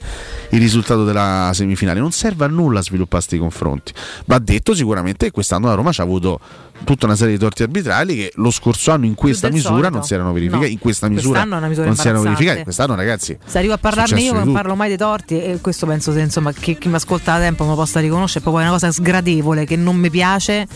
[0.50, 1.98] il risultato della semifinale.
[2.00, 3.92] Non serve a nulla sviluppare questi confronti.
[4.26, 6.38] Va detto sicuramente che quest'anno la Roma ci ha avuto
[6.84, 9.90] tutta una serie di torti arbitrali che lo scorso anno in questa misura solito.
[9.90, 10.64] non si erano verificati.
[10.66, 10.70] No.
[10.72, 12.62] In questa misura, è misura non si erano verificati.
[12.64, 16.12] Quest'anno, ragazzi, Se arrivo a parlarne io non parlo mai dei torti e questo penso
[16.12, 18.90] che insomma chi, chi mi ascolta da tempo mi possa riconoscere, è proprio una cosa
[18.90, 20.66] sgradevole che non mi piace.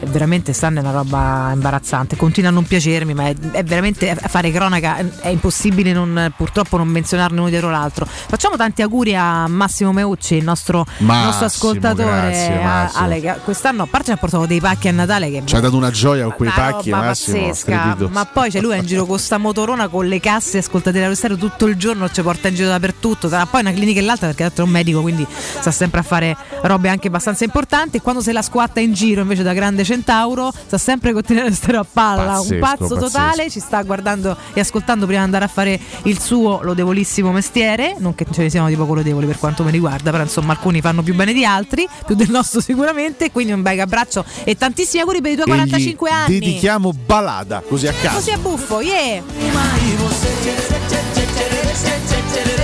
[0.00, 4.10] E veramente stanno è una roba imbarazzante, continua a non piacermi, ma è, è veramente
[4.10, 8.06] a fare cronaca, è impossibile non- purtroppo non menzionarne uno dietro l'altro.
[8.06, 12.30] Facciamo tanti auguri a Massimo Meucci, il nostro, Massimo, nostro ascoltatore.
[12.30, 12.90] grazie, a-.
[12.94, 15.76] Ale, quest'anno a parte ci ha portato dei pacchi a Natale che ci ha dato
[15.76, 17.46] una gioia con quei pacchi, Massimo.
[17.48, 17.96] pazzesca.
[18.10, 21.38] Ma poi c'è lui è in giro con sta motorona con le casse ascoltate stereo
[21.38, 23.28] tutto il giorno, ci porta in giro dappertutto.
[23.28, 26.02] Tra poi una clinica e l'altra perché l'altro è un medico, quindi sta sempre a
[26.02, 27.96] fare robe anche abbastanza importanti.
[27.96, 31.54] E quando se la squatta in giro invece da grande centauro, sta sempre con il
[31.54, 32.24] stereo a palla.
[32.34, 33.00] Pazzesco, un pazzo pazzesco.
[33.00, 37.96] totale, ci sta guardando e ascoltando prima di andare a fare il suo lodevolissimo mestiere.
[37.98, 40.82] Non che ce ne siano di poco lodevoli per quanto mi riguarda, però insomma alcuni
[40.82, 43.32] fanno più bene di altri, più del nostro sicuramente.
[43.32, 46.38] Quindi un bel abbraccio e tantissimi auguri per i tuoi E gli 45 anni.
[46.38, 48.16] Dedichiamo balada così a caso.
[48.16, 49.22] Così a buffo, yeah!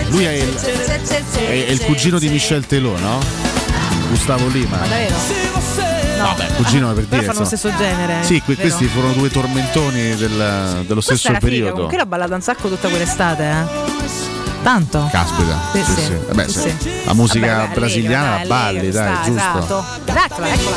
[0.08, 3.18] Lui è il, è il cugino di Michel Telò, no?
[4.08, 4.76] Gustavo Lima.
[4.76, 5.16] Ma davvero?
[6.16, 6.24] No.
[6.26, 7.24] Vabbè, cugino per Però dire.
[7.24, 8.22] fanno lo stesso genere.
[8.22, 11.72] Sì, que- questi furono due tormentoni del- dello Questa stesso era figa, periodo.
[11.72, 14.23] comunque l'ho ballata un sacco tutta quell'estate, eh.
[14.64, 15.08] Tanto.
[15.12, 16.16] Caspita, Sì, sì, sì.
[16.26, 17.02] Vabbè, Sì, se- sì.
[17.04, 19.58] la musica Vabbè, beh, brasiliana Lega, la balli, Lega, dai, sta, giusto?
[19.58, 19.84] Esatto.
[20.06, 20.76] Eccola, eccola.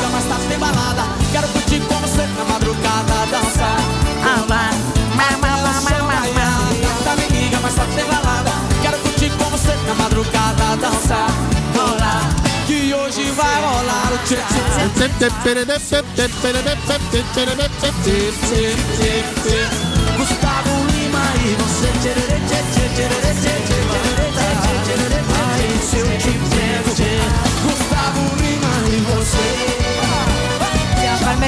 [4.20, 4.68] Ah, va.
[12.66, 14.36] Que hoje vai rolar o tchê
[20.18, 21.88] Gustavo Lima e você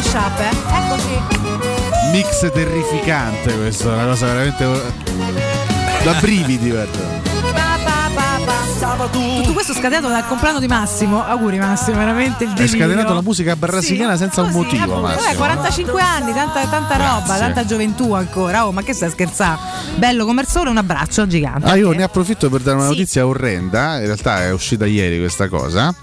[0.00, 0.50] mashup, eh.
[0.76, 1.20] Eccoci.
[2.12, 4.64] Mix terrificante questo, una cosa veramente
[6.02, 7.29] da brividi, guarda.
[9.08, 11.24] Tutto questo scatenato dal compleanno di Massimo.
[11.24, 12.80] Auguri Massimo, veramente il Hai delirio.
[12.86, 15.34] scatenato la musica brasiliana senza un motivo, Vabbè, Massimo.
[15.36, 18.66] 45 anni, tanta, tanta roba, tanta gioventù ancora.
[18.66, 19.60] Oh, ma che stai scherzando?
[19.96, 21.66] Bello come il sole, un abbraccio gigante.
[21.66, 22.90] Ah, io ne approfitto per dare una Sì.
[22.92, 23.96] notizia orrenda.
[23.98, 25.94] In realtà è uscita ieri questa cosa.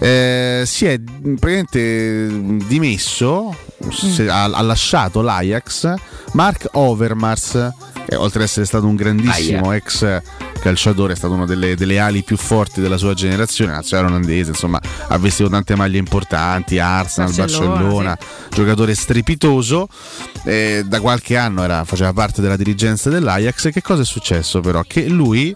[0.00, 0.98] Eh, si è
[1.38, 2.26] praticamente
[2.66, 3.56] dimesso,
[3.90, 5.94] se- ha, ha lasciato l'Ajax
[6.32, 7.70] Mark Overmars,
[8.08, 10.20] che oltre ad essere stato un grandissimo ex
[10.64, 14.80] calciatore, è stato una delle, delle ali più forti della sua generazione, nazionale olandese, insomma
[15.08, 18.18] ha vestito tante maglie importanti, Arsenal, Barcellona, Barcellona,
[18.50, 19.88] giocatore strepitoso,
[20.44, 24.82] eh, da qualche anno era- faceva parte della dirigenza dell'Ajax che cosa è successo però?
[24.86, 25.54] Che lui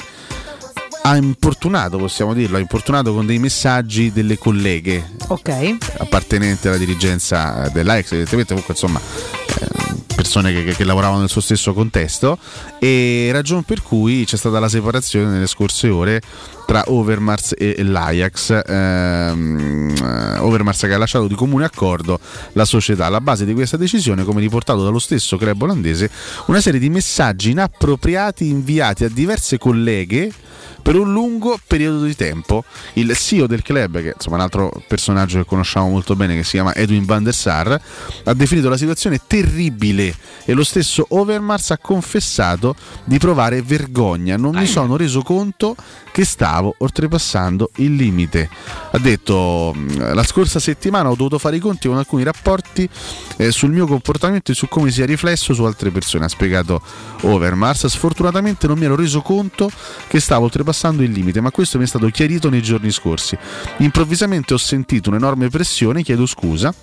[1.03, 5.77] ha importunato, possiamo dirlo, ha importunato con dei messaggi delle colleghe Ok.
[5.97, 11.41] appartenenti alla dirigenza eh, dell'Ajax, evidentemente comunque insomma eh, persone che, che- lavoravano nel suo
[11.41, 12.39] stesso contesto
[12.81, 16.21] e ragion per cui c'è stata la separazione nelle scorse ore
[16.67, 22.19] tra Overmars e, l'Ajax Ehm, eh, Overmars che ha lasciato di comune accordo
[22.55, 26.11] la società alla base di questa decisione come riportato dallo stesso club olandese
[26.47, 30.33] una serie di messaggi inappropriati inviati a diverse colleghe
[30.83, 32.65] per un lungo periodo di tempo.
[32.95, 36.53] Il CEO del club, che insomma un altro personaggio che conosciamo molto bene, che si
[36.53, 37.79] chiama Edwin van der Sar,
[38.25, 40.08] ha definito la situazione terribile
[40.45, 42.75] e lo stesso Overmars ha confessato
[43.05, 44.37] di provare vergogna.
[44.37, 45.75] Non mi sono reso conto
[46.13, 48.49] che stavo oltrepassando il limite.
[48.91, 52.89] Ha detto "Mm, la scorsa settimana ho dovuto fare i conti con alcuni rapporti
[53.37, 56.81] eh, sul mio comportamento e su come sia riflesso su altre persone, ha spiegato
[57.23, 57.87] Overmars.
[57.87, 59.71] Sfortunatamente non mi ero reso conto
[60.09, 63.37] che stavo oltrepassando il limite, ma questo mi è stato chiarito nei giorni scorsi.
[63.79, 66.75] Improvvisamente ho sentito un'enorme pressione, chiedo scusa.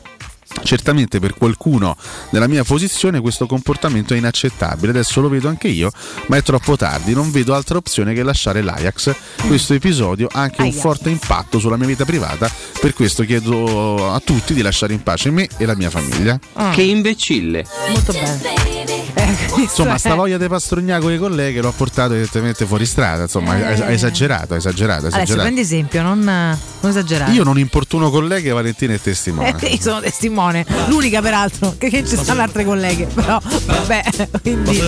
[0.64, 1.96] Certamente per qualcuno
[2.30, 5.92] nella mia posizione questo comportamento è inaccettabile, adesso lo vedo anche io,
[6.28, 9.14] ma è troppo tardi, non vedo altra opzione che lasciare l'Ajax.
[9.48, 12.50] Questo episodio ha anche un forte impatto sulla mia vita privata,
[12.80, 16.40] per questo chiedo a tutti di lasciare in pace me e la mia famiglia.
[16.72, 17.66] Che imbecille.
[17.90, 19.25] Molto bene.
[19.66, 23.24] Eh, Insomma, è- sta voglia di pastrugnaco con i colleghi l'ho portato evidentemente fuori strada,
[23.24, 23.56] insomma, ha
[23.86, 25.42] ha esagerato, ha esagerato, ha Alessio, esagerato.
[25.42, 27.32] prendi esempio, non, non esagerare.
[27.34, 29.56] Io non importuno colleghe, Valentina è testimone.
[29.60, 34.04] Eh, io sono testimone, l'unica peraltro, che, che ci stanno altre colleghe, però vabbè,
[34.42, 34.74] quindi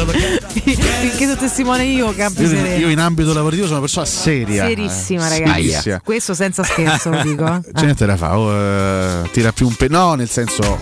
[0.47, 4.65] finché sono testimone io, campi Io, io in ambito lavorativo sono una persona seria.
[4.67, 5.63] Serissima, eh, ragazzi.
[5.69, 6.01] serissima.
[6.03, 7.45] Questo senza scherzo, lo dico.
[7.45, 7.61] eh.
[7.73, 8.53] C'è niente da fare, oh,
[9.23, 9.87] eh, tira più un pe...
[9.89, 10.77] No, nel senso.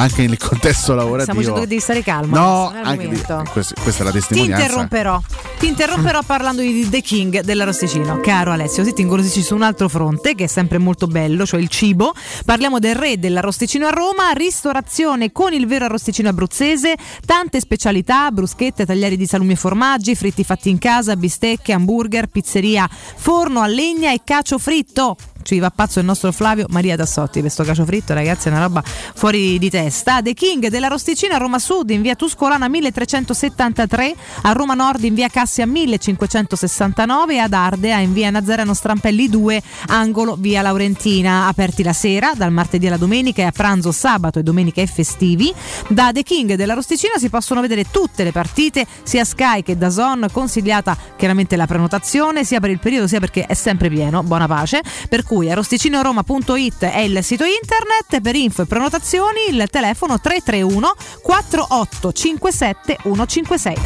[0.00, 1.22] Anche nel contesto lavorativo.
[1.22, 2.38] Stiamo dicendo che devi stare calma.
[2.38, 4.64] No, anche di- questa, questa è la Ti testimonianza.
[4.64, 5.20] interromperò.
[5.58, 8.20] Ti interromperò parlando di The King dell'Arosticino.
[8.20, 11.60] Caro Alessio, così ti ingolosisci su un altro fronte che è sempre molto bello, cioè
[11.60, 12.14] il cibo.
[12.46, 16.94] Parliamo del re dell'Arosticino a Roma, ristorazione con il vero arrosticino abruzzese,
[17.26, 22.88] tante specialità, bruschette, tagliari di salumi e formaggi, fritti fatti in casa, bistecche, hamburger, pizzeria,
[22.90, 25.16] forno a legna e cacio fritto.
[25.42, 27.40] Ci va pazzo il nostro Flavio Maria Tassotti.
[27.40, 30.20] Questo cacio fritto, ragazzi, è una roba fuori di testa.
[30.22, 35.14] The King della Rosticina a Roma Sud in via Tuscolana 1373, a Roma Nord in
[35.14, 41.46] via Cassia 1569 e ad Ardea in via Nazareno Strampelli 2, angolo via Laurentina.
[41.46, 45.52] Aperti la sera, dal martedì alla domenica e a pranzo sabato e domenica e festivi.
[45.88, 50.26] Da The King della Rosticina si possono vedere tutte le partite, sia Sky che Dazon,
[50.30, 54.82] consigliata chiaramente la prenotazione, sia per il periodo sia perché è sempre pieno, buona pace.
[55.08, 60.92] Per cui arrosticinoroma.it è il sito internet, per info e prenotazioni il telefono 331
[61.22, 63.76] 4857 156.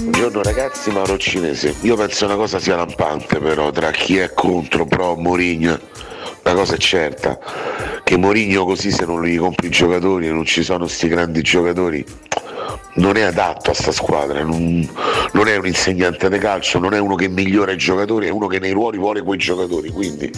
[0.00, 1.76] Buongiorno ragazzi, Mauro Cinese.
[1.80, 5.80] Io penso una cosa sia lampante però tra chi è contro pro Mourinho.
[6.42, 7.38] La cosa è certa,
[8.04, 11.40] che Mourinho così se non gli compri i giocatori e non ci sono sti grandi
[11.40, 12.04] giocatori
[12.94, 14.88] non è adatto a sta squadra, non,
[15.32, 18.46] non è un insegnante di calcio, non è uno che migliora i giocatori, è uno
[18.46, 20.30] che nei ruoli vuole quei giocatori, quindi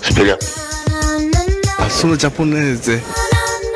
[0.00, 0.38] speriamo.
[1.78, 3.02] Ma sono giapponese.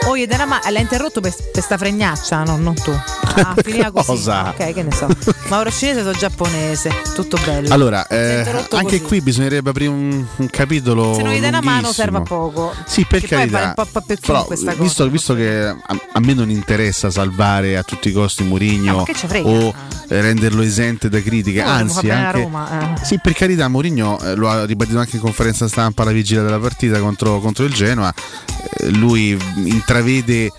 [0.06, 2.92] Oh, Iedera, ma l'ha interrotto per, per sta fregnaccia, no, non tu.
[3.36, 4.06] Ah, finiva così.
[4.06, 4.48] Cosa?
[4.50, 5.08] Ok, che ne so.
[5.48, 7.72] Mauro Cinese sono giapponese, tutto bello.
[7.72, 9.00] Allora, eh, anche così.
[9.02, 11.14] qui bisognerebbe aprire un, un capitolo.
[11.14, 12.72] Se non gli dai una mano serve a poco.
[12.86, 13.58] Sì, per Che poi carità.
[13.58, 15.76] fai un po', per visto, visto che a,
[16.12, 19.48] a me non interessa salvare a tutti i costi Mourinho frega?
[19.48, 19.74] o
[20.08, 23.04] eh, renderlo esente da critiche, No, anzi anche Roma, eh.
[23.04, 26.58] Sì, per carità, Mourinho eh, lo ha ribadito anche in conferenza stampa alla vigilia della
[26.58, 28.12] partita contro, contro il Genoa.
[28.78, 30.50] Eh, lui intravede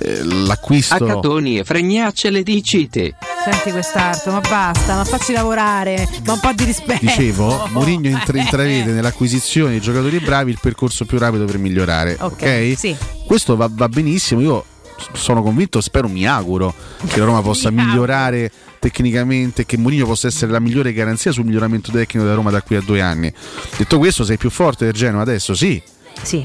[0.00, 3.14] eh, l'acquisto A Catoni e fregnacce le dici te.
[3.44, 7.04] Senti quest'arto, ma basta, ma facci lavorare, ma un po' di rispetto.
[7.04, 12.16] Dicevo, Mourinho intra- intravede nell'acquisizione di giocatori bravi il percorso più rapido per migliorare.
[12.18, 12.74] Ok, Ok?
[12.76, 12.96] sì.
[13.26, 14.40] Questo va, va benissimo.
[14.40, 14.64] Io
[15.12, 16.74] sono convinto, spero, mi auguro
[17.06, 18.50] che la Roma possa migliorare
[18.80, 22.76] tecnicamente, che Mourinho possa essere la migliore garanzia sul miglioramento tecnico della Roma da qui
[22.76, 23.32] a due anni.
[23.76, 25.54] Detto questo, sei più forte del Genoa adesso?
[25.54, 25.80] Sì.
[26.22, 26.44] Sì.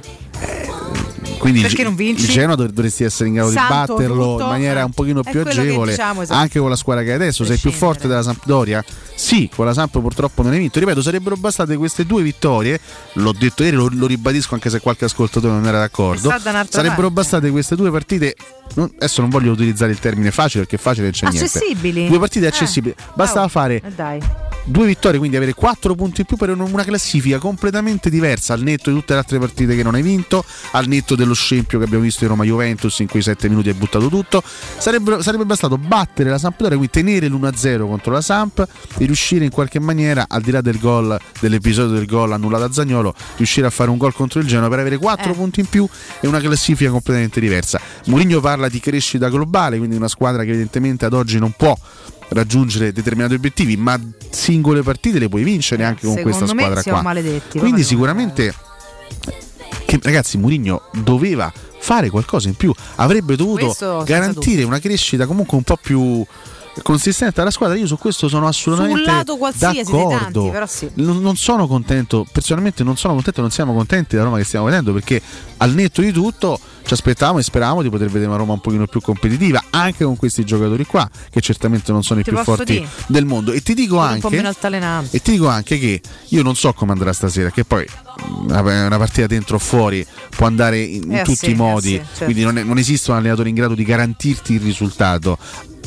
[1.42, 2.26] Quindi Perché non vinci?
[2.26, 4.84] il Genoa dov- dovresti essere in grado Santo, di batterlo tutto, in maniera eh.
[4.84, 6.40] un pochino È più agevole, diciamo, esatto.
[6.40, 7.44] anche con la squadra che hai adesso.
[7.44, 8.86] Sei più forte della Sampdoria?
[9.16, 10.78] Sì, con la Samp purtroppo non hai vinto.
[10.78, 12.80] Ripeto, sarebbero bastate queste due vittorie.
[13.14, 16.30] L'ho detto ieri, lo, lo ribadisco anche se qualche ascoltatore non era d'accordo.
[16.30, 17.10] Sarebbero parte.
[17.10, 18.36] bastate queste due partite.
[18.76, 21.46] non- adesso non voglio utilizzare il termine facile perché facile non c'è niente.
[21.46, 22.08] Accessibili.
[22.08, 22.50] Due partite Eh.
[22.50, 22.94] accessibili.
[23.16, 24.20] Bastava Oh, fare eh, dai.
[24.64, 28.62] Due vittorie, quindi avere quattro punti in più per un- una classifica completamente diversa al
[28.62, 31.86] netto di tutte le altre partite che non hai vinto, al netto dello scempio che
[31.86, 34.42] abbiamo visto in Roma Juventus in cui sette minuti hai buttato tutto.
[34.44, 38.66] Sarebbero- sarebbe bastato battere la Sampdoria, quindi tenere l'1-0 contro la Samp
[38.98, 42.72] e riuscire in qualche maniera, al di là del gol, dell'episodio del gol annullato a
[42.72, 45.36] Zagnolo, riuscire a fare un gol contro il Genoa per avere quattro Eh.
[45.36, 45.88] punti in più
[46.20, 47.80] e una classifica completamente diversa.
[48.06, 51.76] Mourinho parla di crescita globale, quindi una squadra che evidentemente ad oggi non può
[52.32, 53.99] raggiungere determinati obiettivi, ma
[54.30, 57.02] singole partite le puoi vincere anche con Secondo questa squadra qua.
[57.02, 58.53] maledetti, Quindi sicuramente
[59.86, 65.58] che ragazzi Mourinho doveva fare qualcosa in più, avrebbe dovuto Questo garantire una crescita comunque
[65.58, 66.26] un po' più
[66.82, 67.76] consistente alla squadra.
[67.78, 70.52] Io su questo sono assolutamente d'accordo.
[70.52, 70.90] tanti, sì.
[70.94, 74.94] Non sono contento, personalmente non sono contento, non siamo contenti della Roma che stiamo vedendo
[74.94, 75.22] perché
[75.58, 78.86] al netto di tutto ci aspettavamo e speravamo di poter vedere una Roma un pochino
[78.88, 82.56] più competitiva anche con questi giocatori qua che certamente non sono i Ti più posso
[82.56, 82.88] forti dire?
[83.08, 84.28] del mondo e ti dico anche
[85.12, 87.86] e ti dico anche che io non so come andrà stasera, che poi
[88.48, 90.06] una, una partita dentro o fuori
[90.36, 92.24] può andare in, in Eh tutti sì, i eh modi, sì, certo.
[92.26, 95.38] quindi non, è- non esiste un allenatore in grado di garantirti il risultato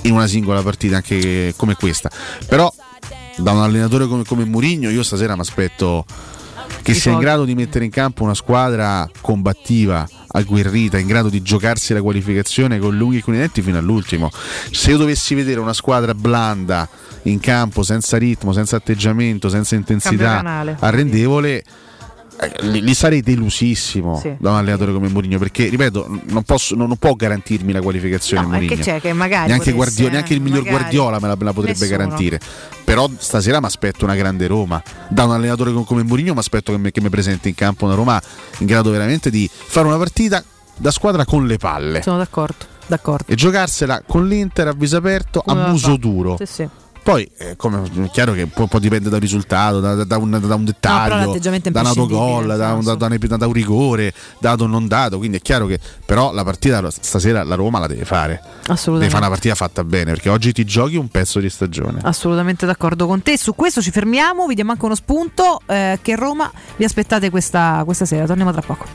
[0.03, 2.11] in una singola partita anche come questa.
[2.47, 2.73] Però
[3.37, 6.05] da un allenatore come, come Mourinho io stasera mi aspetto
[6.83, 11.29] che I sia in grado di mettere in campo una squadra combattiva, agguerrita, in grado
[11.29, 14.31] di giocarsi la qualificazione con lunghi e con i denti fino all'ultimo.
[14.71, 16.89] Se io dovessi vedere una squadra blanda
[17.23, 20.43] in campo, senza ritmo, senza atteggiamento, senza intensità,
[20.81, 21.59] arrendevole.
[21.59, 21.65] eh,
[22.63, 24.35] Li, li sarei delusissimo Sì.
[24.39, 28.43] da un allenatore come Mourinho perché ripeto non, posso, non, non può garantirmi la qualificazione
[28.43, 30.79] No, Mourinho che c'è che magari neanche, potesse, Guardiola- eh, neanche il miglior magari.
[30.79, 31.97] Guardiola me la, me la potrebbe Nessuno.
[31.99, 32.41] garantire
[32.83, 36.79] però stasera mi aspetto una grande Roma da un allenatore come- Mourinho mi aspetto che
[36.79, 38.21] mi, che mi presenti in campo una Roma
[38.59, 40.43] in grado veramente di fare una partita
[40.77, 43.31] da squadra con le palle Sono d'accordo, d'accordo.
[43.31, 45.97] e giocarsela con l'Inter a viso aperto a Come va muso fa?
[45.97, 46.69] duro Sì, sì.
[47.05, 50.31] Poi eh, come, è chiaro che può, può dipendere dal risultato, da, da- da un,
[50.45, 54.13] da un dettaglio, è da un autogol, da un, da, da un- da un rigore,
[54.41, 55.19] dato o non dato.
[55.19, 58.41] Quindi è chiaro che però la partita stasera la Roma la deve fare.
[58.43, 59.11] Deve Assolutamente.
[59.13, 62.01] fare una partita fatta bene perché oggi ti giochi un pezzo di stagione.
[62.03, 63.37] Assolutamente d'accordo con te.
[63.37, 65.61] Su questo ci fermiamo, vi diamo anche uno spunto.
[65.67, 68.25] eh, che Roma vi aspettate questa, questa sera.
[68.27, 68.87] Torniamo tra poco.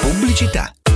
[0.00, 0.72] Pubblicità.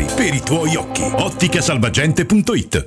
[0.00, 1.02] per i tuoi occhi.
[1.02, 2.86] Otticasalvagente.it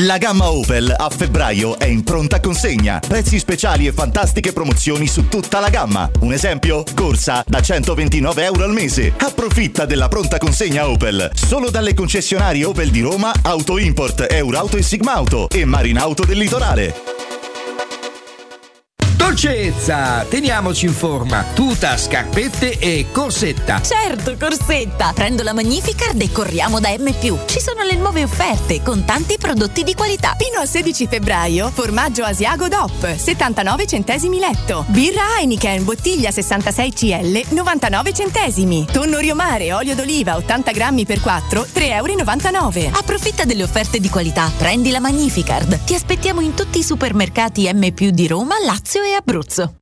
[0.00, 2.98] La gamma Opel a febbraio è in pronta consegna.
[3.06, 6.10] Prezzi speciali e fantastiche promozioni su tutta la gamma.
[6.20, 6.82] Un esempio?
[6.94, 9.12] Corsa da 129 euro al mese.
[9.18, 11.30] Approfitta della pronta consegna Opel.
[11.34, 17.21] Solo dalle concessionarie Opel di Roma, Auto Import, Eurauto e Sigmauto e Marinauto del Litorale.
[19.22, 20.26] Dolcezza!
[20.28, 21.44] Teniamoci in forma.
[21.54, 23.80] Tuta, scarpette e corsetta.
[23.80, 25.12] Certo, Corsetta!
[25.14, 27.14] Prendo la Magnificard e corriamo da M+.
[27.46, 30.34] Ci sono le nuove offerte con tanti prodotti di qualità.
[30.36, 34.84] Fino al 16 febbraio, formaggio asiago DOP, 79 centesimi letto.
[34.88, 38.86] Birra Heineken, bottiglia 66 CL, 99 centesimi.
[38.90, 42.98] Tonno Riomare, olio d'oliva, 80 grammi per 4, 3,99 euro.
[42.98, 44.50] Approfitta delle offerte di qualità.
[44.58, 45.84] Prendi la Magnificard.
[45.84, 49.81] Ti aspettiamo in tutti i supermercati M+, di Roma, Lazio e Abruzzo.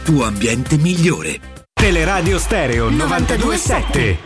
[0.03, 1.39] tuo ambiente migliore.
[1.73, 4.19] Teleradio Stereo 927.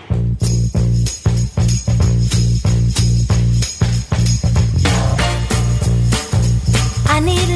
[7.07, 7.55] I need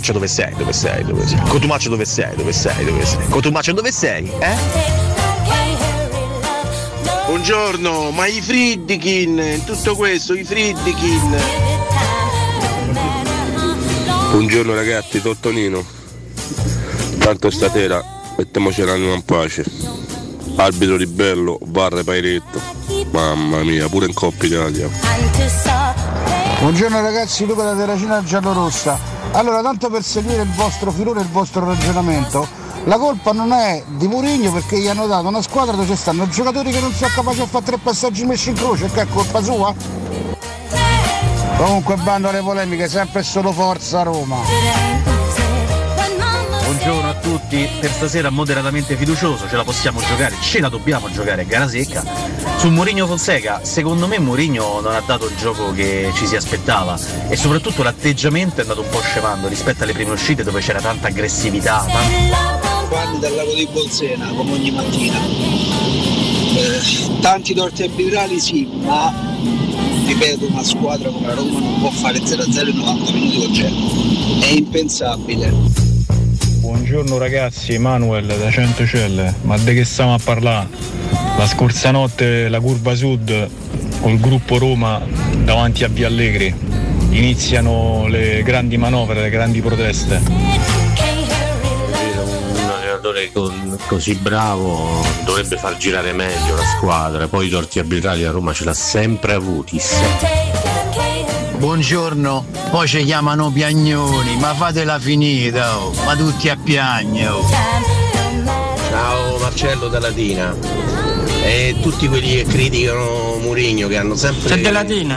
[0.00, 0.54] Cotumaccio dove sei?
[0.54, 1.04] Dove sei?
[1.04, 1.40] Dove sei?
[1.40, 2.34] Cotumaccio dove sei?
[2.34, 2.84] Dove sei?
[2.86, 3.28] Dove sei?
[3.28, 4.32] Cotumaccio dove sei?
[4.38, 4.56] Eh?
[7.26, 11.36] Buongiorno, ma i Friddikin, tutto questo, i Friddikin.
[14.30, 15.84] Buongiorno ragazzi, Tottonino.
[17.18, 18.02] Tanto stasera
[18.38, 19.64] mettiamoci l'anima in pace.
[20.56, 22.58] Arbitro ribello, barre Pairetto.
[23.10, 24.88] Mamma mia, pure in Coppa Italia.
[26.60, 29.19] Buongiorno ragazzi, Luca da Terracina Giallorossa.
[29.32, 32.46] Allora, tanto per seguire il vostro filone e il vostro ragionamento,
[32.84, 36.28] la colpa non è di Mourinho perché gli hanno dato una squadra dove ci stanno
[36.28, 39.40] giocatori che non sono capaci a fare tre passaggi messi in croce, che è colpa
[39.42, 39.72] sua?
[41.56, 45.09] Comunque bando alle polemiche, sempre e solo forza Roma.
[46.80, 47.68] Buongiorno a tutti.
[47.78, 52.02] Per stasera moderatamente fiducioso, ce la possiamo giocare, ce la dobbiamo giocare gara secca.
[52.56, 56.98] Su Mourinho Fonseca, secondo me Mourinho non ha dato il gioco che ci si aspettava
[57.28, 61.08] e soprattutto l'atteggiamento è andato un po' scemando rispetto alle prime uscite dove c'era tanta
[61.08, 61.84] aggressività.
[62.88, 65.18] Guardi dal lago di Bolsena come ogni mattina.
[66.56, 69.12] Eh, tanti torti arbitrali sì, ma
[70.06, 73.90] ripeto, una squadra come la Roma non può fare 0-0 in 90 minuti con Genoa.
[74.40, 75.89] È impensabile.
[76.90, 80.66] Buongiorno ragazzi, Manuel da Centocelle, ma di che stiamo a parlare?
[81.38, 83.48] La scorsa notte la curva sud
[84.00, 85.00] col gruppo Roma
[85.36, 86.52] davanti a Via Allegri
[87.10, 90.20] iniziano le grandi manovre, le grandi proteste.
[92.56, 93.30] un allenatore
[93.86, 98.64] così bravo dovrebbe far girare meglio la squadra, poi i torti arbitrali a Roma ce
[98.64, 99.78] l'ha sempre avuti.
[99.78, 100.69] se-
[101.60, 107.28] Buongiorno, poi ci chiamano piagnoni, ma fatela finita, oh, ma tutti a piagne.
[107.28, 107.46] oh.
[108.88, 110.56] Ciao Marcello da Latina.
[111.42, 114.48] E tutti quelli che criticano Mourinho che hanno sempre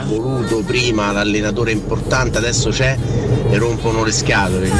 [0.04, 2.94] voluto prima l'allenatore importante, adesso c'è
[3.48, 4.70] e rompono le scatole.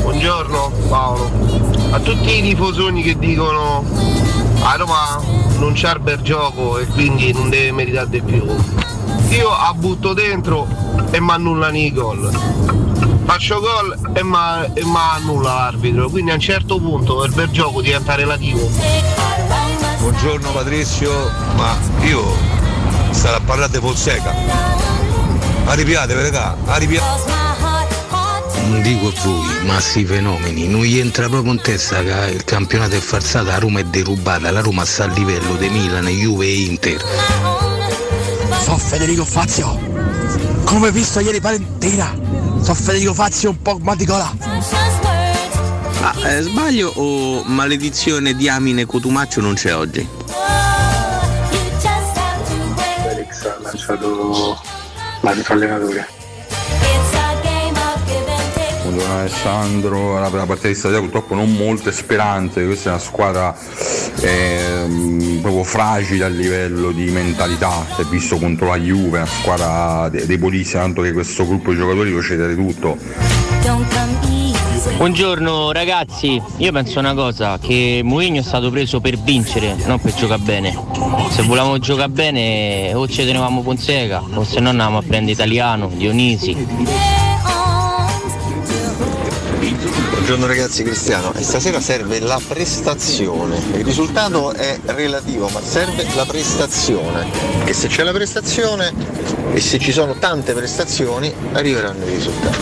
[0.00, 1.30] Buongiorno Paolo.
[1.90, 3.84] A tutti i tifosoni che dicono
[4.62, 5.22] a Roma
[5.58, 8.46] non c'è bel gioco e quindi non deve meritare di più.
[9.32, 10.66] Io la butto dentro
[11.10, 12.30] e mi annullano i gol.
[13.24, 18.14] Faccio gol e mi annulla l'arbitro, quindi a un certo punto per bel gioco diventa
[18.14, 18.68] relativo.
[20.00, 22.22] Buongiorno Patrizio, ma io
[23.10, 24.34] starò a parlare di Fonseca.
[25.64, 27.30] Arriviate, verità, arriviate.
[28.68, 32.44] Non dico a voi, ma sti fenomeni, non gli entra proprio in testa che il
[32.44, 36.44] campionato è falsato, la Roma è derubata, la Roma sta a livello di Milan, Juve
[36.44, 37.71] e Inter.
[38.60, 39.78] So Federico Fazio,
[40.64, 42.14] come visto ieri Valentina,
[42.60, 44.34] so Federico Fazio un po' maticola.
[46.02, 50.08] Ah, eh, sbaglio o maledizione diamine Cotumaccio non c'è oggi?
[53.02, 54.60] Felix ha lanciato
[55.20, 56.08] l'altro allenatore.
[58.82, 63.56] Buongiorno Alessandro, la prima partita di stagione purtroppo non molte speranze, questa è una squadra
[64.20, 70.08] ehm, proprio fragile a livello di mentalità, si è visto contro la Juve, una squadra
[70.08, 72.96] de- debolissima, tanto che questo gruppo di giocatori può cedere tutto.
[74.96, 80.14] Buongiorno ragazzi, io penso una cosa, che Mourinho è stato preso per vincere, non per
[80.14, 80.76] giocare bene.
[81.30, 85.90] Se volevamo giocare bene o ci tenevamo Fonseca, o se no andavamo a prendere Italiano,
[85.94, 87.21] Dionisi.
[90.22, 97.28] Buongiorno ragazzi Cristiano, stasera serve la prestazione, il risultato è relativo ma serve la prestazione,
[97.64, 98.94] che se c'è la prestazione
[99.52, 102.58] e se ci sono tante prestazioni arriveranno i risultati.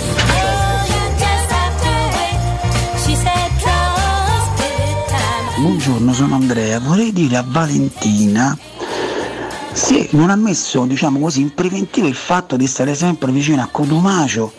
[5.59, 6.81] Buongiorno, sono Andrea.
[6.81, 8.57] Vorrei dire a Valentina
[9.73, 13.69] se non ha messo, diciamo così, in preventivo il fatto di stare sempre vicino a
[13.71, 14.51] Codumacio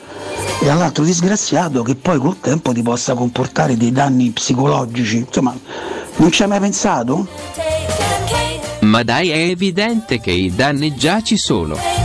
[0.64, 5.18] e all'altro disgraziato che poi col tempo ti possa comportare dei danni psicologici.
[5.18, 5.58] Insomma,
[6.18, 7.28] non ci hai mai pensato?
[8.82, 12.01] Ma dai, è evidente che i danni già ci sono.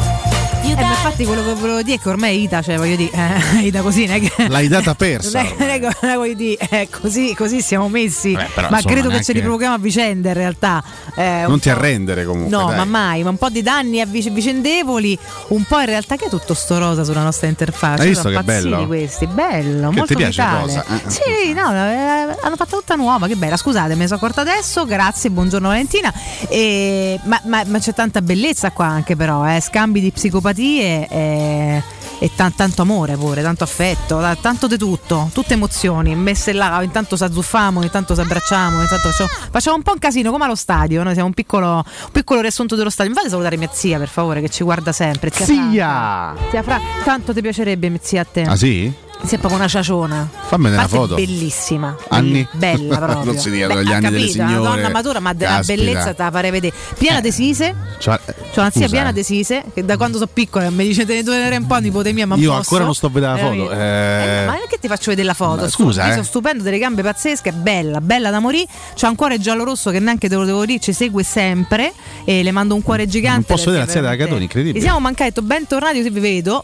[0.68, 3.58] Eh, ma infatti quello che volevo dire è che ormai Ita, cioè voglio dire, eh,
[3.66, 4.48] Ita così non è che.
[4.48, 5.42] L'hai data persa.
[5.42, 8.32] Non è, che- voglio dire, eh, così, così siamo messi.
[8.32, 10.82] Beh, però, ma insomma, credo che neanche- ce li provochiamo a vicenda in realtà.
[11.14, 12.50] Eh, Non ti arrendere comunque.
[12.56, 12.76] No, dai.
[12.76, 15.18] ma mai, ma un po' di danni a vic- vicendevoli,
[15.48, 18.02] un po' in realtà che è tutto sto rosa sulla nostra interfaccia.
[18.02, 18.86] Hai visto Sono che bello?
[18.86, 20.60] questi, bello, Che molto ti piace vitale.
[20.62, 20.84] rosa?
[20.88, 21.10] Eh, eh.
[21.10, 23.56] Sì, no, eh, hanno fatto tutta nuova, che bella.
[23.56, 26.12] Scusate, me ne sono accorta adesso, grazie, buongiorno Valentina.
[26.48, 31.82] E- ma, ma- ma c'è tanta bellezza qua anche però, eh, scambi di psicopatie eh,
[32.18, 36.82] e tan- tanto amore pure, tanto affetto, ta- tanto di tutto, tutte emozioni messe là,
[36.82, 40.54] intanto si azzuffiamo, intanto si abbracciamo, intanto facciamo, facciamo un po' un casino come allo
[40.54, 43.10] stadio, noi siamo un piccolo, un piccolo riassunto dello stadio.
[43.12, 45.30] Mi fate salutare mia zia per favore che ci guarda sempre.
[45.30, 46.34] Zia!
[46.50, 48.42] Zia Fra, tanto ti piacerebbe mia zia a te?
[48.42, 48.92] Ah sì?
[49.26, 50.28] Proprio una ciaciona.
[50.46, 51.14] Fammene una foto.
[51.16, 51.96] bellissima.
[52.08, 52.46] Anni?
[52.52, 53.24] Bella proprio.
[53.26, 54.68] Non si dica Beh, gli ha anni delle capito, una signore.
[54.76, 55.82] donna matura, ma della Caspita.
[55.82, 56.74] bellezza te la farei vedere.
[56.96, 57.74] Piena di sise.
[57.98, 59.12] Cioè, C'ho una zia scusa, piena eh.
[59.12, 62.12] di sise che da quando sono piccola mi dice te ne due un po' nipote
[62.12, 63.68] mia, ma Io posso?" ancora non sto a vedere la foto.
[63.68, 64.42] Veramente.
[64.42, 64.46] eh.
[64.46, 65.62] Ma che ti faccio vedere la foto?
[65.62, 66.12] Ma scusa, Io eh.
[66.12, 68.66] sono stupendo, delle gambe pazzesche, bella, bella da morire.
[68.94, 71.92] C'ha un cuore giallo rosso che neanche te lo devo dire, ci segue sempre
[72.24, 73.46] e le mando un cuore gigante.
[73.48, 74.78] Non posso vedere la perché zia della Catoni, incredibile.
[74.78, 76.62] Ti siamo mancati, bentornati, così vi vedo,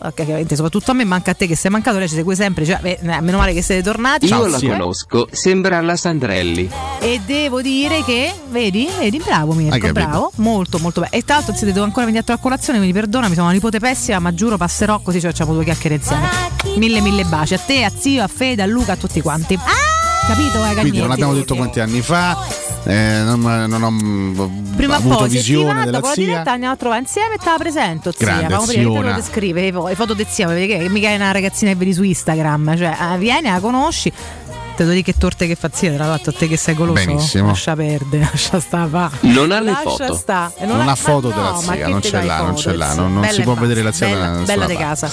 [0.49, 2.65] soprattutto a me manca a te che sei mancato, lei ci segue sempre sempre.
[2.65, 4.27] Cioè, beh, eh, meno male che siete tornati.
[4.27, 4.71] Io la Sì, eh.
[4.71, 6.71] conosco, sembra la Sandrelli.
[7.01, 11.17] E devo dire che, vedi, vedi, bravo Mirko, bravo, molto molto bene.
[11.17, 14.19] E tra l'altro se devo ancora venire a colazione, quindi perdonami, sono una nipote pessima,
[14.19, 16.29] ma giuro passerò così ci facciamo due chiacchiere insieme.
[16.77, 19.59] Mille mille baci a te, a zio, a Fede, a Luca, a tutti quanti.
[20.27, 22.39] Capito, eh, Quindi non abbiamo detto quanti anni fa,
[22.85, 26.25] eh, non, non ho Prima o avuto poi, visione della la zia.
[26.25, 28.27] diretta andiamo a trovare insieme e te la presento, zia.
[28.27, 31.15] Grande vedere che te lo descrive, le fo- le foto di zia, che mica è
[31.15, 34.13] una ragazzina che vedi su Instagram, cioè eh, vieni, la conosci.
[34.75, 37.05] Te lo dico che torte che fa zia, tra l'altro a te che sei goloso.
[37.05, 37.49] Benissimo.
[37.49, 39.11] Lascia perdere, lascia sta va.
[39.21, 40.15] Non ha le Lascia foto.
[40.15, 40.53] sta.
[40.57, 42.61] E Non ha foto ma della no, ma zia, non ce dai l'ha, non foto,
[42.61, 43.01] ce l'ha, zia?
[43.03, 45.11] non- non si può vedere la zia Bella, nessuna bella di casa.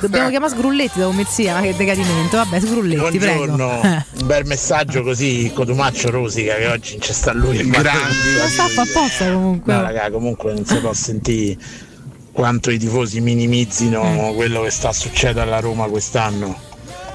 [0.00, 2.36] Dobbiamo chiamare Sgrulletti da Mezzia, ma che decadimento.
[2.36, 4.04] Vabbè, Sgrulletti, Buongiorno, prego.
[4.20, 8.34] un bel messaggio così Cotumaccio Rosica che oggi c'è sta lui grandi.
[8.40, 9.72] Lo sta a fa apposta comunque.
[9.74, 11.56] No raga, comunque non si può sentire
[12.32, 14.34] quanto i tifosi minimizzino Mm.
[14.34, 16.70] quello che sta succedendo alla Roma quest'anno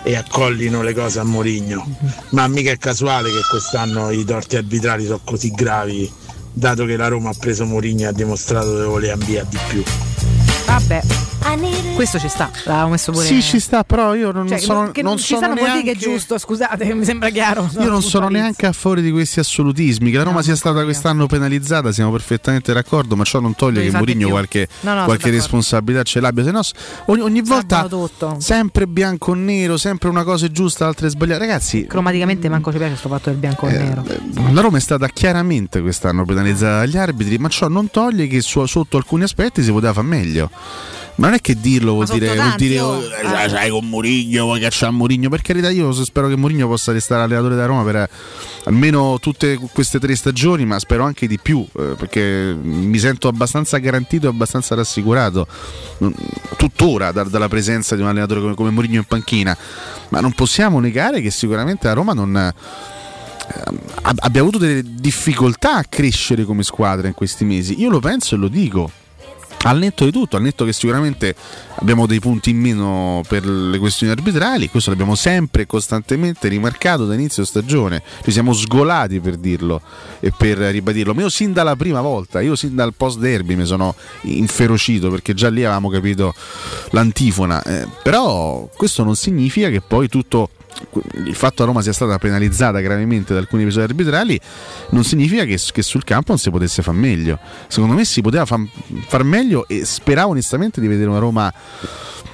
[0.08, 1.86] e accollino le cose a Mourinho.
[2.30, 6.10] Ma mica è casuale che quest'anno i torti arbitrali sono così gravi,
[6.54, 9.84] dato che la Roma ha preso Mourinho e ha dimostrato dove voleva ambire di più.
[10.66, 11.37] Vabbè.
[11.96, 13.26] Questo ci sta, l'avevamo messo pure.
[13.26, 15.48] Sì, ci sta, però io non Cioè, sono, non, che non non ci sono sta
[15.48, 16.00] non vuol dire neanche...
[16.00, 17.70] che è giusto, scusate, mi sembra chiaro.
[17.80, 20.12] Io non sono neanche a favore di questi assolutismi.
[20.12, 23.92] Che la Roma sia stata quest'anno penalizzata, siamo perfettamente d'accordo, ma ciò non toglie che
[23.92, 26.44] Mourinho qualche, No, no, qualche responsabilità ce l'abbia.
[26.44, 26.62] Se no,
[27.06, 27.88] ogni, ogni volta
[28.38, 31.40] sempre bianco o nero, sempre una cosa è giusta, l'altra è sbagliata.
[31.40, 34.04] Ragazzi, Cromaticamente manco ci piace questo fatto del bianco e Eh, nero.
[34.52, 38.66] la Roma è stata chiaramente quest'anno penalizzata dagli arbitri, ma ciò non toglie che su-
[38.66, 40.50] sotto alcuni aspetti si poteva fare meglio.
[41.18, 43.02] Ma non è che dirlo vuol dire, vuol dire oh.
[43.02, 45.30] eh, sai con Mourinho, vuoi cacciare Mourinho?
[45.30, 48.10] Per carità, io spero che Mourinho possa restare allenatore da Roma per eh,
[48.66, 53.78] almeno tutte queste tre stagioni, ma spero anche di più, eh, perché mi sento abbastanza
[53.80, 55.48] garantito e abbastanza rassicurato
[56.04, 56.12] mm,
[56.56, 59.58] tuttora da- dalla presenza di un allenatore come, come Mourinho in panchina.
[60.10, 65.84] Ma non possiamo negare che sicuramente a Roma non ab- abbia avuto delle difficoltà a
[65.84, 67.80] crescere come squadra in questi mesi.
[67.82, 68.92] Io lo penso e lo dico.
[69.68, 71.36] Al netto di tutto, al netto che sicuramente
[71.76, 77.06] abbiamo dei punti in meno per le questioni arbitrali, questo l'abbiamo sempre e costantemente rimarcato
[77.06, 79.82] da inizio stagione, ci siamo sgolati per dirlo
[80.22, 81.14] e per ribadirlo.
[81.14, 85.34] Ma io sin dalla prima volta, io sin dal post derby mi sono inferocito perché
[85.34, 86.34] già lì avevamo capito
[86.92, 90.50] l'antifona, Eh, però questo non significa che poi tutto
[91.26, 94.40] il fatto che Roma sia stata penalizzata gravemente da alcuni episodi arbitrali
[94.92, 97.40] non significa che, che sul campo non si potesse far meglio.
[97.68, 98.60] Secondo me si poteva far,
[99.08, 101.54] far meglio e speravo onestamente di vedere una Roma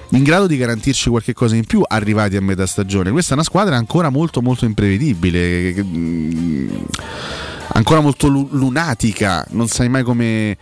[0.09, 3.11] in grado di garantirci qualche cosa in più arrivati a metà stagione.
[3.11, 6.75] Questa è una squadra ancora molto molto imprevedibile, mm,
[7.73, 10.57] ancora molto lu- lunatica, non sai mai come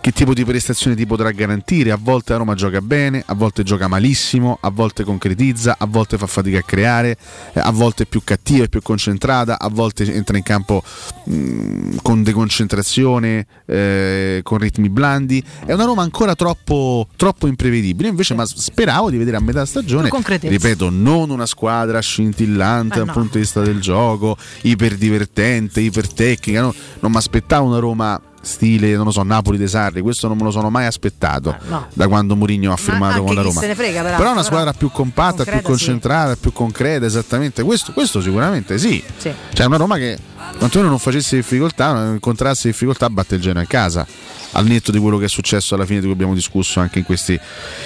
[0.00, 1.90] che tipo di prestazione ti potrà garantire.
[1.90, 6.16] A volte la Roma gioca bene, a volte gioca malissimo, a volte concretizza, a volte
[6.16, 7.16] fa fatica a creare,
[7.52, 10.82] eh, a volte è più cattiva e più concentrata, a volte entra in campo
[11.24, 15.42] mh, con deconcentrazione, eh, con ritmi blandi.
[15.66, 18.08] È una Roma ancora troppo, troppo imprevedibile.
[18.08, 20.08] Invece, ma speravo di vedere a metà stagione,
[20.40, 23.12] ripeto, non una squadra scintillante dal no.
[23.12, 26.62] punto di vista del gioco, iperdivertente, ipertecnica.
[26.62, 26.74] No?
[27.00, 30.44] Non mi aspettavo una Roma stile, non lo so, Napoli De Sarri, questo non me
[30.44, 31.88] lo sono mai aspettato no.
[31.92, 33.60] da quando Mourinho ha firmato con la Roma.
[33.60, 36.52] se ne frega, peraltro, però è una però squadra più compatta, più concreta, concentrata, più
[36.52, 37.62] concreta, esattamente.
[37.62, 39.02] Questo, questo sicuramente sì.
[39.16, 39.32] Sì.
[39.52, 40.18] Cioè una Roma che
[40.58, 44.06] quantomeno non facesse difficoltà, non incontrasse difficoltà, batte il Genoa a casa.
[44.52, 47.04] Al netto di quello che è successo alla fine di cui abbiamo discusso anche in
[47.04, 47.38] questi,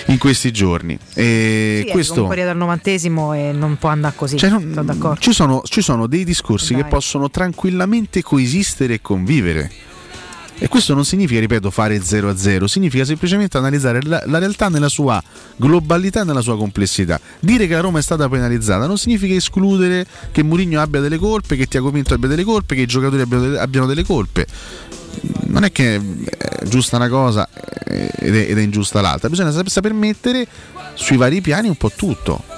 [0.07, 0.99] in questi giorni.
[1.13, 4.39] E Sì, è questo, arriva dal novantesimo e non può andare così.
[4.39, 5.21] Cioè, non- Sono d'accordo.
[5.21, 6.83] ci, sono, ci sono dei discorsi Dai.
[6.83, 9.71] che possono tranquillamente coesistere e convivere.
[10.59, 14.69] E questo non significa, ripeto, fare 0 a 0, significa semplicemente analizzare la, la realtà
[14.69, 15.23] nella sua
[15.57, 17.21] globalità e nella sua complessità.
[17.41, 21.57] Dire che la Roma è stata penalizzata non significa escludere che Mourinho abbia delle colpe,
[21.57, 24.47] che Tiago Pinto abbia delle colpe, che i giocatori abbiano delle, abbiano delle colpe.
[25.47, 27.49] Non è che è giusta una cosa
[27.87, 30.47] eh, ed è, ed è ingiusta l'altra, bisogna sap- saper mettere
[30.95, 32.54] sui vari piani un po' tutto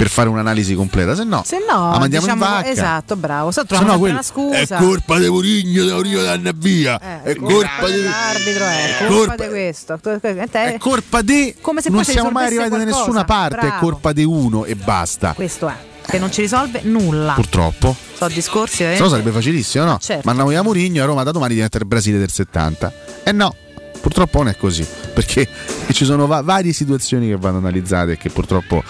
[0.00, 2.70] per fare un'analisi completa, se no, Se no, la mandiamo diciamo, in vacca.
[2.70, 3.50] esatto, bravo.
[3.50, 4.56] Se no, quello- una scusa.
[4.78, 6.98] È colpa di Mourinho, da Mourinho danno via.
[7.22, 10.00] Eh, è colpa di L'arbitro è colpa, colpa- di questo.
[10.00, 12.98] È colpa di Come se non siamo mai arrivati da qualcosa.
[12.98, 13.78] nessuna parte, è Bravo.
[13.78, 15.34] colpa di uno e basta.
[15.34, 15.74] Questo è.
[16.06, 17.34] Che non ci risolve nulla.
[17.34, 17.94] Purtroppo.
[18.14, 19.98] Sono discorsi Se no veramente- sarebbe facilissimo, no?
[20.00, 20.22] Certo.
[20.24, 22.90] Ma andiamo a Mourinho e Roma da domani diventa il Brasile del 70.
[23.22, 23.54] Eh no,
[24.00, 25.48] purtroppo non è così, perché
[25.92, 28.82] ci sono va- varie situazioni che vanno analizzate e che purtroppo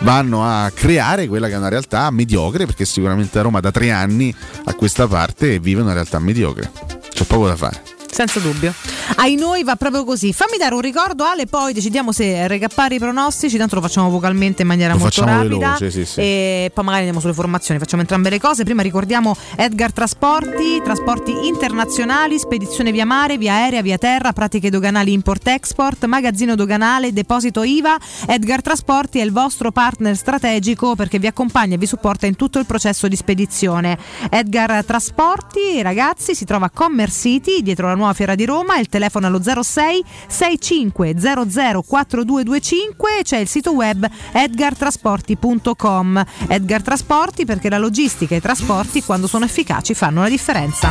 [0.00, 3.90] vanno a creare quella che è una realtà mediocre, perché sicuramente a Roma da tre
[3.90, 4.34] anni
[4.64, 6.70] a questa parte vive una realtà mediocre.
[7.12, 7.99] C'è poco da fare.
[8.10, 8.74] Senza dubbio.
[9.16, 10.32] Ai noi va proprio così.
[10.32, 14.62] Fammi dare un ricordo, Ale, poi decidiamo se recappare i pronostici, tanto lo facciamo vocalmente
[14.62, 15.58] in maniera Lo molto facciamo rapida.
[15.58, 16.20] veloce, sì, sì.
[16.20, 18.64] E poi magari andiamo sulle formazioni, facciamo entrambe le cose.
[18.64, 25.12] Prima ricordiamo Edgar Trasporti, trasporti internazionali, spedizione via mare, via aerea, via terra, pratiche doganali
[25.12, 27.96] import-export, magazzino doganale, deposito IVA.
[28.26, 32.58] Edgar Trasporti è il vostro partner strategico perché vi accompagna e vi supporta in tutto
[32.58, 33.98] il processo di spedizione.
[34.30, 38.88] Edgar Trasporti, ragazzi, si trova a Commerce City, dietro la nuova fiera di Roma, il
[38.88, 46.24] telefono allo 06 6500 4225, c'è il sito web edgartrasporti.com.
[46.48, 50.90] Edgar Trasporti perché la logistica e i trasporti quando sono efficaci fanno la differenza.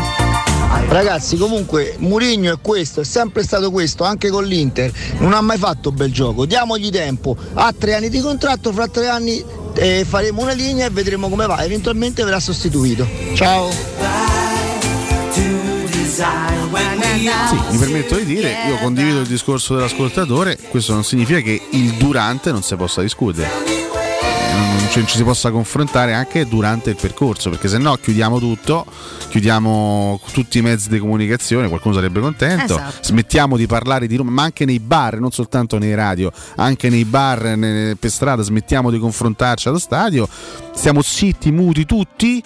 [0.88, 4.92] Ragazzi, comunque Murigno è questo, è sempre stato questo, anche con l'Inter.
[5.18, 6.46] Non ha mai fatto bel gioco.
[6.46, 7.36] Diamogli tempo.
[7.54, 9.44] Ha tre anni di contratto, fra tre anni
[9.76, 11.64] eh, faremo una linea e vedremo come va.
[11.64, 13.08] Eventualmente verrà sostituito.
[13.34, 13.70] Ciao.
[17.20, 21.94] Sì, mi permetto di dire, io condivido il discorso dell'ascoltatore, questo non significa che il
[21.94, 23.50] durante non si possa discutere.
[24.54, 28.86] Non non ci, si possa confrontare anche durante il percorso, perché se no chiudiamo tutto,
[29.30, 33.04] chiudiamo tutti i mezzi di comunicazione, qualcuno sarebbe contento, Esatto.
[33.04, 37.06] smettiamo di parlare di Roma, ma anche nei bar, non soltanto nei radio, anche nei
[37.06, 40.28] bar, ne- per strada, smettiamo di confrontarci allo stadio,
[40.74, 42.44] stiamo zitti, muti tutti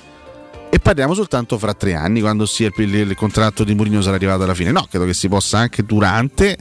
[0.74, 4.42] e parliamo soltanto fra tre anni quando sia il, il- contratto di Mourinho sarà arrivato
[4.42, 4.72] alla fine.
[4.72, 6.58] No, credo che si possa anche durante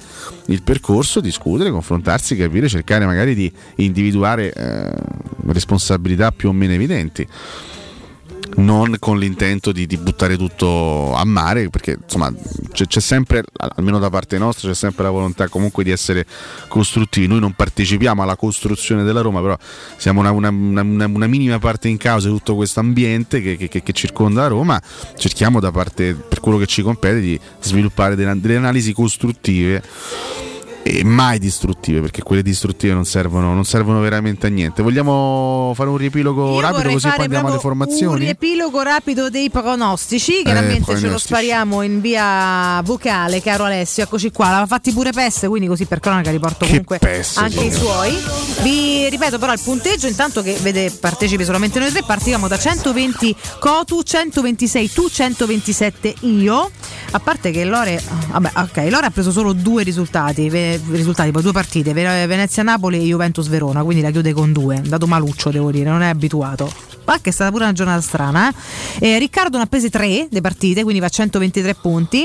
[0.48, 4.93] il percorso discutere, confrontarsi, capire, cercare magari di individuare eh,
[5.47, 7.26] responsabilità più o meno evidenti.
[8.54, 12.32] Non con l'intento di, di buttare tutto a mare, perché insomma
[12.72, 13.42] c'è, c'è sempre,
[13.76, 16.26] almeno da parte nostra, c'è sempre la volontà comunque di essere
[16.68, 17.26] costruttivi.
[17.26, 19.56] Noi non partecipiamo alla costruzione della Roma, però
[19.96, 23.68] siamo una, una- una- una- minima parte in causa di tutto questo ambiente che, che-
[23.82, 24.80] che- circonda Roma.
[25.16, 29.82] Cerchiamo da parte, per quello che ci compete, di sviluppare delle, delle analisi costruttive
[30.84, 34.82] e mai distruttive, perché quelle distruttive non servono, non servono veramente a niente.
[34.82, 38.24] Vogliamo fare un riepilogo Io rapido così poi andiamo alle proprio Un formazioni?
[38.24, 40.42] riepilogo rapido dei pronostici.
[40.42, 41.26] Chiaramente ce lo pronostici.
[41.26, 44.02] spariamo in via vocale, caro Alessio.
[44.02, 44.46] Eccoci qua.
[44.46, 48.10] L'aveva fatti pure Peste, quindi così per cronaca riporto Che comunque Peste, anche i signore.
[48.10, 48.62] suoi.
[48.62, 53.36] Vi ripeto però il punteggio, intanto che vede partecipi solamente noi tre, partivamo da 120
[53.60, 56.70] Cotu, 126 tu, 127 io.
[57.12, 60.48] A parte che Lore, vabbè, ok, Lore ha preso solo due risultati,
[60.89, 64.77] risultati poi due partite, Ve- Venezia-Napoli e Juventus-Verona, quindi la chiude con due.
[64.77, 66.70] È andato maluccio, devo dire, non è abituato.
[67.05, 68.49] Ma che è stata pure una giornata strana.
[68.99, 69.09] Eh?
[69.09, 72.19] Eh, Riccardo ne ha prese tre le partite, quindi va a 123 punti.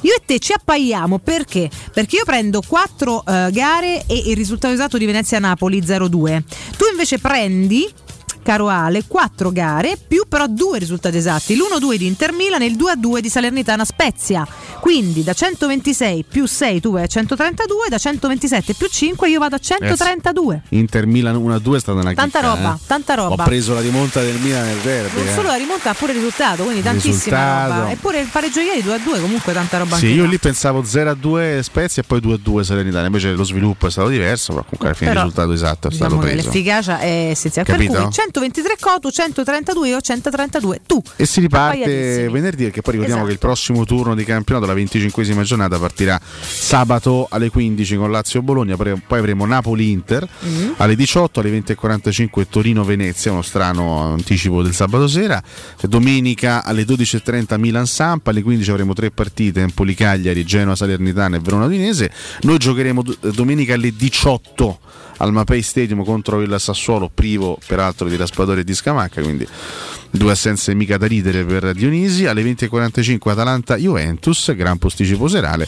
[0.00, 1.70] Io e te ci appaiamo perché?
[1.92, 6.42] Perché io prendo quattro eh, gare e il risultato esatto di Venezia-Napoli 0-2.
[6.76, 7.88] Tu invece prendi
[8.44, 12.76] caro Ale, 4 gare più però due risultati esatti, l'1-2 di Inter Milan e il
[12.76, 14.46] 2-2 di Salernitana Spezia.
[14.80, 19.56] Quindi da 126 più 6 tu vai a 132, da 127 più 5 io vado
[19.56, 20.62] a 132.
[20.70, 22.78] Inter Milan 1-2 è stata una Tanta chicca, roba, eh.
[22.86, 23.42] tanta roba.
[23.42, 25.16] Ho preso la rimonta del Milan nel derby.
[25.18, 25.34] Non eh.
[25.34, 27.72] solo la rimonta, ha pure il risultato, quindi tantissima Risultato.
[27.80, 27.90] roba.
[27.92, 30.28] Eppure il pareggio ieri 2-2, comunque tanta roba Sì, io là.
[30.28, 34.62] lì pensavo 0-2 Spezia e poi 2-2 Salernitana, invece lo sviluppo è stato diverso, però
[34.64, 36.46] comunque alla fine Però, il risultato esatto è Diciamo stato preso.
[36.48, 37.66] l'efficacia è essenziale.
[37.68, 38.02] Per Capito?
[38.02, 41.00] cui 123 Cotu, 132 io, 132 tu.
[41.16, 43.26] E si riparte venerdì perché poi ricordiamo Esatto.
[43.26, 48.76] che il prossimo turno di campionato, la 25esima giornata, partirà sabato alle 15 con Lazio-Bologna,
[48.76, 50.72] poi poi avremo Napoli-Inter Mm.
[50.78, 55.40] alle 18, alle 20.45 Torino-Venezia, uno strano anticipo del sabato sera,
[55.82, 62.10] domenica alle 12.30 Milan-Sampa, alle 15 avremo tre partite, Empoli-Cagliari, Genoa-Salernitana e Verona-Udinese,
[62.42, 64.78] noi giocheremo do- domenica alle 18
[65.24, 69.48] al Mapei Stadium contro il Sassuolo, privo peraltro di Raspadori e di Scamacca, quindi
[70.16, 72.26] due assenze mica da ridere per Dionisi.
[72.26, 75.66] Alle 20.45 Atalanta-Juventus, gran posticipo serale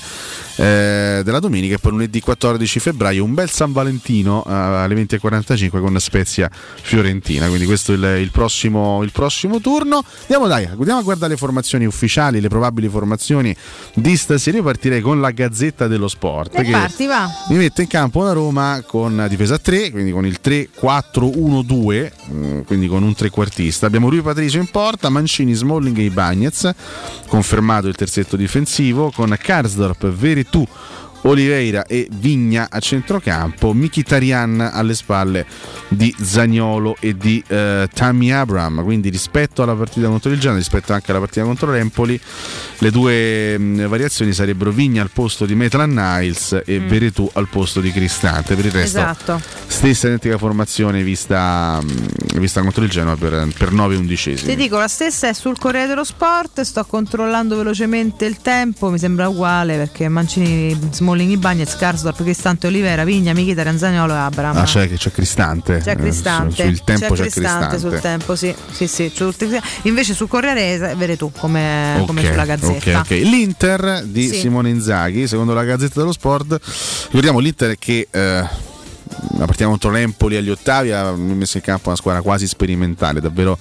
[0.56, 5.80] eh, della domenica e poi lunedì 14 febbraio un bel San Valentino eh, alle 20.45
[5.80, 7.46] con Spezia Fiorentina.
[7.48, 10.04] Quindi questo è il, il prossimo, il prossimo turno.
[10.22, 13.54] Andiamo, dai, andiamo a guardare le formazioni ufficiali, le probabili formazioni
[13.94, 14.58] di stasera.
[14.58, 16.58] Io partirei con la Gazzetta dello Sport.
[16.58, 17.28] E che parti, va.
[17.48, 22.60] mi mette in campo una Roma con difesa a 3, quindi con il 3-4-1-2, mm,
[22.62, 23.86] quindi con un trequartista.
[23.86, 26.70] Abbiamo Rui Patricio in porta, Mancini, Smalling e Ibagnez,
[27.26, 30.66] confermato il terzetto difensivo, con Karsdorp, Veretù,
[31.22, 35.46] Oliveira e Vigna a centrocampo, Mkhitaryan alle spalle
[35.88, 38.82] di Zagnolo e di eh, Tammy Abram.
[38.84, 42.18] Quindi rispetto alla partita contro il Genoa, rispetto anche alla partita contro l'Empoli,
[42.78, 46.88] le due mh, variazioni sarebbero Vigna al posto di Maitland Niles e Mm.
[46.88, 48.54] Veretù al posto di Cristante.
[48.54, 49.40] Per il resto, Esatto.
[49.66, 54.50] stessa identica formazione vista, mh, vista contro il Genoa per, per 9 undicesimi.
[54.50, 58.98] Ti dico, la stessa è sul Corriere dello Sport, sto controllando velocemente il tempo, mi
[58.98, 60.78] sembra uguale perché Mancini,
[61.16, 64.56] Smalling, Ibagnez, Karsdorp, Cristante, Olivera, Vigna, Michita, Ranzagnolo e Abram.
[64.56, 65.80] Ah, c'è, c'è Cristante.
[65.82, 69.10] C'è Eh, Cristante, su- sul tempo c'è, Cristante sul tempo, sì, sì, sì,
[69.82, 72.98] invece sul Corriere vedi tu come, come Ok, sulla Gazzetta.
[73.00, 73.10] ok, ok.
[73.22, 74.34] L'Inter di Sì.
[74.40, 76.60] Simone Inzaghi, secondo la Gazzetta dello Sport,
[77.06, 78.20] ricordiamo l'Inter che eh,
[79.38, 83.58] la partita contro l'Empoli agli ottavi ha messo in campo una squadra quasi sperimentale, davvero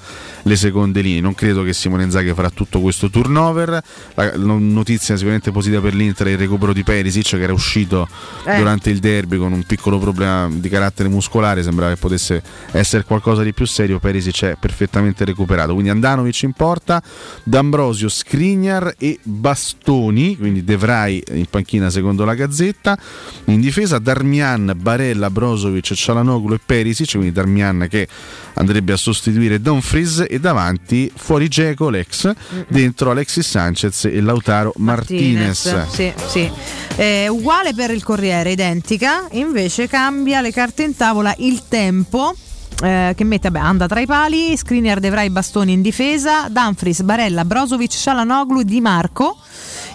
[0.47, 1.21] le seconde linee.
[1.21, 3.81] Non credo che Simone Inzaghi farà tutto questo turnover.
[4.13, 8.07] La no- notizia sicuramente positiva per l'Inter è il recupero di Perisic che era uscito
[8.45, 8.57] Eh.
[8.57, 13.41] durante il derby con un piccolo problema di carattere muscolare, sembrava che potesse essere qualcosa
[13.43, 13.99] di più serio.
[13.99, 15.71] Perisic è perfettamente recuperato.
[15.73, 17.01] Quindi Andanovic in porta,
[17.43, 22.97] D'Ambrosio, Skriniar e Bastoni, quindi De Vrij in panchina secondo la Gazzetta.
[23.45, 28.07] In difesa Darmian, Barella, Brozovic, Cialanoglu e Perisic, quindi Darmian che
[28.55, 32.31] andrebbe a sostituire Dumfries e davanti fuori Geco, l'ex,
[32.67, 35.87] dentro Alexis Sanchez e Lautaro Martinez.
[35.87, 36.51] Sì, sì.
[36.97, 42.35] Eh, uguale per il Corriere, identica, invece cambia le carte in tavola il tempo.
[42.83, 47.01] eh, che mette vabbè, anda tra i pali, Skriniar De Vrij bastoni in difesa, Dumfries,
[47.03, 49.37] Barella, Brozovic, Cialanoglu, Di Marco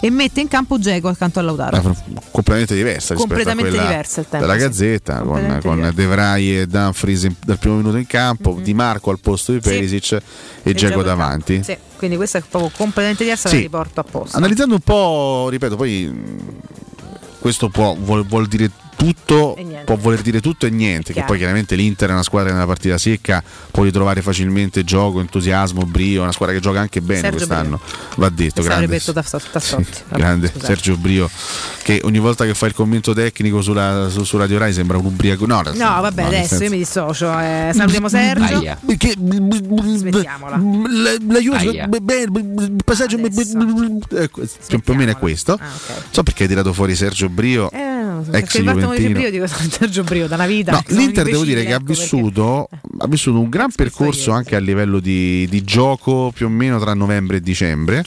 [0.00, 1.76] e mette in campo Geco accanto a Lautaro.
[1.76, 1.82] Eh,
[2.30, 4.64] completamente diversa rispetto Completamente a quella diversa il tempo, della sì.
[4.66, 5.92] Gazzetta con, con.
[5.94, 9.60] De Vrij e Dumfries in- dal primo minuto in campo Di Marco al posto di
[9.62, 9.68] Sì.
[9.68, 10.22] Perisic e
[10.62, 13.56] E Dzeko davanti Sì, quindi questa è proprio completamente diversa, Sì.
[13.56, 14.36] la riporto apposta.
[14.38, 16.58] analizzando un po' ripeto poi
[17.38, 18.70] questo può, vuol, vuol dire
[19.00, 21.28] tutto E può voler dire tutto e niente che Chiaro.
[21.28, 25.84] poi chiaramente l'Inter è una squadra che nella partita secca può ritrovare facilmente gioco entusiasmo
[25.86, 27.80] brio è una squadra che gioca anche bene Sergio quest'anno
[28.16, 29.76] va detto grande da, da, sì,
[30.08, 30.52] grande.
[30.58, 31.30] Sergio Brio
[31.82, 35.06] che ogni volta che fa il commento tecnico sulla, su, su Radio Rai sembra un
[35.06, 37.38] ubriaco no, No, vabbè, no, adesso senso- io mi dissocio.
[37.38, 38.58] eh, salutiamo Sergio.
[38.58, 38.78] Aia.
[38.84, 40.56] Perché Smettiamola.
[40.56, 41.86] la, la Juve Aia.
[41.88, 45.66] beh, beh, il passaggio ecco, più o meno è questo Ah,
[46.10, 47.78] so perché hai tirato fuori Sergio Brio Eh,
[48.24, 50.72] so, ex perché il Juventino Brio, dico Sergio Brio da una vita.
[50.72, 52.68] No, l'Inter devo dire che ha ecco perché- vissuto,
[52.98, 56.94] ha vissuto un gran percorso anche a livello di, di gioco più o meno tra
[56.94, 58.04] novembre e dicembre.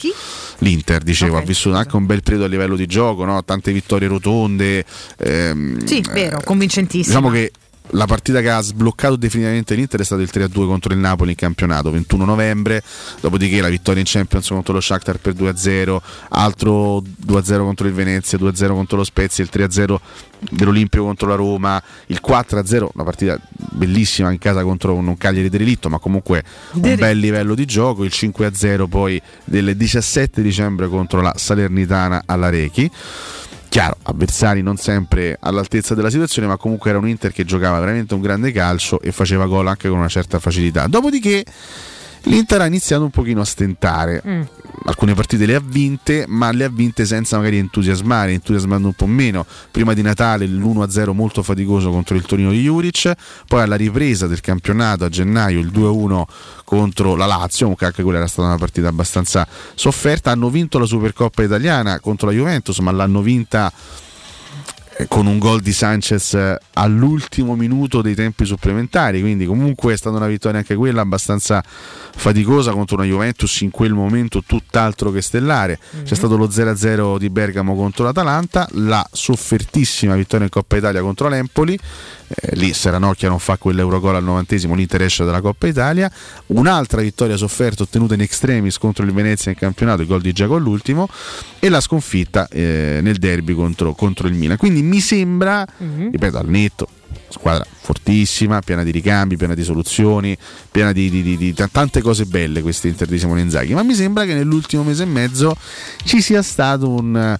[0.58, 3.42] L'Inter, dicevo, ha vissuto anche un bel periodo a livello di gioco, no?
[3.44, 4.84] tante vittorie rotonde.
[5.18, 7.18] ehm, Sì, vero, convincentissimo.
[7.20, 7.50] Diciamo che
[7.90, 11.36] la partita che ha sbloccato definitivamente l'Inter è stato il 3-2 contro il Napoli in
[11.36, 12.82] campionato, 21 novembre,
[13.20, 15.98] dopodiché la vittoria in Champions contro lo Shakhtar per 2-0,
[16.30, 19.96] altro 2-0 contro il Venezia, 2-0 contro lo Spezia, il 3-0
[20.50, 25.56] dell'Olimpio contro la Roma, il 4-0, una partita bellissima in casa contro un Cagliari di
[25.56, 26.42] relitto, ma comunque
[26.72, 32.48] un bel livello di gioco, il 5-0 poi del 17 dicembre contro la Salernitana alla
[32.48, 32.90] Rechi.
[33.74, 38.14] Chiaro, avversari non sempre all'altezza della situazione, ma comunque era un Inter che giocava veramente
[38.14, 40.86] un grande calcio e faceva gol anche con una certa facilità.
[40.86, 41.44] Dopodiché
[42.24, 44.22] l'Inter ha iniziato un pochino a stentare.
[44.26, 44.42] Mm.
[44.86, 49.06] Alcune partite le ha vinte, ma le ha vinte senza magari entusiasmare, entusiasmando un po'
[49.06, 49.46] meno.
[49.70, 53.12] Prima di Natale l'1-0 molto faticoso contro il Torino di Juric,
[53.46, 56.22] poi alla ripresa del campionato a gennaio il 2-1
[56.64, 60.30] contro la Lazio, comunque anche quella era stata una partita abbastanza sofferta.
[60.30, 63.72] Hanno vinto la Supercoppa italiana contro la Juventus, ma l'hanno vinta
[65.08, 66.36] con un gol di Sanchez
[66.74, 72.72] all'ultimo minuto dei tempi supplementari, quindi comunque è stata una vittoria anche quella abbastanza faticosa
[72.72, 75.78] contro una Juventus in quel momento tutt'altro che stellare.
[76.04, 81.28] C'è stato lo 0-0 di Bergamo contro l'Atalanta, la soffertissima vittoria in Coppa Italia contro
[81.28, 81.78] l'Empoli,
[82.26, 86.10] eh, lì Seranocchia non fa quell'Eurogol al novantesimo, l'Inter esce dalla Coppa Italia,
[86.46, 90.58] un'altra vittoria sofferta ottenuta in extremis contro il Venezia in campionato, il gol di Giacomo
[90.58, 91.08] all'ultimo,
[91.58, 94.56] e la sconfitta eh, nel derby contro, contro il Milan.
[94.56, 95.66] Quindi mi sembra,
[96.10, 96.88] ripeto, al netto,
[97.28, 100.36] squadra fortissima, piena di ricambi, piena di soluzioni,
[100.70, 103.82] piena di, di- di- di t- tante cose belle questa Inter di Simone Inzaghi, ma
[103.82, 105.56] mi sembra che nell'ultimo mese e mezzo
[106.04, 107.36] ci sia stato un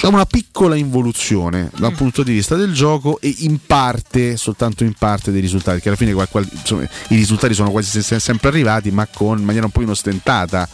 [0.00, 4.94] diciamo una piccola involuzione dal punto di vista del gioco e in parte, soltanto in
[4.94, 8.18] parte dei risultati, che alla fine qual- qual- insomma, i risultati sono quasi se- se-
[8.18, 10.66] sempre arrivati, ma con in maniera un po' ostentata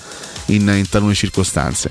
[0.47, 1.90] in, in talune circostanze.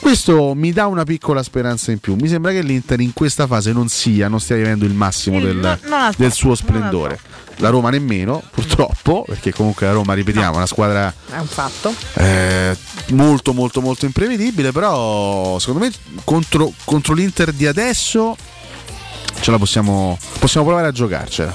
[0.00, 2.14] Questo mi dà una piccola speranza in più.
[2.14, 5.56] Mi sembra che l'Inter in questa fase non sia, non stia vivendo il massimo del,
[5.56, 7.18] non al del suo splendore.
[7.56, 11.92] La Roma nemmeno, purtroppo perché comunque la Roma, ripetiamo, è una squadra È un fatto.
[12.14, 12.76] eh,
[13.08, 15.92] molto molto molto imprevedibile, però secondo me
[16.22, 18.36] contro, contro l'Inter di adesso
[19.40, 21.54] ce la possiamo, possiamo provare a giocarcela.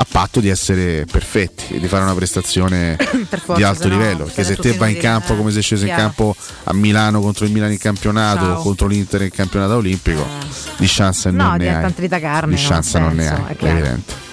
[0.00, 2.96] A patto di essere perfetti e di fare una prestazione
[3.28, 4.24] forza, di alto se no livello.
[4.24, 5.36] Perché se te vai in campo eh.
[5.36, 8.62] come sei sceso in campo a Milano contro il Milan in campionato, Ciao.
[8.62, 10.24] contro l'Inter in campionato olimpico,
[10.76, 11.84] di chance No, non ne hai.
[11.84, 14.26] un tritacarne, Di non chance ha non ne hai, è evidente.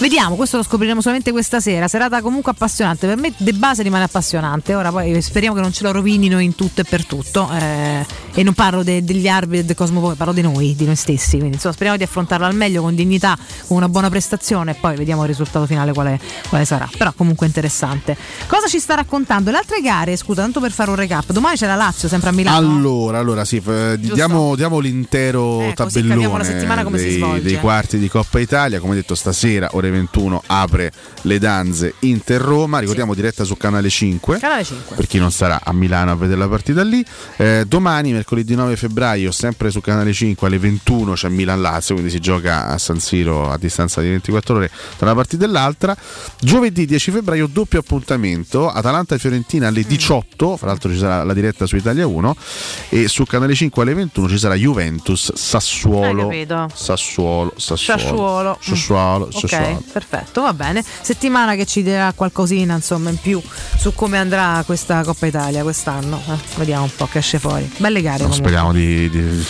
[0.00, 1.88] Vediamo, questo lo scopriremo solamente questa sera.
[1.88, 3.06] Serata comunque appassionante.
[3.08, 4.76] Per me De Base rimane appassionante.
[4.76, 7.50] Ora poi speriamo che non ce lo rovinino in tutto e per tutto.
[7.52, 11.38] Eh, e non parlo de- degli arbitri del Cosmo, parlo di noi, di noi stessi.
[11.38, 14.94] Quindi insomma speriamo di affrontarlo al meglio con dignità, con una buona prestazione e poi
[14.94, 16.88] vediamo il risultato finale quale, quale sarà.
[16.96, 18.16] Però comunque interessante.
[18.46, 19.50] Cosa ci sta raccontando?
[19.50, 21.32] Le altre gare, scusa, tanto per fare un recap.
[21.32, 22.56] Domani c'è la Lazio, sempre a Milano.
[22.56, 27.16] Allora, allora sì, f- diamo, diamo l'intero Eh, capiamo la tabellone settimana come si dei,
[27.16, 27.42] svolge.
[27.42, 28.78] dei quarti di Coppa Italia.
[28.78, 30.92] Come detto, stasera ore 21 apre
[31.22, 32.78] le danze Inter-Roma.
[32.78, 34.38] Ricordiamo diretta su Canale 5.
[34.38, 34.96] Canale 5.
[34.96, 37.04] Per chi non sarà a Milano a vedere la partita lì,
[37.36, 42.18] Eh, domani, mercoledì 9 febbraio, sempre su Canale 5 alle 21 c'è Milan-Lazio, quindi si
[42.20, 45.96] gioca a San Siro a distanza di 24 ore tra una partita e l'altra.
[46.40, 51.76] Giovedì 10 febbraio, doppio appuntamento, Atalanta-Fiorentina alle 18, fra l'altro ci sarà la diretta su
[51.76, 52.36] Italia 1,
[52.90, 56.28] e su Canale 5 alle 21 ci sarà Juventus-Sassuolo.
[56.28, 56.68] Hai capito.
[56.74, 57.98] Sassuolo, Sassuolo.
[58.00, 58.58] Sassuolo.
[58.60, 60.84] Sassuolo, Ok, Perfetto, va bene.
[61.00, 63.40] Settimana che ci dirà qualcosina insomma in più
[63.76, 66.20] su come andrà questa Coppa Italia quest'anno.
[66.28, 67.70] Eh, vediamo un po' che esce fuori.
[67.78, 69.46] Belle gare No, speriamo di, di-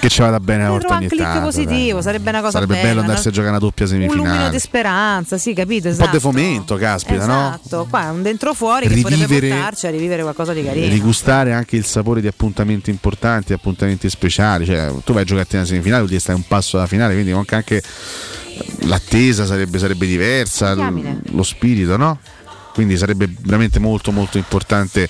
[0.00, 1.40] che ci vada bene una volta un ogni tanto.
[1.40, 2.02] positivo, dai.
[2.02, 2.88] sarebbe una cosa Sarebbe bella.
[2.88, 3.30] bello andarsi no?
[3.30, 4.50] a giocare una doppia Un lumino semifinale.
[4.50, 5.86] di speranza, sì, capito?
[5.88, 6.08] Un Esatto.
[6.10, 7.58] po' di fomento, caspita, no?
[7.60, 10.88] Esatto, qua è un dentro fuori che potrebbe Rivivere- portarci a rivivere qualcosa di carino.
[10.88, 14.64] Rigustare anche il sapore di appuntamenti importanti, appuntamenti speciali.
[14.64, 17.32] Cioè, tu vai a giocarti una semifinale, vuol dire stai un passo dalla finale, quindi
[17.32, 17.82] anche, anche
[18.80, 21.20] l'attesa sarebbe, sarebbe diversa, Diamine.
[21.30, 22.18] lo spirito, no?
[22.80, 25.02] Quindi sarebbe veramente molto molto importante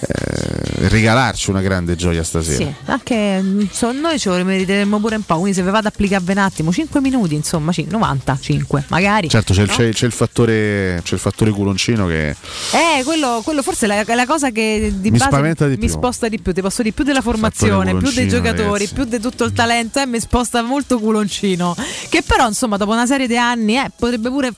[0.00, 2.56] eh, regalarci una grande gioia stasera.
[2.64, 5.90] Sì, anche insomma, noi ce lo meriteremmo pure un po', quindi se vi vado a
[5.92, 9.28] applicarvi un attimo, 5 minuti, insomma, sì, 95 magari.
[9.28, 9.74] Certo, c'è, il- no?
[9.74, 14.14] c'è- c'è il fattore, c'è il fattore culoncino che Eh, quello, quello forse è la,
[14.14, 15.88] la cosa che di Mi base spaventa di mi più.
[15.88, 18.94] sposta di più, ti posso di più della formazione, più dei giocatori, ragazzi.
[18.94, 21.74] più di tutto il talento, e mi sposta molto culoncino.
[22.08, 24.52] Che però, insomma, dopo una serie di anni, eh, potrebbe pure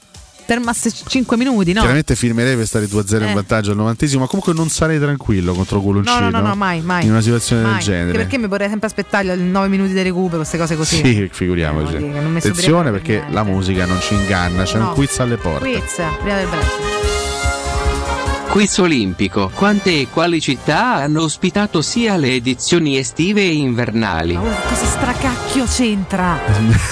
[0.51, 1.79] fermarsi 5 minuti, no?
[1.81, 3.29] Chiaramente firmerei per stare 2-0 Eh.
[3.29, 6.19] in vantaggio al novantesimo, ma comunque non sarei tranquillo contro No, Coloncino.
[6.29, 7.05] no, no, no, mai, mai.
[7.05, 7.73] In una situazione Mai.
[7.75, 8.05] del genere.
[8.07, 10.97] Anche perché mi vorrei sempre aspettare i 9 minuti di recupero, queste cose così.
[10.97, 11.95] Sì, figuriamoci.
[11.95, 14.89] Eh, mi Attenzione perché per la musica non ci inganna, c'è No.
[14.89, 15.71] un quiz alle porte.
[15.71, 17.10] Quiz, prima del break.
[18.51, 19.49] Quiz olimpico.
[19.55, 24.35] Quante e quali città hanno ospitato sia le edizioni estive e invernali?
[24.35, 26.37] Ma cosa stracacchio c'entra?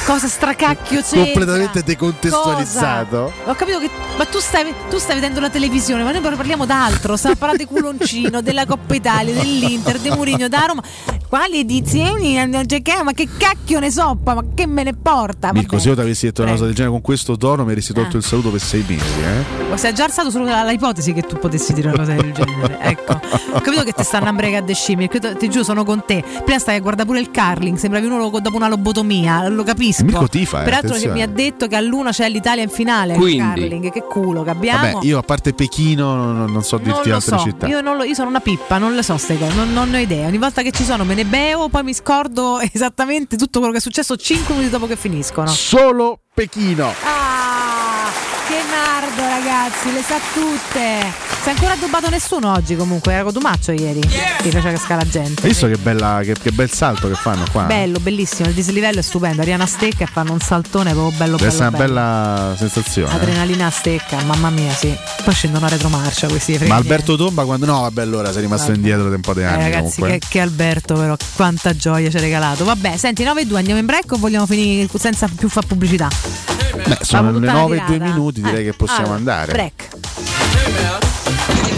[0.06, 1.24] Cosa stracacchio c'entra?
[1.24, 3.32] Completamente decontestualizzato.
[3.34, 3.50] Cosa?
[3.50, 3.90] Ho capito che.
[4.16, 7.16] Ma tu stai, tu stai vedendo la televisione, ma noi parliamo d'altro.
[7.16, 10.82] Stiamo parlando di culoncino, della Coppa Italia, dell'Inter, di Murigno, da Roma.
[11.28, 12.36] Quali edizioni?
[12.66, 13.02] giocato?
[13.04, 14.16] Ma che cacchio ne so?
[14.24, 15.52] Ma che me ne porta?
[15.52, 15.82] Mirko, Vabbè.
[15.82, 18.14] se io ti avessi detto una cosa del genere con questo tono, mi avresti tolto
[18.16, 18.20] Ah.
[18.20, 19.02] il saluto per sei mesi.
[19.20, 19.66] Eh?
[19.68, 22.78] Ma sei già alzato solo la- l'ipotesi che tu potessi dire una cosa del genere.
[22.80, 23.12] Ecco.
[23.52, 26.22] Ho capito che ti stanno a brega de scimmie, perché ti giuro sono con te.
[26.44, 30.04] Prima stai a guardare pure il curling, sembravi uno lo- dopo una lobotomia, lo capisco.
[30.04, 33.18] Mirko tifa, eh, Peraltro che mi ha detto che all'una c'è l'Italia in finale al
[33.18, 33.60] Quindi.
[33.60, 34.92] curling, che culo che abbiamo.
[34.92, 37.66] Vabbè, io a parte Pechino non, non so non dirti lo altre so, città.
[37.66, 39.98] io, non lo- io sono una pippa, non le so ste cose, non, non ne
[39.98, 40.26] ho idea.
[40.26, 43.78] Ogni volta che ci sono me ne bevo, poi mi scordo esattamente tutto quello che
[43.78, 45.46] è successo 5 minuti dopo che finiscono.
[45.48, 46.86] Solo Pechino.
[47.04, 48.10] Ah,
[48.46, 51.27] che nardo ragazzi, le sa tutte.
[51.48, 54.00] Si è ancora addobbato nessuno oggi comunque, era Cotumaccio ieri.
[54.00, 55.40] Che faceva cascare la gente.
[55.44, 57.62] Hai visto che, bella, che, che bel salto che fanno qua?
[57.62, 59.40] Bello, bellissimo, il dislivello è stupendo.
[59.40, 61.64] Ariana stecca e fanno un saltone proprio bello Deve bello.
[61.64, 63.12] essere una bella sensazione.
[63.12, 63.16] eh.
[63.16, 64.94] Adrenalina a stecca, mamma mia, sì.
[65.24, 66.74] Poi scendono a retromarcia questi Ma.
[66.74, 68.76] Alberto Tomba quando no, vabbè, allora sei rimasto Vabbè.
[68.76, 70.18] indietro da un po' di Eh, anni ragazzi, comunque.
[70.18, 72.64] che, che Alberto, però, quanta gioia ci ha regalato.
[72.66, 76.08] Vabbè, senti, 9 e 2 andiamo in break o vogliamo finire senza più far pubblicità?
[76.86, 78.12] Beh, sono le tutta 9 e la 2 tirata.
[78.12, 79.52] minuti, direi Eh, che possiamo allora, andare.
[79.52, 81.07] Break.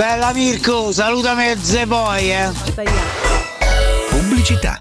[0.00, 2.50] Bella Mirko, salutami ze poi, eh.
[4.08, 4.80] Pubblicità.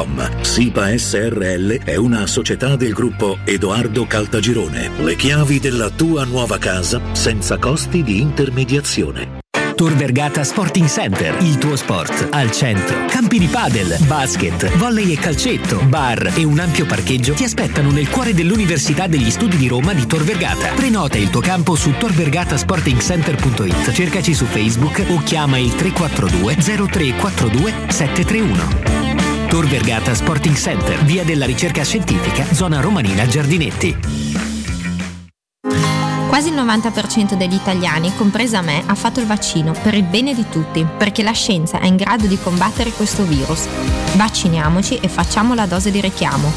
[0.00, 0.42] sipa.com.
[0.42, 4.90] SIPA SRL è una società del gruppo Edoardo Caltagirone.
[4.98, 9.38] Le chiavi della tua nuova casa senza costi di intermediazione.
[9.74, 13.06] Tor Vergata Sporting Center, il tuo sport al centro.
[13.06, 18.10] Campi di padel, basket, volley e calcetto, bar e un ampio parcheggio ti aspettano nel
[18.10, 20.68] cuore dell'Università degli Studi di Roma di Tor Vergata.
[20.74, 23.92] Prenota il tuo campo su torvergatasportingcenter.it.
[23.92, 28.99] Cercaci su Facebook o chiama il 342 0342 731.
[29.50, 33.96] Tor Vergata Sporting Center, via della ricerca scientifica, zona romanina Giardinetti.
[36.28, 40.46] Quasi il 90% degli italiani, compresa me, ha fatto il vaccino per il bene di
[40.48, 43.66] tutti, perché la scienza è in grado di combattere questo virus.
[44.14, 46.52] Vacciniamoci e facciamo la dose di richiamo.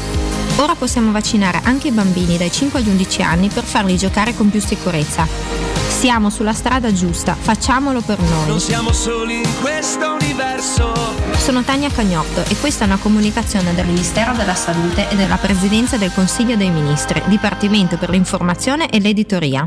[0.58, 4.50] Ora possiamo vaccinare anche i bambini dai 5 agli 11 anni per farli giocare con
[4.50, 5.83] più sicurezza.
[6.04, 8.46] Siamo sulla strada giusta, facciamolo per noi.
[8.46, 10.92] Non siamo soli in questo universo.
[11.38, 15.96] Sono Tania Cagnotto e questa è una comunicazione del Ministero della Salute e della Presidenza
[15.96, 19.66] del Consiglio dei Ministri, Dipartimento per l'informazione e l'editoria.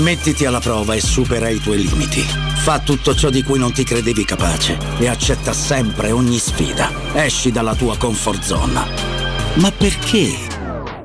[0.00, 2.20] Mettiti alla prova e supera i tuoi limiti.
[2.20, 6.90] Fa tutto ciò di cui non ti credevi capace e accetta sempre ogni sfida.
[7.14, 8.80] Esci dalla tua comfort zone.
[9.54, 10.30] Ma perché?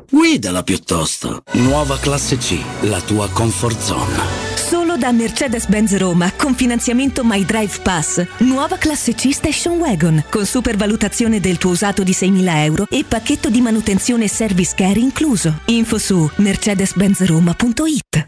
[0.10, 1.44] Guidala piuttosto.
[1.53, 4.15] Nuova classe C, la tua comfort zone.
[4.56, 8.26] Solo da Mercedes-Benz Roma con finanziamento My Drive Pass.
[8.39, 13.49] Nuova classe C Station Wagon con supervalutazione del tuo usato di 6.000 euro e pacchetto
[13.49, 15.60] di manutenzione e service care incluso.
[15.65, 18.27] Info su mercedes-benzroma.it.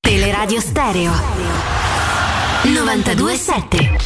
[0.00, 1.12] Teleradio Stereo
[2.64, 3.96] 927.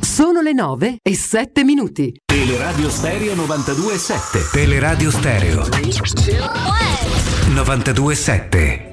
[0.00, 2.12] Sono le 9 e 7 minuti.
[2.24, 4.50] Teleradio Stereo 92.7.
[4.52, 5.66] Teleradio Stereo
[7.48, 8.87] 927.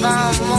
[0.00, 0.49] far.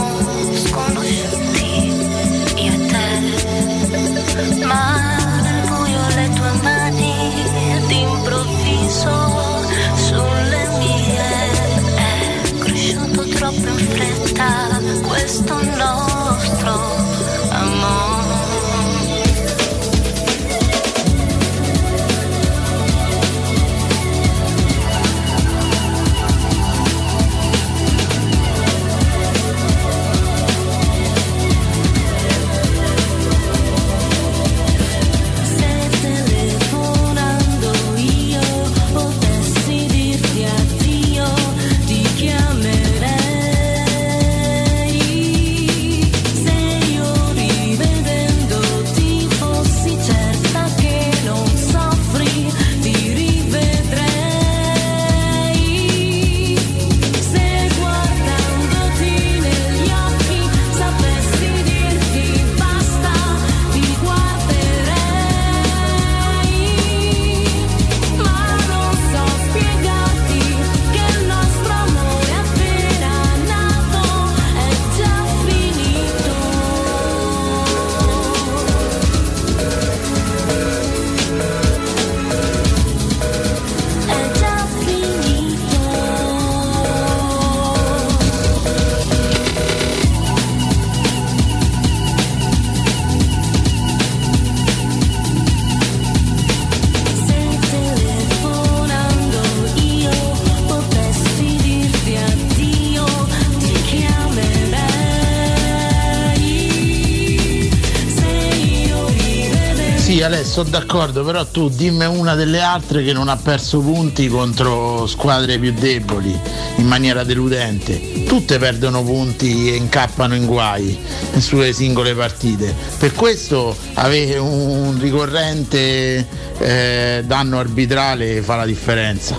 [110.52, 115.58] Sono d'accordo, però tu dimmi una delle altre che non ha perso punti contro squadre
[115.58, 116.38] più deboli
[116.76, 118.24] in maniera deludente.
[118.24, 120.98] Tutte perdono punti e incappano in guai
[121.38, 122.74] sulle singole partite.
[122.98, 126.26] Per questo avere un ricorrente
[126.58, 129.38] eh, danno arbitrale fa la differenza.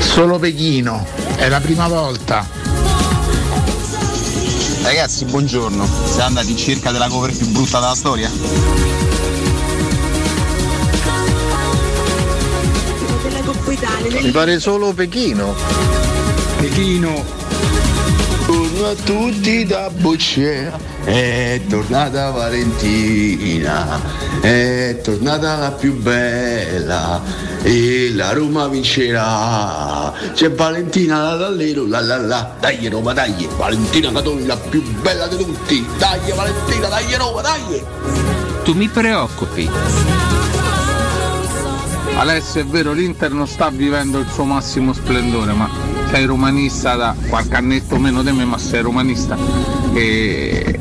[0.00, 1.06] Solo Pechino,
[1.36, 2.57] è la prima volta.
[4.88, 5.86] Ragazzi, buongiorno.
[6.06, 8.30] Siete andati in cerca della cover più brutta della storia?
[14.22, 15.54] Mi pare solo Pechino.
[16.56, 17.22] Pechino.
[18.46, 20.78] Buongiorno a tutti da Boccea.
[21.04, 24.27] È tornata Valentina.
[24.40, 27.20] È tornata la più bella.
[27.62, 30.12] E la Roma vincerà.
[30.32, 32.54] C'è Valentina la dall'ero, la la la.
[32.60, 33.48] Dai Roma, dai.
[33.56, 35.86] Valentina Catoni, la più bella di tutti.
[35.98, 37.82] Dai Valentina, dai Roma, dai.
[38.64, 39.70] Tu mi preoccupi.
[42.18, 45.70] Alessio è vero l'Inter non sta vivendo il suo massimo splendore ma
[46.10, 49.36] sei romanista da qualche annetto meno di me ma sei romanista
[49.94, 50.80] e,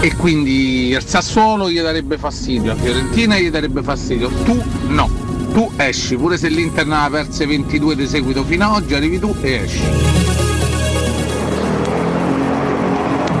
[0.00, 5.08] e quindi il Sassuolo gli darebbe fastidio, la Fiorentina gli darebbe fastidio, tu no,
[5.52, 9.34] tu esci, pure se l'Inter ha perse 22 di seguito fino ad oggi, arrivi tu
[9.40, 9.82] e esci.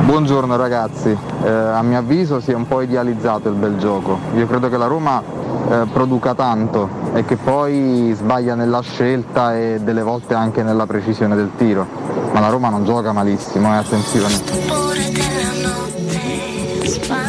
[0.04, 4.18] Buongiorno ragazzi, Eh, a mio avviso si è un po' idealizzato il bel gioco.
[4.34, 5.22] Io credo che la Roma
[5.70, 11.36] eh, produca tanto e che poi sbaglia nella scelta e delle volte anche nella precisione
[11.36, 11.86] del tiro.
[12.32, 15.37] Ma la Roma non gioca malissimo, eh, attenzione.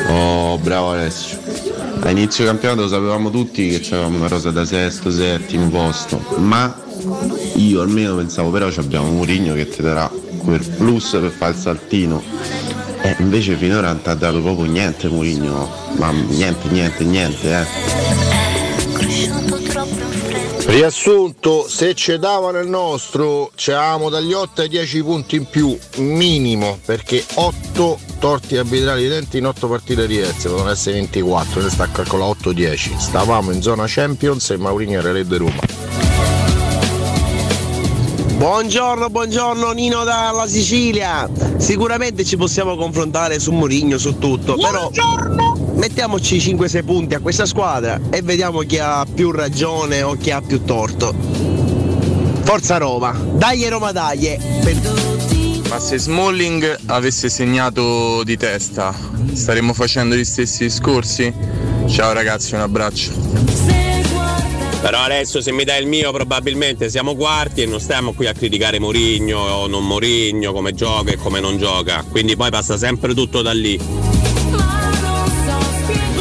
[0.10, 1.38] Oh, bravo Alessio.
[2.08, 6.76] Inizio campionato sapevamo tutti che c'avevamo una rosa da sesto, settimo posto, ma
[7.56, 11.58] io almeno pensavo però ci abbiamo Murigno che ti darà quel plus per fare il
[11.58, 12.24] saltino.
[13.02, 19.69] E invece finora non ti ha dato proprio niente Murigno, ma niente, niente, niente, eh.
[20.70, 26.80] Riassunto, se ci davano il nostro, c'avevamo dagli 8 ai 10 punti in più, minimo,
[26.86, 31.88] perché 8 torti arbitrali denti in 8 partite diverse, potevano essere 24, ne sta a
[31.88, 32.98] calcolare 8-10.
[32.98, 35.89] Stavamo in zona Champions e Maurinho era re Roma.
[38.40, 41.30] Buongiorno, buongiorno Nino dalla Sicilia.
[41.58, 44.90] Sicuramente ci possiamo confrontare su Mourinho, su tutto, però
[45.74, 50.40] mettiamoci 5-6 punti a questa squadra e vediamo chi ha più ragione o chi ha
[50.40, 51.14] più torto.
[52.44, 54.40] Forza Roma, dai Roma dai.
[55.68, 58.96] Ma se Smalling avesse segnato di testa,
[59.34, 61.34] staremmo facendo gli stessi discorsi?
[61.88, 63.39] Ciao ragazzi, un abbraccio.
[64.82, 68.34] Però adesso se mi dai il mio probabilmente siamo quarti e non stiamo qui a
[68.34, 72.06] criticare Mourinho o non Mourinho, come gioca e come non gioca.
[72.10, 73.78] Quindi poi passa sempre tutto da lì.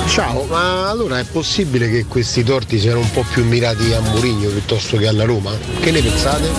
[0.09, 4.48] Ciao, ma allora è possibile che questi torti siano un po' più mirati a Mourinho
[4.48, 5.56] piuttosto che alla Roma?
[5.80, 6.51] Che ne pensate?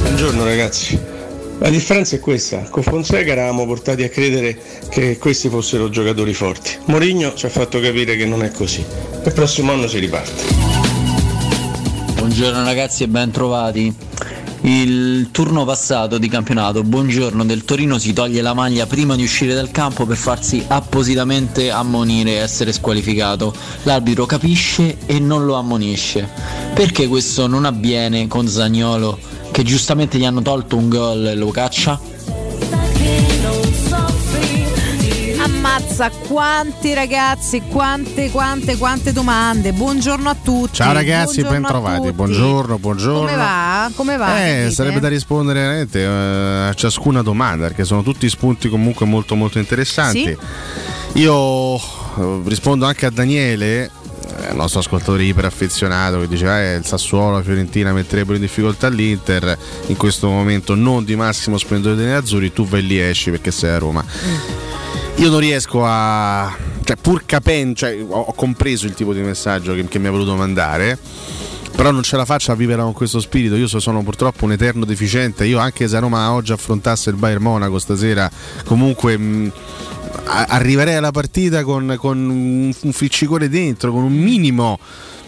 [0.00, 1.11] Buongiorno ragazzi.
[1.62, 4.58] La differenza è questa, con Fonseca eravamo portati a credere
[4.88, 6.76] che questi fossero giocatori forti.
[6.86, 8.84] Mourinho ci ha fatto capire che non è così.
[9.24, 10.42] Il prossimo anno si riparte.
[12.16, 13.94] Buongiorno ragazzi e ben trovati.
[14.62, 19.54] Il turno passato di campionato, buongiorno del Torino si toglie la maglia prima di uscire
[19.54, 23.54] dal campo per farsi appositamente ammonire e essere squalificato.
[23.84, 26.28] L'arbitro capisce e non lo ammonisce.
[26.74, 31.50] Perché questo non avviene con Zagnolo che giustamente gli hanno tolto un gol e lo
[31.50, 32.00] caccia?
[35.38, 39.72] Ammazza quanti ragazzi, quante, quante, quante domande.
[39.72, 40.76] Buongiorno a tutti.
[40.76, 42.12] Ciao ragazzi, Buongiorno ben trovati.
[42.12, 43.20] Buongiorno, buongiorno.
[43.20, 43.90] Come va?
[43.94, 44.46] Come va?
[44.46, 49.34] Eh, sarebbe da rispondere veramente eh, a ciascuna domanda, perché sono tutti spunti comunque molto
[49.34, 50.24] molto interessanti.
[50.24, 51.20] Sì?
[51.20, 53.90] Io eh, rispondo anche a Daniele,
[54.50, 59.56] il nostro ascoltatore iperaffezionato che dice eh, il Sassuolo, la Fiorentina metterebbero in difficoltà l'Inter
[59.86, 63.70] in questo momento non di massimo splendore dei azzurri, tu vai lì esci perché sei
[63.70, 64.04] a Roma.
[65.16, 66.54] Io non riesco a.
[66.84, 70.34] cioè, pur capendo, cioè, ho, compreso il tipo di messaggio che, che mi ha voluto
[70.34, 70.98] mandare.
[71.74, 73.54] Però non ce la faccio a vivere con questo spirito.
[73.54, 75.44] Io so- sono purtroppo un eterno deficiente.
[75.44, 78.30] Io, anche se Roma oggi affrontasse il Bayern Monaco stasera,
[78.64, 79.16] comunque.
[79.16, 79.52] mh,
[80.24, 84.78] arriverei alla partita con, con un, un ficcicone dentro, con un minimo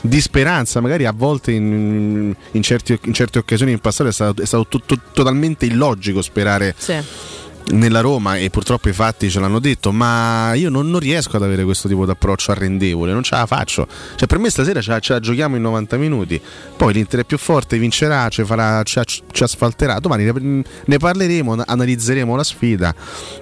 [0.00, 0.80] di speranza.
[0.80, 4.66] Magari a volte in, in certi- in certe occasioni in passato è stato, è stato
[4.68, 6.96] to- to- totalmente illogico sperare Sì.
[7.72, 11.42] Nella Roma e purtroppo i fatti ce l'hanno detto, ma io non, non riesco ad
[11.42, 13.86] avere questo tipo di approccio arrendevole, non ce la faccio.
[14.16, 16.40] Cioè, per me stasera ce la, ce la giochiamo in 90 minuti,
[16.76, 21.62] poi l'Inter è più forte, vincerà, ci, farà, ci, ci asfalterà, domani ne, ne parleremo,
[21.64, 22.94] analizzeremo la sfida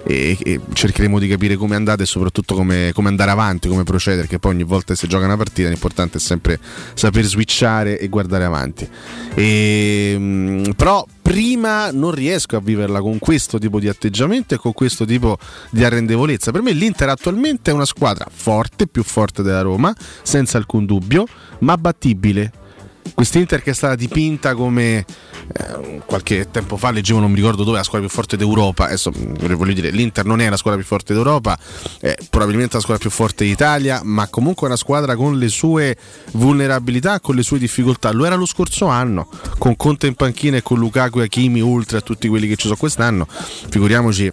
[0.05, 4.21] e, e cercheremo di capire come andate e soprattutto come, come andare avanti, come procedere,
[4.21, 6.59] perché poi ogni volta che si gioca una partita l'importante è sempre
[6.93, 8.87] saper switchare e guardare avanti.
[9.35, 14.73] E, mh, però prima non riesco a viverla con questo tipo di atteggiamento e con
[14.73, 15.39] questo tipo
[15.71, 16.51] di arrendevolezza.
[16.51, 21.25] Per me l'Inter attualmente è una squadra forte, più forte della Roma, senza alcun dubbio,
[21.59, 22.51] ma battibile.
[23.13, 27.77] Quest'Inter che è stata dipinta come eh, qualche tempo fa leggevo, non mi ricordo dove,
[27.77, 28.85] la squadra più forte d'Europa.
[28.85, 31.57] Adesso voglio dire, l'Inter non è la squadra più forte d'Europa,
[31.99, 35.95] è probabilmente la squadra più forte d'Italia, ma comunque è una squadra con le sue
[36.31, 38.11] vulnerabilità, con le sue difficoltà.
[38.11, 39.27] Lo era lo scorso anno,
[39.57, 42.63] con Conte in panchina e con Lukaku e Hakimi, Ultra e tutti quelli che ci
[42.63, 43.27] sono quest'anno.
[43.29, 44.31] Figuriamoci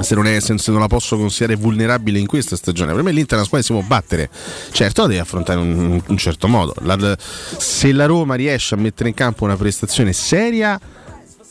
[0.00, 2.92] se non, è, se non, la posso considerare vulnerabile in questa stagione.
[2.92, 4.30] Per me l'Inter è una squadra che si può battere.
[4.72, 6.74] Certo, la deve affrontare in un, un certo modo.
[6.80, 10.80] La, se la Roma riesce a mettere in campo una prestazione seria,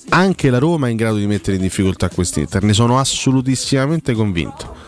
[0.09, 2.63] anche la Roma è in grado di mettere in difficoltà quest'Inter.
[2.63, 4.87] Ne sono assolutissimamente convinto.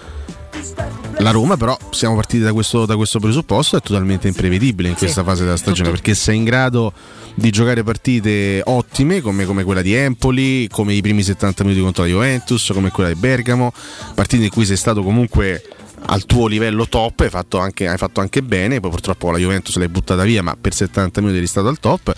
[1.20, 5.22] La Roma, però, siamo partiti da questo, da questo presupposto, è totalmente imprevedibile in questa
[5.22, 6.02] sì, fase della stagione tutto.
[6.02, 6.94] perché sei in grado
[7.36, 12.04] di giocare partite ottime come, come, quella di Empoli, come i primi 70 minuti contro
[12.04, 13.72] la Juventus, come quella di Bergamo,
[14.16, 15.64] partite in cui sei stato comunque
[16.04, 19.76] al tuo livello top, hai fatto anche, hai fatto anche bene, poi purtroppo la Juventus
[19.76, 22.14] l'hai buttata via, ma per 70 minuti eri stato al top.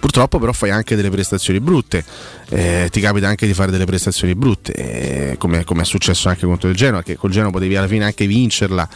[0.00, 2.04] Purtroppo però fai anche delle prestazioni brutte,
[2.50, 6.46] eh, ti capita anche di fare delle prestazioni brutte, eh, come, come, è successo anche
[6.46, 8.88] contro il Genoa, che col Genoa potevi alla fine anche vincerla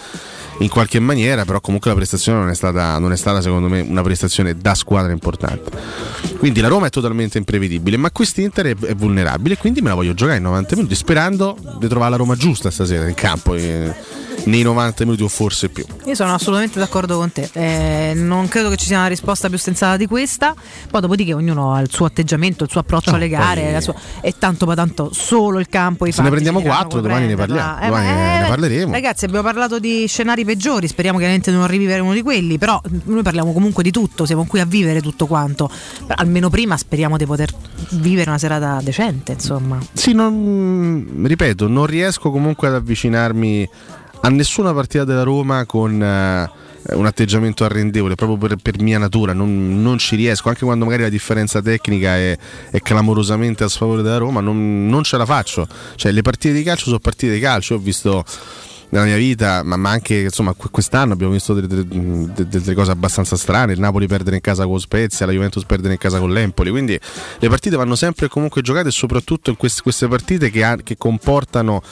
[0.58, 3.80] in qualche maniera, però comunque la prestazione non è stata, non è stata secondo me
[3.80, 5.70] una prestazione da squadra importante.
[6.38, 10.14] Quindi la Roma è totalmente imprevedibile, ma quest'Inter è, è vulnerabile, quindi me la voglio
[10.14, 13.54] giocare in 90 minuti sperando di trovare la Roma giusta stasera in campo.
[13.54, 15.84] Eh, nei 90 minuti o forse più.
[16.04, 17.48] Io sono assolutamente d'accordo con te.
[17.52, 20.54] Eh, non credo che ci sia una risposta più sensata di questa.
[20.90, 23.80] Poi, dopodiché, ognuno ha il suo atteggiamento, il suo approccio no, alle gare.
[23.80, 23.94] Sua...
[24.20, 26.06] E tanto ma tanto solo il campo.
[26.06, 27.80] I Se ne prendiamo quattro, domani ne parliamo.
[27.80, 28.92] Eh, domani eh, ne parleremo.
[28.92, 30.88] Ragazzi, abbiamo parlato di scenari peggiori.
[30.88, 32.58] Speriamo chiaramente di non rivivere uno di quelli.
[32.58, 34.26] Però noi parliamo comunque di tutto.
[34.26, 35.70] Siamo qui a vivere tutto quanto.
[36.06, 37.50] Però, almeno prima speriamo di poter
[37.90, 39.32] vivere una serata decente.
[39.32, 43.68] Insomma, sì, non, ripeto, non riesco comunque ad avvicinarmi
[44.24, 49.32] a nessuna partita della Roma con uh, un atteggiamento arrendevole proprio per, per mia natura
[49.32, 50.48] non, non, ci riesco.
[50.48, 52.36] Anche quando magari la differenza tecnica è,
[52.70, 55.66] è clamorosamente a sfavore della Roma non, non, ce la faccio.
[55.96, 57.74] Cioè le partite di calcio sono partite di calcio.
[57.74, 58.24] Ho visto
[58.92, 63.36] nella mia vita, ma, ma anche insomma, quest'anno abbiamo visto delle, delle, delle, cose abbastanza
[63.36, 63.72] strane.
[63.72, 66.70] Il Napoli perdere in casa con Spezia, la Juventus perdere in casa con l'Empoli.
[66.70, 67.00] Quindi
[67.38, 71.82] le partite vanno sempre comunque giocate, soprattutto in queste, queste partite che, ha, che, comportano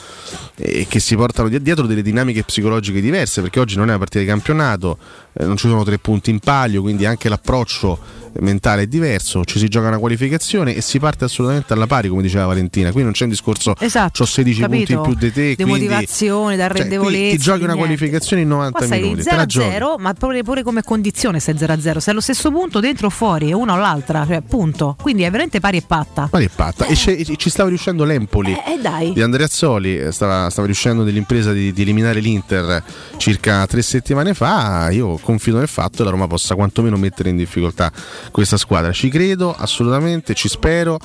[0.57, 3.41] e che si portano dietro delle dinamiche psicologiche diverse.
[3.41, 4.99] Perché oggi non è una partita di campionato,
[5.41, 9.59] eh, non ci sono tre punti in palio, quindi anche l'approccio mentale è diverso, ci
[9.59, 12.87] si gioca una qualificazione e si parte assolutamente alla pari, come diceva Valentina.
[12.89, 14.77] Quindi non c'è un discorso esatto, ho 16 capito.
[14.77, 15.55] punti in più di te.
[15.57, 17.29] Di motivazione, da arrendevolezza.
[17.29, 19.23] Cioè, ti giochi una qualificazione in 90 Qua minuti.
[19.23, 22.01] 0 a 0, ma pure, pure, come condizione sei 0 a 0.
[22.01, 24.97] Sei allo stesso punto dentro o fuori, una o l'altra, cioè punto.
[25.01, 26.29] Quindi è veramente pari e patta.
[26.31, 26.87] Pari e patta.
[26.87, 26.93] Eh.
[26.93, 31.53] E ci stava riuscendo l'Empoli eh, eh, di Andrea Azzoli, eh, stava, stava riuscendo nell'impresa
[31.53, 32.83] di, di eliminare l'Inter
[33.17, 34.91] circa tre settimane fa.
[34.91, 37.93] Io confido nel fatto che la Roma possa quantomeno mettere in difficoltà
[38.31, 40.99] questa squadra ci credo assolutamente, ci spero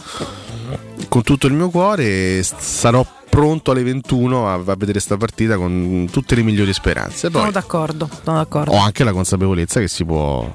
[1.07, 6.07] con tutto il mio cuore sarò pronto alle 21 a, a vedere questa partita con
[6.09, 7.29] tutte le migliori speranze.
[7.29, 8.71] Poi, sono d'accordo, sono d'accordo.
[8.71, 10.49] Ho anche la consapevolezza che si può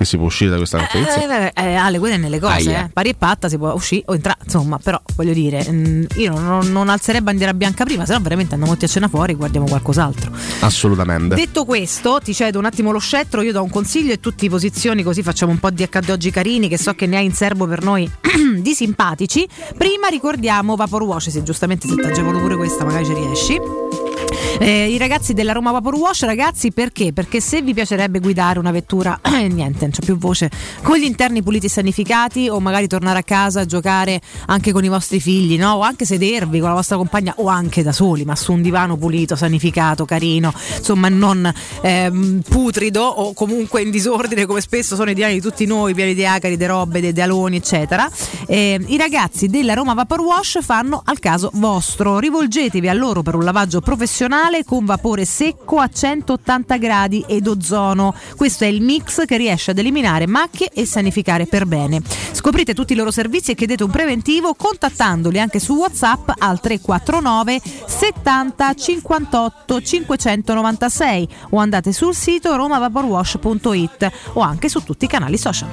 [0.00, 1.52] che si può uscire da questa competizione.
[1.52, 2.88] Eh, eh, Ale, quelle nelle cose, eh.
[2.90, 6.72] pari e patta si può uscire o entrare, insomma, però voglio dire, mh, io non,
[6.72, 9.66] non, alzerei bandiera bianca prima, se no veramente andiamo tutti a cena fuori e guardiamo
[9.66, 10.32] qualcos'altro.
[10.60, 11.34] Assolutamente.
[11.34, 15.02] Detto questo, ti cedo un attimo lo scettro, io do un consiglio e tutti posizioni
[15.02, 17.66] così facciamo un po' di accade oggi carini che so che ne hai in serbo
[17.66, 18.10] per noi
[18.56, 19.46] di simpatici.
[19.76, 24.09] Prima ricordiamo Vapor Wash, se giustamente se ti agevolo pure questa magari ci riesci.
[24.58, 27.12] Eh, I ragazzi della Roma Vapor Wash, ragazzi, perché?
[27.12, 30.50] Perché se vi piacerebbe guidare una vettura, eh, niente, non c'è più voce,
[30.82, 34.84] con gli interni puliti e sanificati, o magari tornare a casa a giocare anche con
[34.84, 35.72] i vostri figli, no?
[35.72, 38.96] O anche sedervi con la vostra compagna, o anche da soli, ma su un divano
[38.96, 45.14] pulito, sanificato, carino, insomma, non ehm, putrido o comunque in disordine, come spesso sono i
[45.14, 48.10] divani di tutti noi, pieni di acari, di robe, di aloni, eccetera.
[48.46, 52.18] Eh, I ragazzi della Roma Vapor Wash fanno al caso vostro.
[52.18, 57.46] Rivolgetevi a loro per un lavaggio professionale professionale con vapore secco a 180 gradi ed
[57.46, 58.14] ozono.
[58.36, 62.02] Questo è il mix che riesce ad eliminare macchie e sanificare per bene.
[62.32, 67.60] Scoprite tutti i loro servizi e chiedete un preventivo contattandoli anche su WhatsApp al 349
[67.86, 75.68] 70 58 596 o andate sul sito romavaporwash.it o anche su tutti i canali social.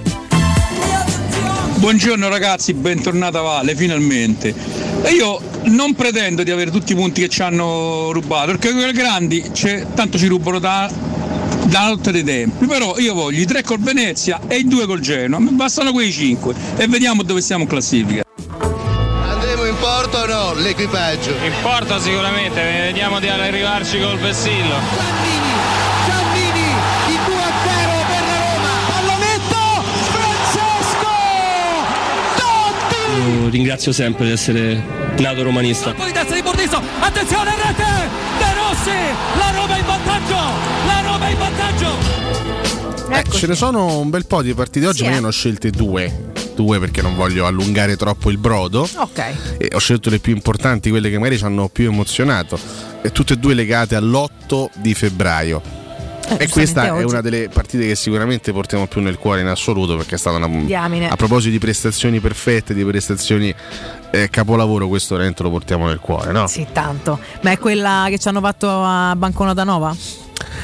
[1.80, 4.77] Buongiorno ragazzi, bentornata Vale, finalmente.
[5.08, 8.92] E io non pretendo di avere tutti i punti che ci hanno rubato, perché quei
[8.92, 10.92] grandi c'è- tanto ci rubano da,
[11.64, 12.66] da notte dei tempi.
[12.66, 16.12] Però io voglio i tre col Venezia e i due col Genoa, mi bastano quei
[16.12, 18.24] cinque e vediamo dove siamo in classifica.
[19.30, 20.54] Andremo in porto o no?
[20.56, 21.30] L'equipaggio?
[21.30, 24.76] In porta sicuramente, vediamo di arrivarci col vessillo.
[26.06, 26.68] Giannini,
[27.08, 28.74] il 2 a 0 per la Roma.
[28.90, 31.08] Pallonetto, Francesco
[32.36, 33.42] Totti.
[33.42, 35.94] Io ringrazio sempre di essere nato romanista.
[35.94, 37.84] Poi testa di Bordiso, attenzione rete,
[38.38, 38.98] De Rossi,
[39.38, 40.36] la Roma è in vantaggio,
[40.86, 42.36] la Roma in vantaggio.
[43.10, 45.22] Eh, ce ne sono un bel po' di partite oggi, Sì, ma io eh.
[45.22, 46.26] ne ho scelte due.
[46.56, 48.88] Due perché non voglio allungare troppo il brodo.
[48.96, 49.58] Ok.
[49.58, 52.60] E ho scelto le più importanti, quelle che magari ci hanno più emozionato.
[53.02, 55.77] E tutte e due legate all'8 di febbraio.
[56.38, 57.04] E questa è oggi.
[57.06, 60.48] una delle partite che sicuramente portiamo più nel cuore in assoluto perché è stata una.
[60.48, 61.08] Diamine.
[61.10, 63.54] A proposito di prestazioni perfette, di prestazioni
[64.12, 66.48] eh, capolavoro, questo veramente lo portiamo nel cuore, no?
[66.48, 67.20] Sì, tanto.
[67.42, 69.96] Ma è quella che ci hanno fatto a Banconota Nova?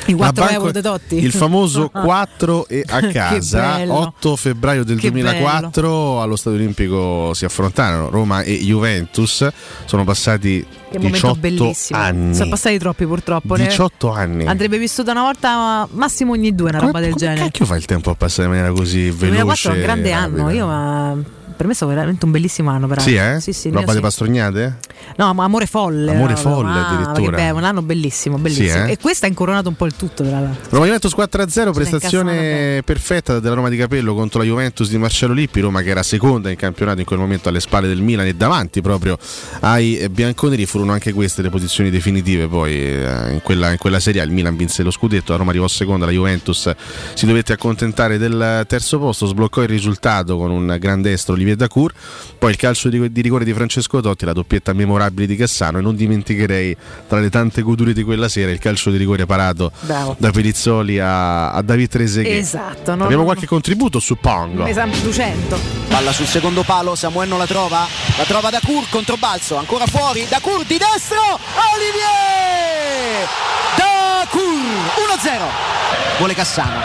[0.06, 1.16] I La 4 banco- euro dei Totti?
[1.16, 3.94] Il famoso 4 e a casa, bello.
[4.00, 9.48] 8 febbraio del Che 2004 allo Stadio Olimpico si affrontarono Roma e Juventus.
[9.86, 12.00] Sono passati Che momento 18 bellissimo.
[12.00, 12.36] anni.
[12.36, 13.56] Sono passati troppi purtroppo.
[13.56, 14.46] ne- 18 anni.
[14.46, 17.50] Andrebbe vissuto una volta, massimo ogni due, una roba del genere.
[17.52, 19.18] Che fa il tempo a passare in maniera così veloce?
[19.28, 20.50] 2004 è un grande e anno.
[20.52, 21.18] Io, ma
[21.56, 22.88] per me è stato veramente un bellissimo anno.
[22.88, 23.12] peraltro.
[23.14, 23.40] Sì, eh?
[23.40, 24.00] Sì, sì, Roba di sì.
[24.02, 24.78] pastognate?
[25.18, 26.12] No, ma amore folle.
[26.12, 27.38] Amore folle Ah, addirittura.
[27.38, 28.68] Che bello, un anno bellissimo, bellissimo.
[28.70, 28.92] Sì, eh?
[28.92, 30.70] E questa ha incoronato un po' il tutto, tra l'altro.
[30.72, 34.98] Roma Juventus 4-0, Ce n'è prestazione perfetta della Roma di Capello contro la Juventus di
[34.98, 38.26] Marcello Lippi, Roma che era seconda in campionato in quel momento alle spalle del Milan
[38.26, 39.18] e davanti proprio
[39.60, 44.00] ai eh, bianconeri, furono anche queste le posizioni definitive poi eh, in quella, in quella
[44.00, 46.72] Serie A, il Milan vinse lo scudetto, la Roma arrivò seconda, la Juventus
[47.14, 51.94] si dovette accontentare del terzo posto, sbloccò il risultato con un grande estro Olivier Dacour,
[52.38, 55.82] poi il calcio di, di rigore di Francesco Totti, la doppietta memorabile di Cassano e
[55.82, 56.76] non dimenticherei
[57.08, 60.16] tra le tante godure di quella sera il calcio di rigore parato Bravo.
[60.18, 62.38] da Perizzoli a, a David Trezeguet.
[62.38, 62.96] Esatto.
[62.96, 64.66] Non, Abbiamo qualche contributo su Pongo.
[64.66, 65.82] Esame 200.
[65.88, 67.86] Palla sul secondo palo, Samuel la trova,
[68.18, 71.40] la trova da Cur, controbalzo, ancora fuori, da Cur di destro,
[71.76, 73.28] Olivier!
[73.76, 76.82] Da Cur, 1-0, vuole Cassano,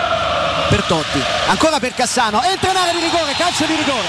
[0.68, 4.06] per Totti, ancora per Cassano, entra in area di rigore, calcio di rigore.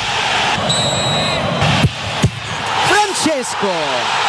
[2.87, 3.71] Francesco.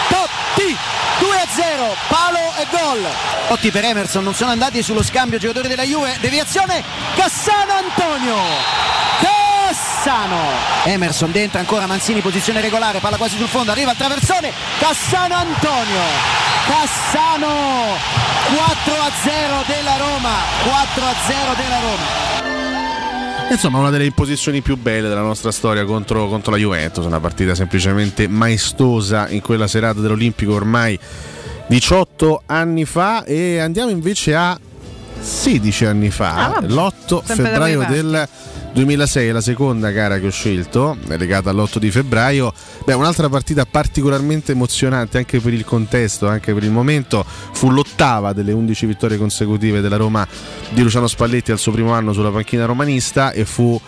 [0.08, 0.76] Totti.
[1.20, 3.06] 2-0, palo e gol.
[3.48, 4.22] Totti per Emerson.
[4.22, 6.82] Non sono andati sullo scambio giocatori della Juve, deviazione.
[7.14, 9.39] Cassano Antonio.
[9.74, 10.36] Cassano.
[10.84, 14.50] Emerson dentro ancora Manzini posizione regolare, palla quasi sul fondo, arriva il traversone,
[14.80, 16.00] Cassano Antonio.
[16.66, 17.46] Cassano
[18.50, 20.30] 4-0 della Roma,
[20.64, 23.48] 4-0 della Roma.
[23.48, 27.54] Insomma, una delle imposizioni più belle della nostra storia contro, contro la Juventus, una partita
[27.54, 30.98] semplicemente maestosa in quella serata dell'Olimpico ormai
[31.68, 34.58] 18 anni fa e andiamo invece a
[35.20, 36.66] 16 anni fa, Ah, vabbè.
[36.72, 38.28] l'8 Sempre da febbraio del
[38.72, 42.52] 2006, è la seconda gara che ho scelto, legata all'8 di febbraio.
[42.84, 48.32] Beh, un'altra partita particolarmente emozionante anche per il contesto, anche per il momento, fu l'ottava
[48.32, 50.26] delle 11 vittorie consecutive della Roma
[50.70, 53.78] di Luciano Spalletti al suo primo anno sulla panchina romanista e fu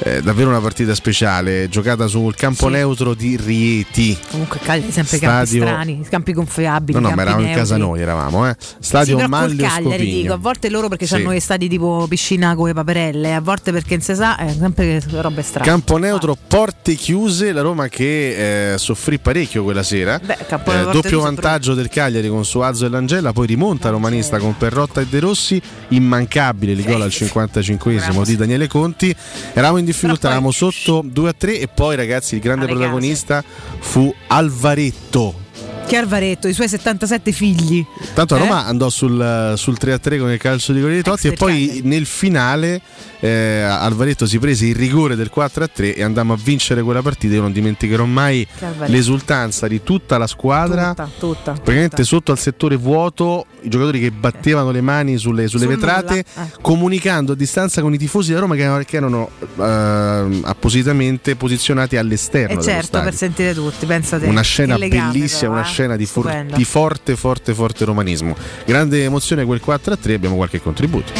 [0.00, 2.72] eh, davvero una partita speciale, giocata sul campo Sì.
[2.72, 4.16] neutro di Rieti.
[4.30, 6.98] Comunque Cagliari sempre Stadio- campi strani, campi gonfiabili.
[7.00, 7.92] No, no, ma eravamo in casa neutri.
[7.92, 8.56] noi, eravamo, eh.
[8.58, 11.14] Sì, Stadio col Manlio Cagliari dico, a volte loro perché Sì.
[11.14, 14.52] hanno gli stadi tipo piscina con le paperelle, a volte perché non si sa, è
[14.58, 15.66] sempre robe strane.
[15.66, 20.18] Campo neutro, porte chiuse, la Roma che eh, soffrì parecchio quella sera.
[20.22, 25.00] Beh, Eh, doppio vantaggio del Cagliari con Suazo e Langella, poi rimonta romanista con Perrotta
[25.00, 29.14] e De Rossi, immancabile il gol al 55esimo di Daniele Conti.
[29.52, 33.42] Eravamo in difficoltà, eravamo sotto 2 a 3 e poi ragazzi il grande protagonista
[33.78, 35.41] fu Alvaretto.
[35.86, 37.84] Che Alvaretto, i suoi 77 figli.
[38.14, 38.40] Tanto a Eh?
[38.40, 41.30] Roma andò sul, sul 3 a 3 con il calcio di rigore di Totti e
[41.30, 42.80] del poi nel finale
[43.20, 47.02] eh, Alvaretto si prese il rigore del 4 a 3 e andammo a vincere quella
[47.02, 47.34] partita.
[47.34, 48.46] Io non dimenticherò mai
[48.86, 50.88] l'esultanza di tutta la squadra.
[50.88, 51.52] Tutta, tutta.
[51.52, 56.18] Praticamente sotto al settore vuoto i giocatori che battevano le mani sulle, sulle Sul vetrate
[56.18, 56.24] eh.
[56.60, 62.46] comunicando a distanza con i tifosi della Roma che, che erano eh, appositamente posizionati all'esterno
[62.46, 63.08] E dello certo, stadio.
[63.08, 64.26] per sentire tutti, pensate.
[64.26, 65.64] Una scena Il legame, bellissima, però, una eh.
[65.66, 68.36] scena scena di, for- di forte, forte, forte romanismo.
[68.64, 71.12] Grande emozione quel 4 a 3, abbiamo qualche contributo.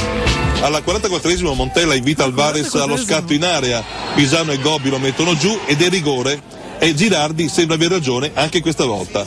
[0.61, 3.83] Alla 44esimo Montella invita Alvarez allo scatto in area,
[4.15, 8.61] Pisano e Gobbi lo mettono giù ed è rigore e Girardi sembra aver ragione anche
[8.61, 9.25] questa volta.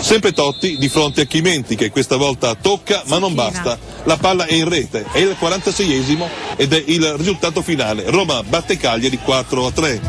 [0.00, 4.46] Sempre Totti di fronte a Chimenti che questa volta tocca ma non basta, la palla
[4.46, 6.26] è in rete, è il 46esimo
[6.56, 8.04] ed è il risultato finale.
[8.10, 10.00] Roma batte Cagliari 4 a 3.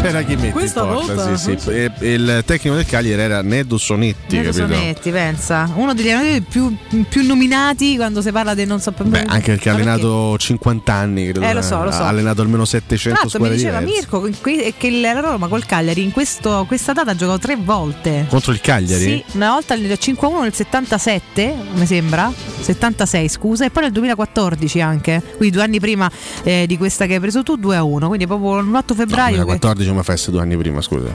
[0.00, 1.36] C'era chi mette Questa porta, volta?
[1.36, 1.70] sì, sì.
[1.70, 4.74] E- il tecnico del Cagliari era Nedo Sonetti, Nedo capito?
[4.74, 5.70] Sonetti, pensa.
[5.74, 6.74] Uno degli allenatori più,
[7.08, 11.24] più nominati quando si parla del non so Beh, anche perché ha allenato 50 anni,
[11.24, 11.42] credo.
[11.42, 11.98] Eh, lo so, lo so.
[12.02, 14.08] Ha allenato almeno Tra 700 l'altro mi squadre diceva diverse.
[14.40, 18.26] Mirko che la Roma col Cagliari in questo- questa data ha giocato tre volte.
[18.28, 19.02] Contro il Cagliari?
[19.02, 24.80] Sì, una volta nel 5-1 nel 77, mi sembra, 76 scusa, e poi nel 2014
[24.80, 26.10] anche, quindi due anni prima
[26.42, 29.36] eh, di questa che hai preso tu, 2-1, quindi proprio l'8 febbraio.
[29.36, 31.08] che- 2014 ma feste due anni prima, scusa.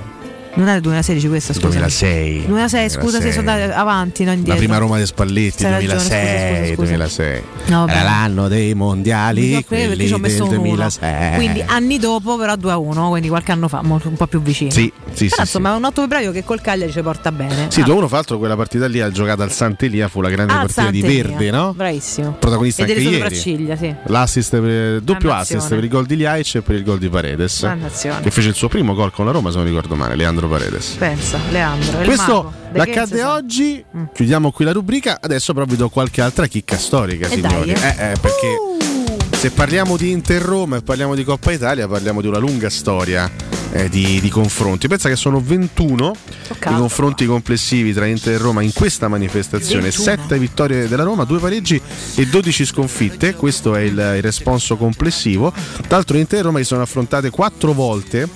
[0.55, 1.67] Non era il 2016 questa, scusa.
[1.67, 2.45] 2006.
[2.47, 4.53] 2006, scusa, sì, sono andati avanti, non indietro.
[4.53, 6.75] La prima Roma di Spalletti, ragione, 2006, scusa, scusa, scusa.
[6.75, 7.43] 2006.
[7.67, 7.87] No.
[7.87, 10.75] Era l'anno dei mondiali, quelli ci ho messo del un uno.
[10.75, 11.35] 2006.
[11.35, 14.41] Quindi anni dopo, però 2 a 1, quindi qualche anno fa, molto- un po' più
[14.41, 14.71] vicino.
[14.71, 17.67] Sì, sì, Però sì, insomma, è un 8 febbraio che col Cagliari ci porta bene.
[17.69, 20.53] Sì, Ah, 2-1 fra l'altro quella partita lì ha giocato al Sant'Elia, fu la grande
[20.53, 21.23] ah, partita di Sant'Elia.
[21.23, 21.73] Verde, no?
[21.73, 22.31] Bravissimo.
[22.39, 23.35] Protagonista e anche ieri.
[23.35, 23.95] sì.
[24.05, 27.69] L'assist per, doppio assist per il gol di Liaic e per il gol di Paredes.
[28.21, 30.95] Che fece il suo primo gol con la Roma, se non ricordo male, Leandro Paredes.
[30.97, 31.99] Pensa, Leandro.
[31.99, 33.83] il Questo l'accadde oggi,
[34.13, 37.71] chiudiamo qui la rubrica, adesso però vi do qualche altra chicca storica, E signori.
[37.73, 37.87] dai, eh.
[37.87, 42.27] Eh, eh, perché se parliamo di Inter Roma e parliamo di Coppa Italia, parliamo di
[42.27, 43.29] una lunga storia
[43.75, 44.87] eh, di, di confronti.
[44.87, 46.13] Pensa che sono 21
[46.75, 50.03] i confronti complessivi tra Inter e Roma in questa manifestazione, 21.
[50.03, 51.81] 7 vittorie della Roma, 2 pareggi
[52.15, 55.51] e 12 sconfitte, questo è il, il responso complessivo.
[55.51, 58.27] Tra l'altro Inter e Roma si sono affrontate 4 volte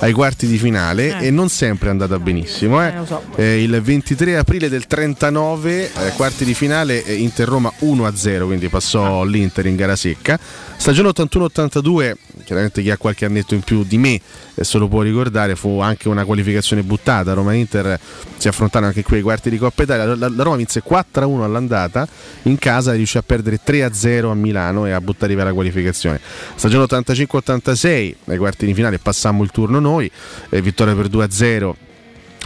[0.00, 1.26] ai quarti di finale Eh.
[1.26, 2.82] e non sempre è andata benissimo.
[2.82, 2.88] eh.
[2.88, 3.22] Eh, so.
[3.36, 9.66] Eh, il 23 aprile del 39, eh, quarti di finale, Inter-Roma 1-0, quindi passò l'Inter
[9.66, 10.38] in gara secca.
[10.76, 14.20] Stagione 81-82, chiaramente chi ha qualche annetto in più di me
[14.64, 17.32] se lo può ricordare, fu anche una qualificazione buttata.
[17.32, 17.98] Roma e Inter
[18.36, 20.14] si affrontarono anche qui ai quarti di Coppa Italia.
[20.14, 22.06] La, la Roma vinse 4-1 all'andata
[22.42, 26.20] in casa riuscì a perdere 3-0 a Milano e a buttare via la qualificazione.
[26.54, 30.10] Stagione 85-86, ai quarti di finale passammo il turno noi,
[30.50, 31.84] eh, vittoria per 2-0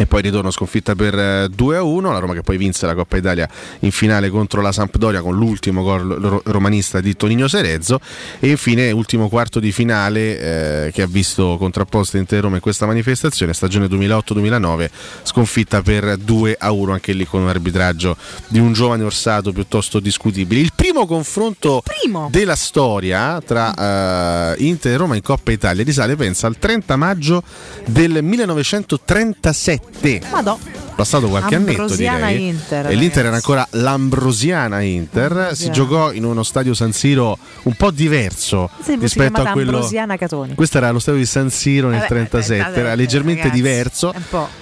[0.01, 3.47] e poi ritorno sconfitta per eh, 2-1, la Roma che poi vinse la Coppa Italia
[3.81, 8.01] in finale contro la Sampdoria con l'ultimo gol ro- romanista di Tonino Serezzo.
[8.39, 12.87] E infine ultimo quarto di finale eh, che ha visto contrapposte Inter Roma in questa
[12.87, 14.89] manifestazione, stagione 2008-2009,
[15.23, 18.17] sconfitta per 2-1 anche lì con un arbitraggio
[18.49, 20.63] di un giovane Orsato piuttosto discutibile.
[20.63, 21.83] Il primo confronto
[22.31, 27.43] della storia tra eh, Inter e Roma in Coppa Italia risale pensa al 30 maggio
[27.85, 30.57] del 1937对，慢的。
[31.03, 32.49] Passato qualche annetto direi.
[32.49, 35.73] Inter, e l'Inter era ancora l'Ambrosiana Inter si Ambrosiana.
[35.73, 40.17] giocò in uno stadio San Siro un po' diverso Si- si rispetto a quello Ambrosiana
[40.17, 40.55] Catoni.
[40.55, 44.15] questo era lo stadio di San Siro nel Vabbè, 37 vabbè, era leggermente ragazzi, diverso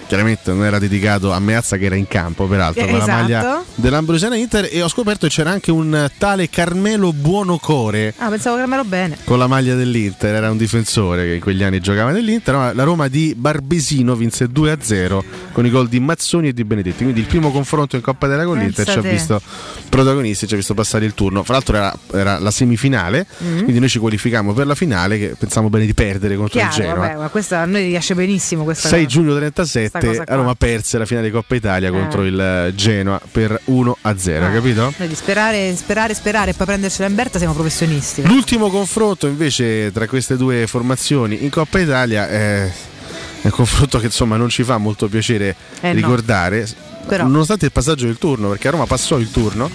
[0.07, 3.21] chiaramente non era dedicato a Meazza che era in campo peraltro Eh, con la esatto.
[3.21, 8.57] maglia dell'Ambrosiana Inter e ho scoperto che c'era anche un tale Carmelo Buonocore Ah, pensavo
[8.57, 9.17] ero bene.
[9.23, 12.73] con la maglia dell'Inter, era un difensore che in quegli anni giocava nell'Inter.
[12.75, 17.03] La Roma di Barbesino vinse 2-0 con i gol di Mazzoni e di Benedetti.
[17.03, 19.41] Quindi il primo confronto in Coppa Italia con l'Inter ci ha visto
[19.89, 21.43] protagonisti, ci ha visto passare il turno.
[21.43, 23.57] Fra l'altro era, era la semifinale, Mhm.
[23.63, 26.81] quindi noi ci qualificammo per la finale che pensavamo bene di perdere contro il Chiaro,
[26.83, 27.07] Genoa.
[27.07, 29.15] vabbè, ma questa a noi riesce benissimo questa 6 cosa.
[29.15, 30.25] giugno Questa 37 cosa qua.
[30.35, 31.91] la Roma perse la finale di Coppa Italia Eh.
[31.91, 34.49] contro il eh, Genoa per 1-0, Ah.
[34.51, 34.93] capito?
[34.97, 38.21] Noi di sperare, sperare, sperare e poi prendercela in Berta siamo professionisti.
[38.25, 42.71] L'ultimo confronto invece tra queste due formazioni in Coppa Italia è
[43.41, 46.07] è un confronto che insomma non ci fa molto piacere Eh no.
[47.07, 47.25] Però.
[47.25, 49.69] nonostante il passaggio del turno, perché a Roma passò il turno.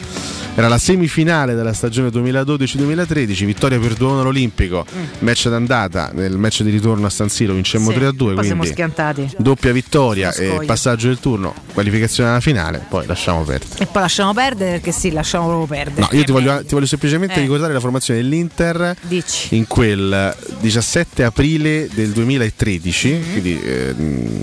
[0.57, 4.87] Era la semifinale della stagione 2012-2013, vittoria per 2-1 all'Olimpico,
[5.19, 7.93] match d'andata, nel match di ritorno a San Siro vincemmo Mm.
[7.93, 9.31] Sì, 3-2, Poi siamo quindi schiantati.
[9.39, 13.83] doppia vittoria e passaggio del turno, qualificazione alla finale, poi lasciamo perdere.
[13.83, 16.07] E poi lasciamo perdere perché sì, lasciamo proprio perdere.
[16.09, 17.41] No, io ti voglio, ti voglio semplicemente Eh.
[17.41, 19.57] ricordare la formazione dell'Inter Dici.
[19.57, 23.31] in quel 17 aprile del 2013, Mm-hmm.
[23.33, 23.95] quindi eh,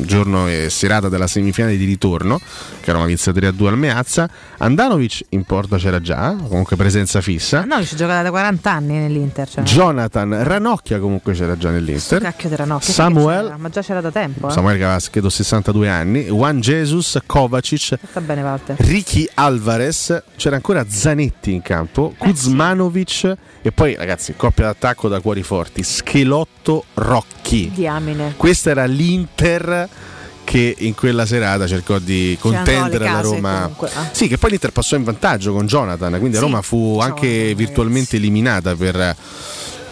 [0.06, 2.40] giorno e serata della semifinale di ritorno,
[2.82, 4.30] che Roma vinse 3-2 al Meazza.
[4.58, 7.64] Andanovic in porta c'era già, comunque presenza fissa.
[7.64, 9.48] No, ci giocata da 40 anni nell'Inter.
[9.50, 9.64] Cioè.
[9.64, 12.22] Jonathan Ranocchia comunque c'era già nell'Inter.
[12.22, 13.58] Cacchio era no, che Samuel- c'era?
[13.58, 14.50] ma già c'era da tempo.
[14.50, 14.52] Eh?
[14.52, 18.76] Samuele che aveva credo 62 anni, Juan Jesus, Kovacic, Sta bene Walter.
[18.80, 25.44] Ricky Alvarez, c'era ancora Zanetti in campo, Kuzmanovic e poi ragazzi, coppia d'attacco da cuori
[25.44, 27.72] forti, Schelotto Rocchi.
[27.74, 28.34] Diamine.
[28.38, 29.90] Questa era l'Inter
[30.44, 33.60] che in quella serata cercò di contendere case Roma.
[33.62, 34.10] comunque, ah.
[34.12, 38.18] Sì, che poi l'Inter passò in vantaggio con Jonathan, quindi Sì, Roma fu anche virtualmente
[38.18, 39.16] eliminata per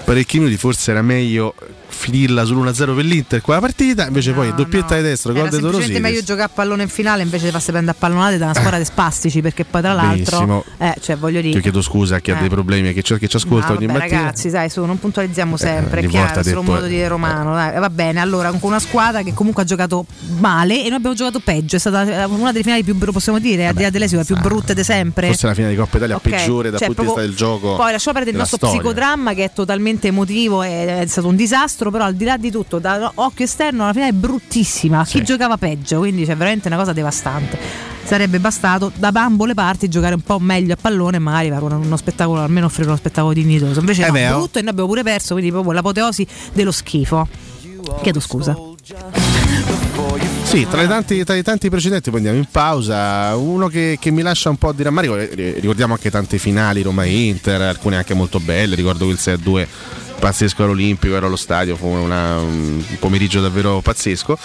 [0.03, 1.53] parecchi minuti, forse era meglio
[1.91, 5.99] finirla sull'1-0 per l'Inter quella partita, invece poi doppietta di destra, gol di semplicemente Dorosini.
[5.99, 8.77] meglio giocare a pallone in finale invece di farsi prendere a pallonate da una squadra
[8.77, 12.31] di spastici perché poi tra l'altro eh, cioè voglio dire Io chiedo scusa a chi
[12.31, 12.39] ha Eh.
[12.41, 14.19] dei problemi che, ci- che ci ascolta Ah, ogni vabbè, mattina.
[14.21, 17.53] ragazzi, dai, su, non puntualizziamo sempre, ogni è chiaro, è detto- modo di dire romano.
[17.53, 20.05] dai, va bene, allora, con una squadra che comunque ha giocato
[20.37, 21.75] male e noi abbiamo giocato peggio.
[21.75, 24.37] È stata eh, una delle finali più bru- possiamo dire, a di là dell'esito, più
[24.37, 25.27] brutte di sempre.
[25.27, 27.75] Forse la fine di Coppa Italia Ok, peggiore dal cioè, punto di vista del gioco.
[27.75, 28.75] Poi lasciamo perdere il nostro storia.
[28.79, 32.51] psicodramma che è totalmente emotivo, è, è stato un disastro, però al di là di
[32.51, 35.03] tutto, da occhio esterno la finale è bruttissima.
[35.05, 35.23] Chi Sì.
[35.23, 37.57] giocava peggio, quindi c'è veramente una cosa devastante.
[38.03, 41.63] Sarebbe bastato da bambo le parti giocare un po' meglio a pallone e magari fare
[41.63, 43.79] uno, uno spettacolo, almeno offrire uno spettacolo dignitoso.
[43.79, 44.37] Invece Eh no, oh.
[44.39, 47.27] brutto e noi abbiamo pure perso, quindi proprio l'apoteosi dello schifo.
[48.01, 48.55] Chiedo scusa.
[50.43, 53.35] Sì, tra i, tanti, tra i tanti precedenti poi andiamo in pausa.
[53.35, 57.61] Uno che, che mi lascia un po' di rammarico, eh, ricordiamo anche tante finali Roma-Inter,
[57.61, 59.67] alcune anche molto belle, ricordo quel 6-2
[60.19, 64.37] pazzesco all'Olimpico, ero allo stadio, fu una- un pomeriggio davvero pazzesco.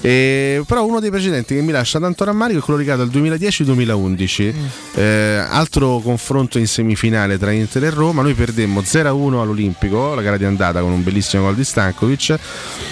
[0.00, 4.54] E, però uno dei precedenti che mi lascia tanto rammarico è quello legato al 2010-2011,
[4.94, 10.36] Eh, altro confronto in semifinale tra Inter e Roma, noi perdemmo 0-1 all'Olimpico, la gara
[10.38, 12.38] di andata con un bellissimo gol di Stankovic,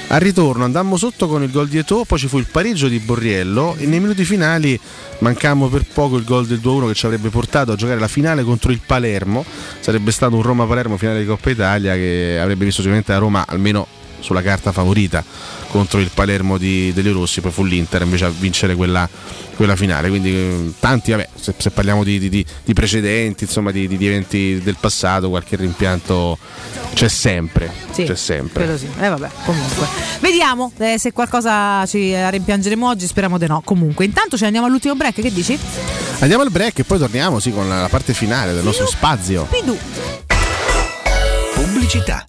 [0.09, 2.99] al ritorno andammo sotto con il gol di Eto'o, poi ci fu il pareggio di
[2.99, 4.79] Borriello e nei minuti finali
[5.25, 8.43] mancammo per poco il gol del 2-1 che ci avrebbe portato a giocare la finale
[8.43, 9.43] contro il Palermo,
[9.81, 13.86] sarebbe stato un Roma-Palermo finale di Coppa Italia che avrebbe visto sicuramente la Roma almeno
[14.25, 15.23] sulla carta favorita
[15.69, 19.07] contro il Palermo di Deli Rossi, poi fu l'Inter invece a vincere quella,
[19.57, 20.09] quella finale.
[20.09, 22.31] Quindi eh, tanti, vabbè, se, se parliamo di, di-
[22.65, 26.39] di- precedenti, insomma, di, di- di eventi del passato, qualche rimpianto
[26.94, 27.70] c'è sempre.
[27.91, 28.65] Sì, c'è sempre.
[28.65, 28.89] Quello sì.
[28.99, 29.86] Eh vabbè, comunque.
[30.20, 33.61] Vediamo eh, se qualcosa ci rimpiangeremo oggi, speriamo di no.
[33.65, 35.59] Comunque, intanto ci andiamo all'ultimo break, che dici?
[36.20, 39.47] Andiamo al break e poi torniamo sì, con la parte finale del nostro spazio.
[39.51, 39.77] Pidu.
[41.55, 42.27] Pubblicità.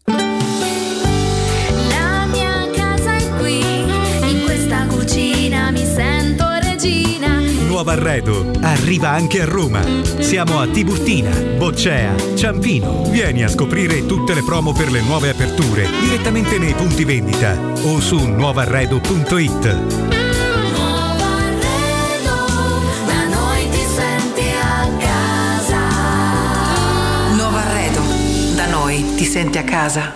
[7.86, 9.80] Nuovo arredo arriva anche a Roma.
[10.18, 13.04] Siamo a Tiburtina, Boccea, Ciampino.
[13.12, 18.00] Vieni a scoprire tutte le promo per le nuove aperture direttamente nei punti vendita o
[18.00, 19.74] su nuovarredo.it.
[27.36, 28.02] Nuovo arredo,
[28.56, 30.16] da noi ti senti a casa.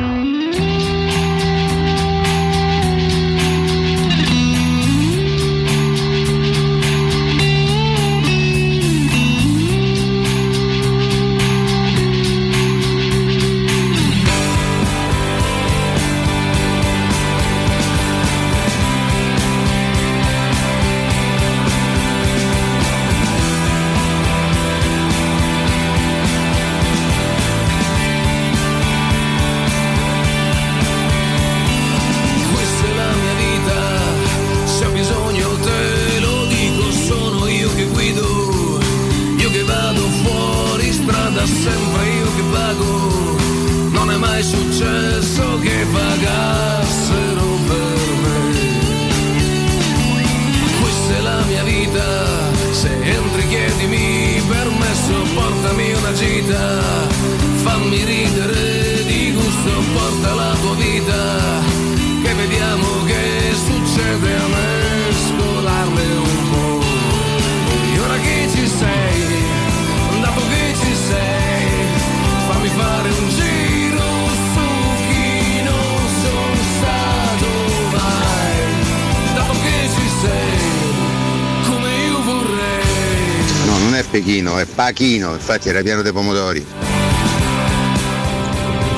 [84.11, 86.65] Pechino, è Pachino, infatti era pieno di pomodori.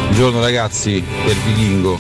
[0.06, 2.00] Buongiorno ragazzi del vichingo,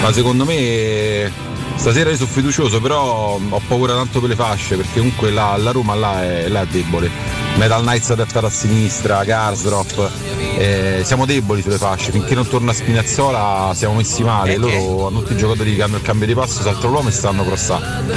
[0.00, 1.30] ma secondo me
[1.76, 5.70] stasera io sono fiducioso, però ho paura tanto per le fasce, perché comunque la, la
[5.70, 7.10] Roma là è, là è debole.
[7.56, 10.10] Metal Knights adattata a sinistra, Garsdrop,
[10.56, 15.34] eh, siamo deboli sulle fasce, finché non torna Spinazzola siamo messi male, loro hanno tutti
[15.34, 18.14] i giocatori che hanno il cambio di passo, saltano l'uomo e stanno crossando.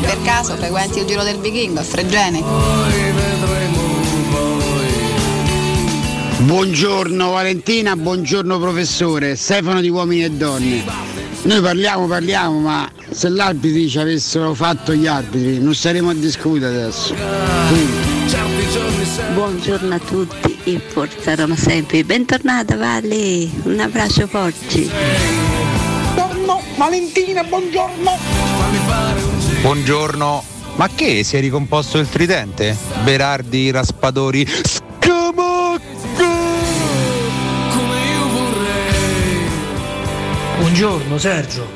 [0.00, 2.42] Per caso frequenti il giro del vichingo a Fregene?
[6.38, 10.82] Buongiorno Valentina, buongiorno professore, Stefano di Uomini e Donne.
[11.42, 16.14] Noi parliamo, parliamo, ma se gli arbitri ci avessero fatto gli arbitri non staremo a
[16.14, 17.14] discutere adesso.
[19.34, 22.04] Buongiorno a tutti e forza Roma sempre.
[22.04, 24.88] Bentornata Valle, un abbraccio forte.
[26.14, 29.09] Buongiorno Valentina, buongiorno.
[29.60, 30.42] Buongiorno.
[30.76, 32.74] Ma che si è ricomposto il tridente?
[33.04, 34.46] Berardi, Raspadori,
[40.56, 41.68] Buongiorno Sergio.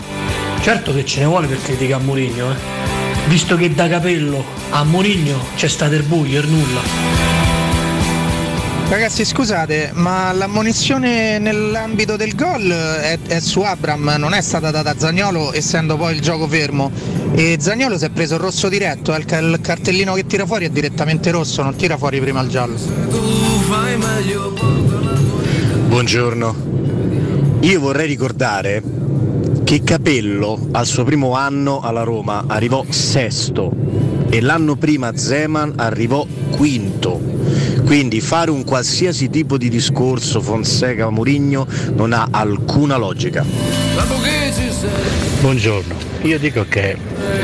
[0.62, 2.56] Certo che ce ne vuole per criticare Mourinho, eh.
[3.26, 7.33] visto che da capello a Mourinho c'è stato il buio, il nulla.
[8.86, 14.90] Ragazzi scusate, ma l'ammonizione nell'ambito del gol è, è su Abram, non è stata data
[14.90, 16.90] a Zagnolo essendo poi il gioco fermo.
[17.32, 20.70] E Zagnolo si è preso il rosso diretto, il, il cartellino che tira fuori è
[20.70, 22.76] direttamente rosso, non tira fuori prima il giallo.
[25.88, 26.56] Buongiorno.
[27.60, 28.82] Io vorrei ricordare
[29.64, 33.72] che Capello al suo primo anno alla Roma arrivò sesto
[34.28, 37.20] e l'anno prima Zeman arrivò quinto.
[37.84, 43.44] Quindi fare un qualsiasi tipo di discorso Fonseca Murigno non ha alcuna logica.
[45.40, 46.96] Buongiorno, io dico che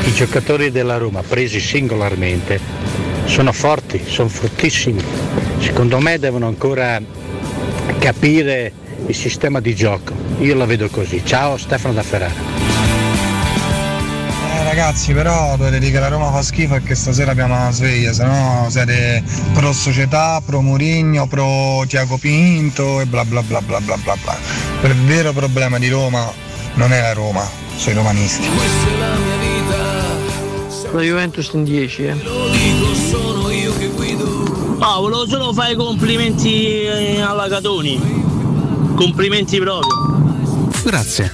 [0.03, 2.59] i giocatori della Roma presi singolarmente
[3.25, 5.01] sono forti, sono fortissimi.
[5.59, 6.99] Secondo me devono ancora
[7.99, 8.73] capire
[9.05, 10.13] il sistema di gioco.
[10.39, 11.21] Io la vedo così.
[11.23, 12.60] Ciao Stefano da Ferrara.
[14.71, 18.13] Ragazzi, però dovete dire che la Roma fa schifo e che stasera abbiamo una sveglia,
[18.13, 23.81] se no siete pro società, pro Murigno, pro Tiago Pinto e bla bla bla bla
[23.81, 24.37] bla bla bla.
[24.87, 26.31] Il vero problema di Roma
[26.75, 28.47] non è la Roma, sono i romanisti.
[30.93, 32.13] La Juventus in 10, eh.
[34.77, 37.99] No, volevo solo fare i complimenti eh, alla Catoni.
[38.95, 40.39] Complimenti proprio.
[40.85, 41.29] Grazie.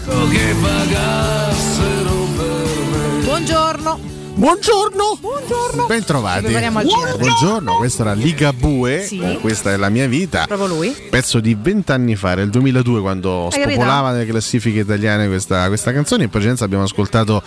[3.38, 4.17] Buongiorno.
[4.42, 5.18] Buongiorno.
[5.20, 5.86] Buongiorno.
[5.88, 6.46] Ben trovati.
[6.46, 6.84] Cinema.
[6.84, 9.18] Buongiorno, questa era Liga Bue, Sì.
[9.18, 10.46] con questa è la mia vita.
[10.46, 10.96] Proprio lui.
[11.10, 13.70] Pezzo di vent'anni fa, era il 2002 quando Hai capito?
[13.72, 16.26] spopolava nelle classifiche italiane questa, questa canzone.
[16.26, 17.42] In precedenza abbiamo ascoltato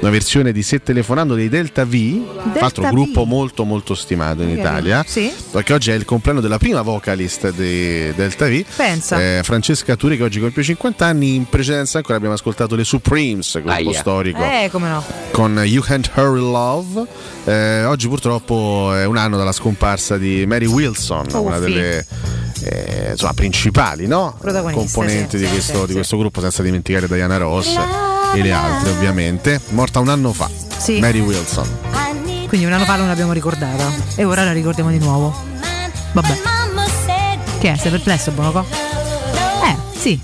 [0.00, 4.48] una versione di Se telefonando dei Delta V, tra l'altro gruppo molto molto stimato in
[4.48, 5.04] Italia.
[5.06, 5.30] Sì.
[5.50, 8.64] Perché oggi è il compleanno della prima vocalist di Delta V.
[8.76, 9.20] Pensa.
[9.20, 11.34] eh, Francesca Turi che oggi compie 50 anni.
[11.34, 13.92] In precedenza ancora abbiamo ascoltato le Supremes, gruppo Aia.
[13.98, 15.04] storico Eh, come no.
[15.32, 17.06] con You Can't Hurry Love.
[17.44, 21.60] Eh, oggi purtroppo è un anno dalla scomparsa di Mary Wilson, Oh, una sì.
[21.62, 22.06] delle
[22.62, 24.36] eh, insomma, principali no?
[24.72, 27.76] Componenti sì, di, questo, sì, di questo gruppo, senza dimenticare Diana Ross
[28.34, 29.60] e le altre ovviamente.
[29.70, 30.48] Morta un anno fa.
[30.98, 31.68] Mary Wilson.
[32.48, 33.92] Quindi un anno fa non l'abbiamo ricordata.
[34.16, 35.34] E ora la ricordiamo di nuovo.
[36.12, 36.38] Vabbè.
[37.58, 37.76] Che è?
[37.76, 38.64] Sei perplesso, Bonoco?
[39.64, 40.18] Eh, sì.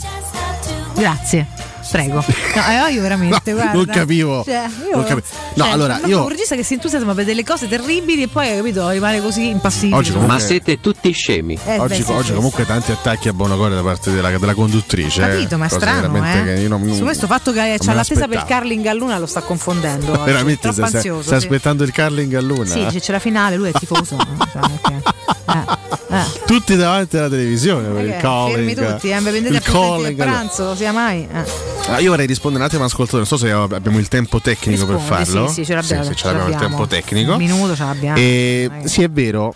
[0.94, 1.56] Grazie.
[1.91, 2.25] Prego.
[2.55, 3.73] No, eh, io veramente, No, guarda.
[3.73, 4.43] non capivo.
[4.45, 5.23] Cioè, io, Non capi-
[5.55, 8.57] No, cioè, allora, io- Un regista che si entusiasma per delle cose terribili e poi,
[8.57, 9.97] capito, rimane così impassibile.
[9.97, 11.59] Oggi comunque- Ma siete tutti scemi.
[11.65, 14.55] Eh, oggi beh, sì, oggi sì, comunque tanti attacchi a Bonocore da parte della, della
[14.55, 15.23] conduttrice.
[15.25, 15.29] eh.
[15.29, 16.43] Capito, ma è strano, eh.
[16.45, 19.27] che io non- Su questo fatto che c'ha l'attesa per il curling a luna lo
[19.27, 20.13] sta confondendo.
[20.25, 21.23] Veramente ansioso.
[21.23, 21.47] stai sì.
[21.47, 22.65] aspettando il curling a luna?
[22.67, 24.17] Sì, c'è la finale, lui è tifoso.
[24.53, 26.23] cioè, che- eh, eh.
[26.47, 28.57] Tutti davanti alla televisione per il Eh, calling.
[28.57, 30.36] fermi tutti, eh, prendete il appuntamenti calling, allora.
[30.39, 31.28] pranzo, sia mai.
[31.33, 31.75] eh.
[31.89, 34.97] Ah, io vorrei rispondere un attimo all'ascoltatore, non so se abbiamo il tempo tecnico per
[34.97, 35.47] Rispondi, farlo.
[35.49, 36.02] Sì, sì, ce l'abbiamo.
[36.02, 36.76] Sì, sì, ce ce l'abbiamo il l'abbiamo.
[36.76, 37.33] tempo tecnico.
[37.33, 38.16] Un minuto ce l'abbiamo.
[38.18, 39.55] E sì, è vero.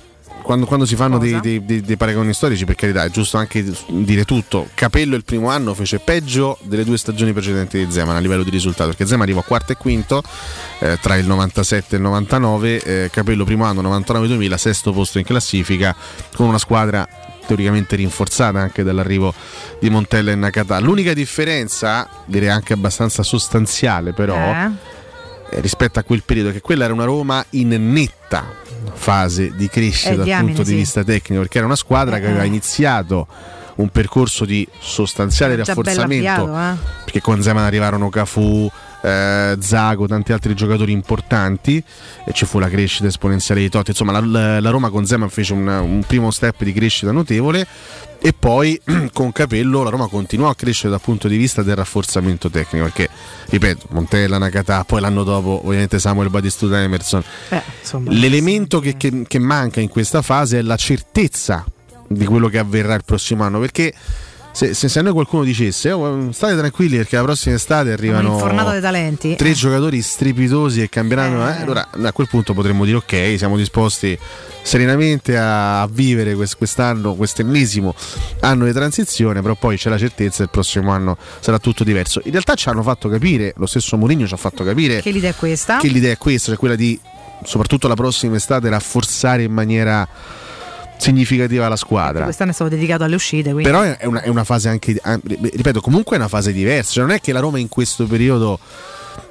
[0.51, 3.65] Quando, quando si fanno dei, dei- dei- dei paragoni storici, per carità, è giusto anche
[3.87, 4.69] dire tutto.
[4.75, 8.51] Capello il primo anno fece peggio delle due stagioni precedenti di Zeman a livello di
[8.51, 10.21] risultato, perché Zeman arrivò quarto e quinto
[10.81, 15.25] eh, tra il 97 e il 99, eh, Capello primo anno 99-2000, sesto posto in
[15.25, 15.95] classifica,
[16.35, 17.07] con una squadra
[17.47, 19.33] teoricamente rinforzata anche dall'arrivo
[19.79, 20.81] di Montella e Nakata.
[20.81, 24.71] L'unica differenza, direi anche abbastanza sostanziale però, Eh?
[25.51, 28.47] Eh, rispetto a quel periodo, che quella era una Roma in netta
[28.95, 30.77] fase di crescita Eh, dal diamine, punto di sì.
[30.77, 33.27] vista tecnico, perché era una squadra che aveva iniziato
[33.77, 36.87] un percorso di sostanziale rafforzamento avviato, eh.
[37.05, 38.71] perché con Zeman arrivarono Cafu,
[39.03, 41.83] eh, Zago, tanti altri giocatori importanti.
[42.25, 43.91] E ci fu la crescita esponenziale di Totti.
[43.91, 47.67] Insomma, la, la Roma con Zeman fece un, un primo step di crescita notevole.
[48.23, 48.79] E poi
[49.15, 52.85] con Capello la Roma continuò a crescere dal punto di vista del rafforzamento tecnico.
[52.85, 53.09] Perché,
[53.47, 57.23] ripeto, Montella, Nakata, poi l'anno dopo ovviamente Samuel Batistuta Emerson.
[57.49, 61.65] Eh, insomma, L'elemento che, che- che manca in questa fase è la certezza
[62.09, 63.59] di quello che avverrà il prossimo anno.
[63.59, 63.95] Perché
[64.61, 68.37] se, se- se a noi qualcuno dicesse "Oh, state tranquilli perché la prossima estate arrivano
[69.37, 69.53] tre Eh.
[69.55, 74.19] giocatori strepitosi e cambieranno eh, allora a quel punto potremmo dire ok siamo disposti
[74.63, 77.95] serenamente a, a vivere quest- quest'anno quest'ennesimo
[78.41, 82.21] anno di transizione però poi c'è la certezza che il prossimo anno sarà tutto diverso
[82.25, 85.31] in realtà ci hanno fatto capire lo stesso Mourinho ci ha fatto capire Che l'idea
[85.31, 85.79] è questa?
[85.79, 86.99] che l'idea è questa, cioè quella di
[87.45, 90.07] soprattutto la prossima estate rafforzare in maniera
[91.01, 92.25] significativa la squadra.
[92.25, 93.51] Quest'anno è stato dedicato alle uscite.
[93.53, 93.63] Quindi.
[93.71, 97.05] Però è una, è una fase anche, ah, ripeto, comunque è una fase diversa, cioè
[97.07, 98.59] non è che la Roma in questo periodo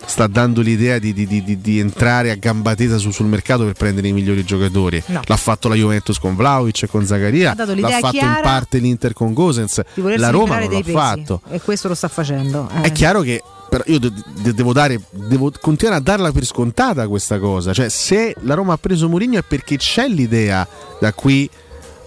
[0.05, 3.73] sta dando l'idea di, di- di- di- entrare a gamba tesa su- sul mercato per
[3.73, 5.01] prendere i migliori giocatori.
[5.07, 5.21] No.
[5.23, 7.05] L'ha fatto la Juventus con Vlaovic e con
[7.53, 10.91] dato l'ha fatto in parte l'Inter con Gosens, la Roma non l'ha pesi.
[10.91, 11.41] fatto.
[11.49, 12.69] E questo lo sta facendo.
[12.77, 12.81] eh.
[12.87, 17.07] È chiaro che però io de- de- devo dare devo continuare a darla per scontata
[17.07, 17.71] questa cosa.
[17.73, 20.67] Cioè se la Roma ha preso Mourinho è perché c'è l'idea
[20.99, 21.49] da qui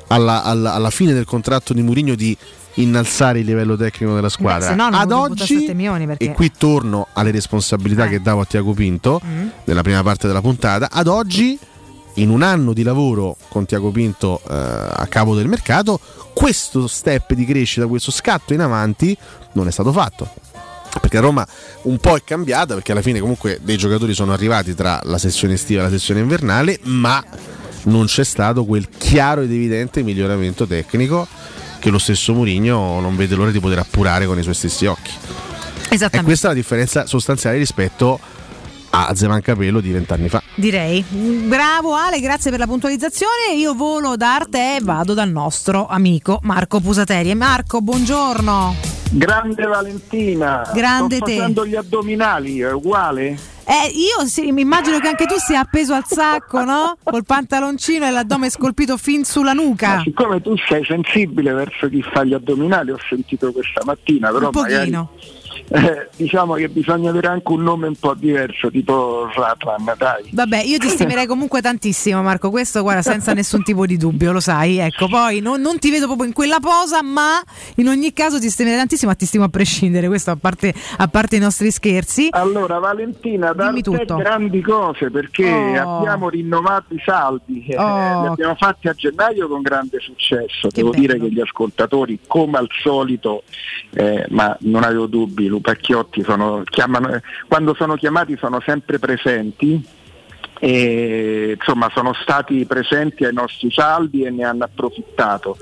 [0.09, 2.37] alla, alla- alla fine del contratto di Mourinho di
[2.77, 4.75] innalzare il livello tecnico della squadra.
[4.75, 8.73] non ad oggi 7 milioni perché e qui torno alle responsabilità che davo a Tiago
[8.73, 9.47] Pinto Mm.
[9.65, 11.59] nella prima parte della puntata ad oggi
[12.17, 16.01] in un anno di lavoro con Tiago Pinto eh, a capo del mercato
[16.33, 19.15] questo step di crescita questo scatto in avanti
[19.53, 20.31] non è stato fatto
[21.01, 21.47] perché Roma
[21.83, 25.55] un po' è cambiata perché alla fine comunque dei giocatori sono arrivati tra la sessione
[25.55, 27.23] estiva e la sessione invernale ma
[27.85, 31.27] non c'è stato quel chiaro ed evidente miglioramento tecnico
[31.79, 35.11] che lo stesso Mourinho non vede l'ora di poter appurare con i suoi stessi occhi
[35.89, 36.25] e Esattamente.
[36.25, 38.19] questa è la differenza sostanziale rispetto
[38.95, 41.03] a Zeman Capello di vent'anni fa Direi.
[41.03, 43.55] Bravo Ale, grazie per la puntualizzazione.
[43.57, 47.31] Io volo da Arte e vado dal nostro amico Marco Pusateri.
[47.31, 48.92] E Marco, buongiorno.
[49.15, 51.35] Grande Valentina, Grande sto te.
[51.37, 53.39] facendo gli addominali, è uguale?
[53.65, 56.97] Eh, io sì, mi immagino che anche tu sia appeso al sacco, no?
[57.03, 59.97] Col pantaloncino e l'addome scolpito fin sulla nuca.
[59.97, 64.47] Ma siccome tu sei sensibile verso chi fa gli addominali, ho sentito questa mattina, però
[64.47, 64.71] Un pochino.
[64.81, 64.91] magari
[65.73, 70.29] eh, diciamo che bisogna avere anche un nome un po' diverso, tipo Ratlan, dai.
[70.33, 72.51] Vabbè, io ti stimerei comunque tantissimo, Marco.
[72.51, 74.79] Questo, guarda, senza nessun tipo di dubbio, lo sai.
[74.79, 77.41] Ecco, poi non, non ti vedo proprio in quella posa, ma
[77.77, 80.09] in ogni caso ti stimerei tantissimo, ma ti stimo a prescindere.
[80.09, 82.29] Questo a parte, a parte i nostri scherzi.
[82.31, 84.17] Allora Valentina, da Dimmi te tutto.
[84.17, 85.99] grandi cose perché Oh.
[85.99, 88.21] abbiamo rinnovato i saldi, eh, Oh.
[88.23, 90.69] li abbiamo fatti a gennaio con grande successo.
[90.73, 93.43] Devo dire che gli ascoltatori, come al solito,
[93.95, 100.01] eh, ma non avevo dubbi, Lupacchiotti sono, chiamano, quando sono chiamati sono sempre presenti.
[100.65, 105.57] E, insomma sono stati presenti ai nostri saldi e ne hanno approfittato.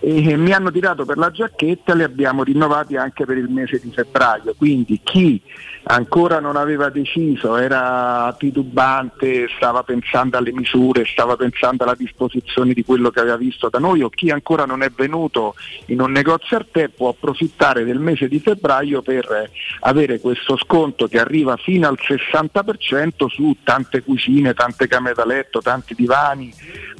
[0.00, 3.78] E mi hanno tirato per la giacchetta e li abbiamo rinnovati anche per il mese
[3.78, 4.54] di febbraio.
[4.56, 5.40] Quindi chi
[5.84, 12.84] ancora non aveva deciso era titubante stava pensando alle misure stava pensando alla disposizione di
[12.84, 15.54] quello che aveva visto da noi o chi ancora non è venuto
[15.86, 21.18] in un negozio Arte può approfittare del mese di febbraio per avere questo sconto che
[21.18, 26.52] arriva fino al 60% su tante cucine, tante camere da letto, tanti divani,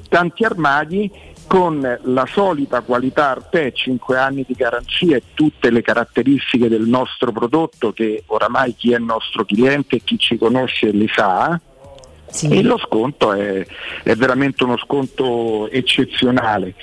[0.09, 1.11] tanti armadi
[1.51, 7.33] con la solita qualità Arte, 5 anni di garanzia e tutte le caratteristiche del nostro
[7.33, 11.61] prodotto che oramai chi è nostro cliente e chi ci conosce li sa.
[12.43, 13.67] E lo sconto è,
[14.05, 16.77] è veramente uno sconto eccezionale.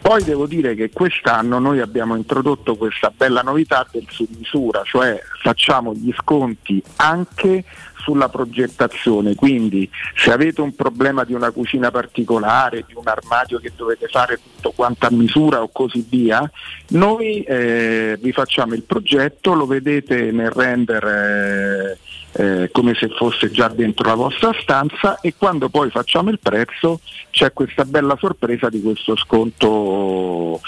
[0.00, 5.20] Poi devo dire che quest'anno noi abbiamo introdotto questa bella novità del su misura, cioè
[5.42, 7.64] facciamo gli sconti anche
[8.02, 13.72] sulla progettazione, quindi se avete un problema di una cucina particolare, di un armadio che
[13.74, 16.50] dovete fare tutto quanto a misura o così via,
[16.88, 21.98] noi eh, vi facciamo il progetto, lo vedete nel render eh,
[22.32, 27.00] eh, come se fosse già dentro la vostra stanza e quando poi facciamo il prezzo
[27.30, 30.60] c'è questa bella sorpresa di questo sconto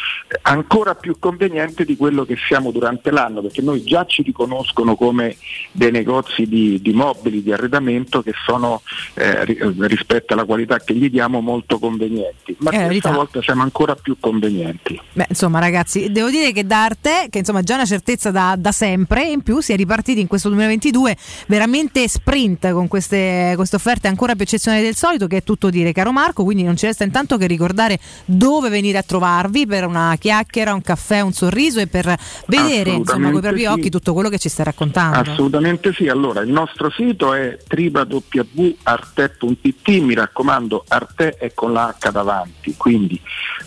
[0.43, 5.37] ancora più conveniente di quello che siamo durante l'anno perché noi già ci riconoscono come
[5.73, 8.83] dei negozi di, di mobili, di arredamento che sono
[9.15, 12.57] eh, ri- rispetto alla qualità che gli diamo molto convenienti.
[12.59, 15.01] Ma Eh, questa volta siamo ancora più convenienti.
[15.13, 18.55] Beh, insomma, ragazzi, devo dire che da Arte, che insomma è già una certezza da,
[18.59, 21.17] da sempre, in più si è ripartiti in questo 2022
[21.55, 25.93] veramente sprint con queste, queste offerte ancora più eccezionali del solito, che è tutto dire,
[25.93, 26.43] caro Marco.
[26.43, 30.83] Quindi non ci resta intanto che ricordare dove venire a trovarvi per una chiacchiera, un
[30.83, 32.13] caffè, un sorriso e per
[32.47, 33.91] vedere insomma con i propri Assolutamente occhi sì.
[33.91, 35.31] tutto quello che ci stai raccontando.
[35.31, 42.11] Assolutamente sì, allora il nostro sito è www.arte.it, mi raccomando Arte è con la H
[42.11, 43.21] davanti, quindi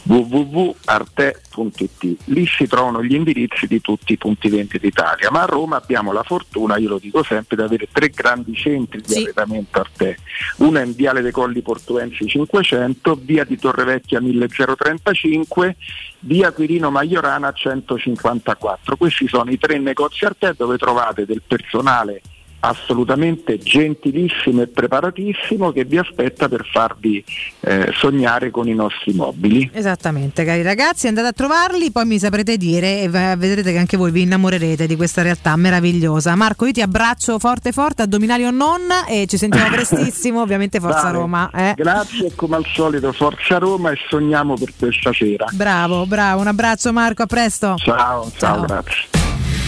[0.04, 5.78] www.arte.it, lì si trovano gli indirizzi di tutti i punti vendita d'Italia, ma a Roma
[5.78, 10.18] abbiamo la fortuna, io lo dico sempre, di avere tre grandi centri di arredamento Arte,
[10.58, 15.76] uno è in Viale dei Colli Portuensi 500, via di Torrevecchia 1035,
[16.22, 18.98] via Quirino Maiorana 154.
[18.98, 22.22] Questi sono i tre negozi Arte dove trovate del personale
[22.60, 27.24] assolutamente gentilissimo e preparatissimo che vi aspetta per farvi
[27.62, 29.70] eh, sognare con i nostri mobili.
[29.74, 34.12] Esattamente, cari ragazzi, andate a trovarli, poi mi saprete dire e vedrete che anche voi
[34.12, 36.36] vi innamorerete di questa realtà meravigliosa.
[36.36, 41.04] Marco, io ti abbraccio forte forte, addominali o non, e ci sentiamo prestissimo, ovviamente Forza
[41.04, 41.50] Dai, Roma.
[41.54, 41.74] eh.
[41.76, 45.46] Grazie come al solito Forza Roma e sogniamo per questa sera.
[45.52, 47.76] Bravo, bravo, un abbraccio Marco, a presto.
[47.78, 49.17] Ciao, ciao, grazie.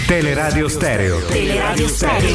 [0.10, 1.20] Teleradio Stereo.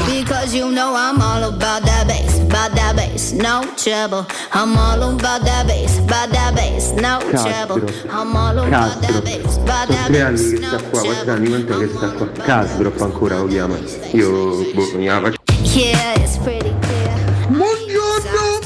[0.06, 2.38] Because you know I'm all about that bass.
[2.38, 4.24] about that bass, no trouble.
[4.52, 7.82] I'm all about that bass, about that bass, no trouble.
[8.08, 12.30] I'm all about that bass, about that bass, no trouble.
[12.36, 12.44] qua?
[12.44, 13.76] Casdrop ancora lo chiama.
[14.12, 14.30] Io
[14.72, 15.32] boh, mi chiama
[15.74, 17.10] Yeah, it's pretty clear.
[17.48, 18.60] Buongiorno,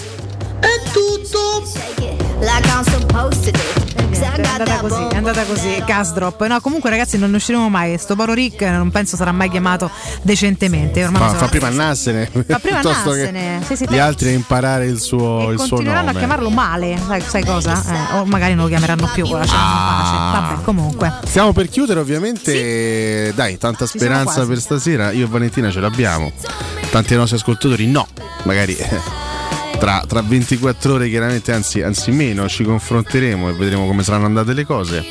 [0.60, 1.64] è tutto.
[2.40, 3.77] Like I'm supposed to do.
[4.18, 6.44] I È andata così, è andata così, Casdrop.
[6.46, 7.96] No, comunque ragazzi non ne usciremo mai.
[7.98, 9.90] Sto paro Rick non penso sarà mai chiamato
[10.22, 11.04] decentemente.
[11.04, 13.58] Ormai Fa, sono- fa prima annarsene Fa prima piuttosto annarsene.
[13.60, 16.18] che Sì, sì, gli altri a imparare il suo, il suo continueranno a nome.
[16.18, 17.82] chiamarlo male, sai, sai cosa?
[18.12, 19.54] Eh, o magari non lo chiameranno più, pace.
[19.54, 21.12] Vabbè, comunque.
[21.24, 26.32] Stiamo per chiudere ovviamente, dai, tanta Ci speranza per stasera, io e Valentina ce l'abbiamo,
[26.90, 28.06] tanti dei nostri ascoltatori no,
[28.44, 29.00] magari eh,
[29.78, 34.52] tra, tra 24 ore chiaramente, anzi, anzi meno, ci confronteremo e vedremo come saranno andate
[34.52, 35.06] le cose.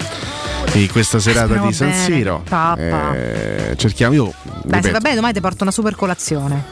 [0.74, 2.04] In questa serata Speriamo di San bene.
[2.04, 3.16] Siro Pappa.
[3.16, 6.64] eh, cerchiamo io, Dai, se va bene, domani ti porto una super colazione.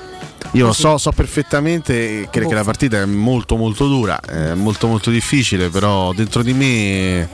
[0.51, 5.09] io so, so perfettamente che, che la partita è molto molto dura, è molto molto
[5.09, 7.30] difficile, però dentro di me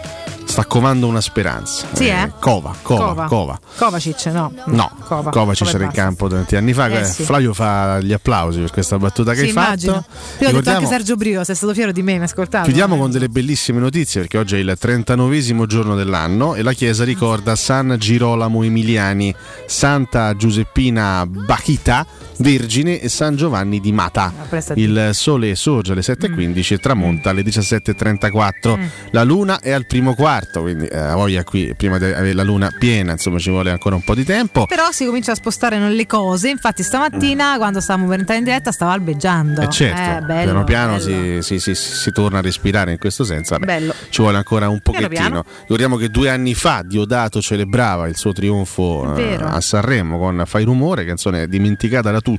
[0.52, 1.88] sta covando una speranza.
[1.94, 2.30] Sì, eh?
[2.40, 3.58] Cova, cova, cova.
[3.78, 4.52] Kovacic, no.
[4.66, 5.32] No, Cova.
[5.32, 6.88] Kovacic Cova era in campo tanti anni fa.
[6.88, 7.24] Eh, eh, sì.
[7.24, 9.94] Flavio fa gli applausi per questa battuta che Sì, hai immagino.
[9.94, 10.44] fatto.
[10.44, 12.66] Io ho detto anche Sergio Brio, sei stato fiero di me, mi ascoltato?
[12.66, 17.06] Chiudiamo con delle bellissime notizie perché oggi è il 39 giorno dell'anno e la chiesa
[17.06, 19.34] ricorda San Girolamo Emiliani,
[19.66, 22.06] Santa Giuseppina Bachita,
[22.42, 24.32] Vergine e San Giovanni di Mata.
[24.50, 24.80] prestati.
[24.82, 28.78] Il sole sorge alle 7.15 e tramonta alle 17.34.
[28.78, 28.84] Mm.
[29.12, 32.70] La luna è al primo quarto, quindi eh, voglia qui prima di avere la luna
[32.78, 34.66] piena, insomma ci vuole ancora un po' di tempo.
[34.66, 36.50] Però si comincia a spostare le cose.
[36.50, 39.62] Infatti, stamattina, quando stavamo per entrare in diretta, stava albeggiando.
[39.62, 41.42] Eh certo, Eh, bello, piano piano bello.
[41.42, 43.54] si, si- si- si torna a respirare in questo senso.
[43.58, 43.94] Vabbè, Bello.
[44.10, 45.10] Ci vuole ancora un pochettino.
[45.10, 45.44] piano.
[45.62, 50.64] Ricordiamo che due anni fa Diodato celebrava il suo trionfo eh, a Sanremo con Fai
[50.64, 52.30] rumore, canzone dimenticata da tutti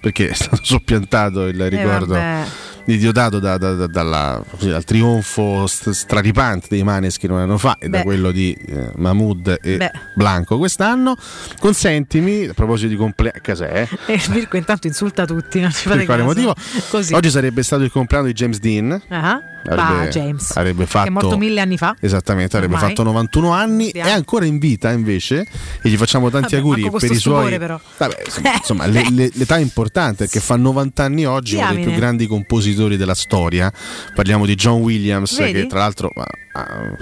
[0.00, 2.44] perché è stato soppiantato il ricordo Eh,
[2.96, 7.76] Diodato da- da- da- dalla- così, dal trionfo st- straripante dei Maneskin un anno fa
[7.78, 8.04] e da Beh.
[8.04, 9.90] quello di eh, Mahmood e Beh.
[10.14, 11.14] Blanco quest'anno.
[11.58, 13.86] Consentimi, a proposito di compleanno, cas'è?
[14.06, 16.34] E Mirko intanto insulta tutti, non ci fate per quale caso.
[16.34, 16.54] motivo?
[16.90, 17.12] Così.
[17.14, 19.02] Oggi sarebbe stato il compleanno di James Dean.
[19.08, 20.56] Ah, Avrebbe, va, James.
[20.56, 21.94] avrebbe fatto, Che è morto mille anni fa.
[22.00, 22.88] Esattamente, avrebbe Ormai.
[22.90, 23.84] fatto 91 anni.
[23.86, 24.08] Sappiamo.
[24.08, 25.46] È ancora in vita invece.
[25.82, 27.58] E gli facciamo tanti Vabbè, auguri per i suoi.
[27.58, 31.74] Vabbè, insomma, insomma, le- le- l'età è importante perché fa 90 anni oggi, uno dei
[31.74, 31.92] Diamine.
[31.92, 33.72] più grandi compositori della storia.
[34.14, 35.52] Parliamo di John Williams, Vedi?
[35.52, 36.96] che tra l'altro ha, ha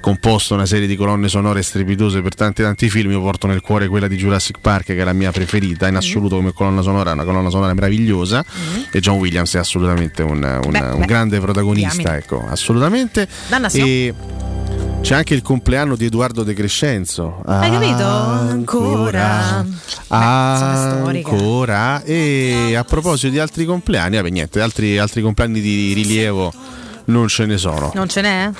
[0.00, 3.10] composto una serie di colonne sonore strepitose per tanti tanti film.
[3.12, 5.88] Io porto nel cuore quella di Jurassic Park, che è la mia preferita Mm.
[5.90, 8.44] in assoluto come colonna sonora, una colonna sonora meravigliosa.
[8.90, 11.06] E John Williams è assolutamente un, un- Beh, un beh.
[11.06, 12.16] grande protagonista, Diamine.
[12.18, 13.26] ecco, assolutamente.
[13.48, 13.88] Dannazione.
[13.90, 14.14] E
[15.04, 17.42] c'è anche il compleanno di Edoardo De Crescenzo.
[17.44, 18.06] Hai capito?
[18.06, 19.62] Ancora.
[20.08, 22.02] Ancora.
[22.04, 26.50] E a proposito di altri compleanni, vabbè, niente, altri, altri compleanni di rilievo
[27.06, 27.92] non ce ne sono.
[27.94, 28.50] Non ce n'è?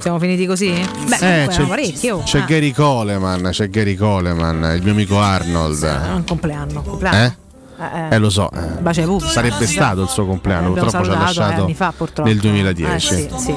[0.00, 0.72] Siamo finiti così?
[1.06, 2.22] Beh, Eh, c'è, oh.
[2.24, 5.82] c'è Ah, Gary Coleman, c'è Gary Coleman, il mio amico Arnold.
[6.14, 6.82] un compleanno.
[6.82, 7.16] compleanno.
[7.16, 7.32] Eh?
[7.78, 8.80] Eh, Eh lo so, eh.
[9.20, 12.28] Sarebbe stato il suo compleanno, L'abbiamo purtroppo ci ha eh, lasciato anni fa, purtroppo.
[12.28, 13.14] nel 2010.
[13.14, 13.54] Eh, sì, sì.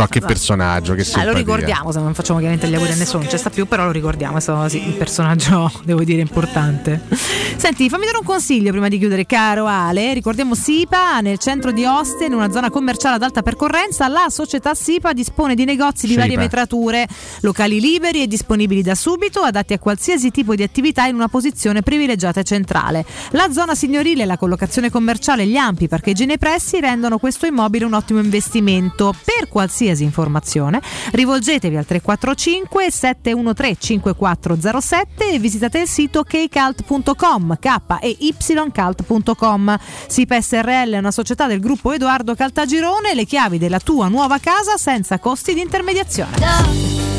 [0.00, 1.30] Però che personaggio, che simpatia.
[1.30, 3.84] lo ricordiamo, se non facciamo chiaramente gli auguri a nessuno, non c'è sta più, però
[3.84, 7.02] lo ricordiamo, è stato sì, un personaggio, devo dire, importante.
[7.56, 10.14] Senti, fammi dare un consiglio prima di chiudere, caro Ale.
[10.14, 14.08] Ricordiamo SIPA nel centro di Oste, in una zona commerciale ad alta percorrenza.
[14.08, 16.20] La società SIPA dispone di negozi di SIPA.
[16.22, 17.06] varie metrature,
[17.40, 21.82] locali liberi e disponibili da subito, adatti a qualsiasi tipo di attività in una posizione
[21.82, 23.04] privilegiata e centrale.
[23.32, 27.92] La zona signorile, la collocazione commerciale gli ampi parcheggi nei pressi rendono questo immobile un
[27.92, 29.14] ottimo investimento.
[29.24, 30.80] Per qualsiasi informazione
[31.12, 39.78] rivolgetevi al 345 713 5407 e visitate il sito kcalt.com k e ycalt.com.
[40.06, 44.76] SIPA SRL è una società del gruppo Edoardo Caltagirone, le chiavi della tua nuova casa
[44.76, 46.36] senza costi di intermediazione.
[46.38, 47.09] Noi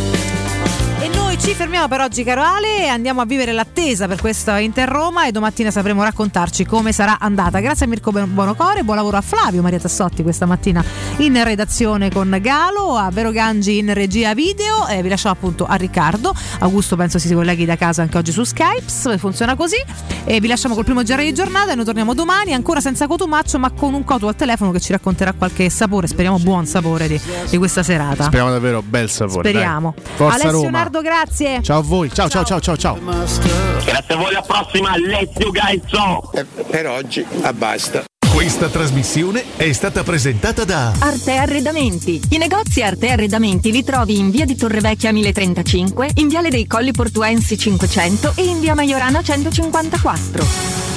[1.42, 5.26] ci fermiamo per oggi, caro Ale, e andiamo a vivere l'attesa per questa Inter Roma
[5.26, 7.60] e domattina sapremo raccontarci come sarà andata.
[7.60, 10.84] Grazie a Mirko Buonocore, buon lavoro a Flavio Maria Tassotti questa mattina
[11.18, 15.74] in redazione con Galo, a Vero Gangi in regia video e vi lascio appunto a
[15.74, 16.32] Riccardo.
[16.60, 19.84] Augusto penso si colleghi da casa anche oggi su Skype, funziona così.
[20.26, 23.58] E vi lasciamo col primo giro di giornata e noi torniamo domani ancora senza Cotumaccio
[23.58, 27.20] ma con un Cotu al telefono che ci racconterà qualche sapore, speriamo buon sapore di,
[27.50, 28.26] di questa serata.
[28.26, 29.50] Speriamo davvero bel sapore.
[29.50, 29.96] Speriamo.
[29.96, 30.06] dai.
[30.16, 30.70] Forza Alessio Roma.
[30.70, 31.31] Nardo, grazie.
[31.62, 32.12] Ciao a voi.
[32.12, 33.00] Ciao ciao ciao ciao ciao.
[33.00, 36.30] Grazie a voi, alla prossima, let's you guys so.
[36.70, 38.04] Per oggi, ah, basta.
[38.34, 42.22] Questa trasmissione è stata presentata da Arte Arredamenti.
[42.30, 46.92] I negozi Arte Arredamenti li trovi in via di Torrevecchia 1035, in viale dei Colli
[46.92, 50.92] Portuensi 500 e in via Maiorana 154.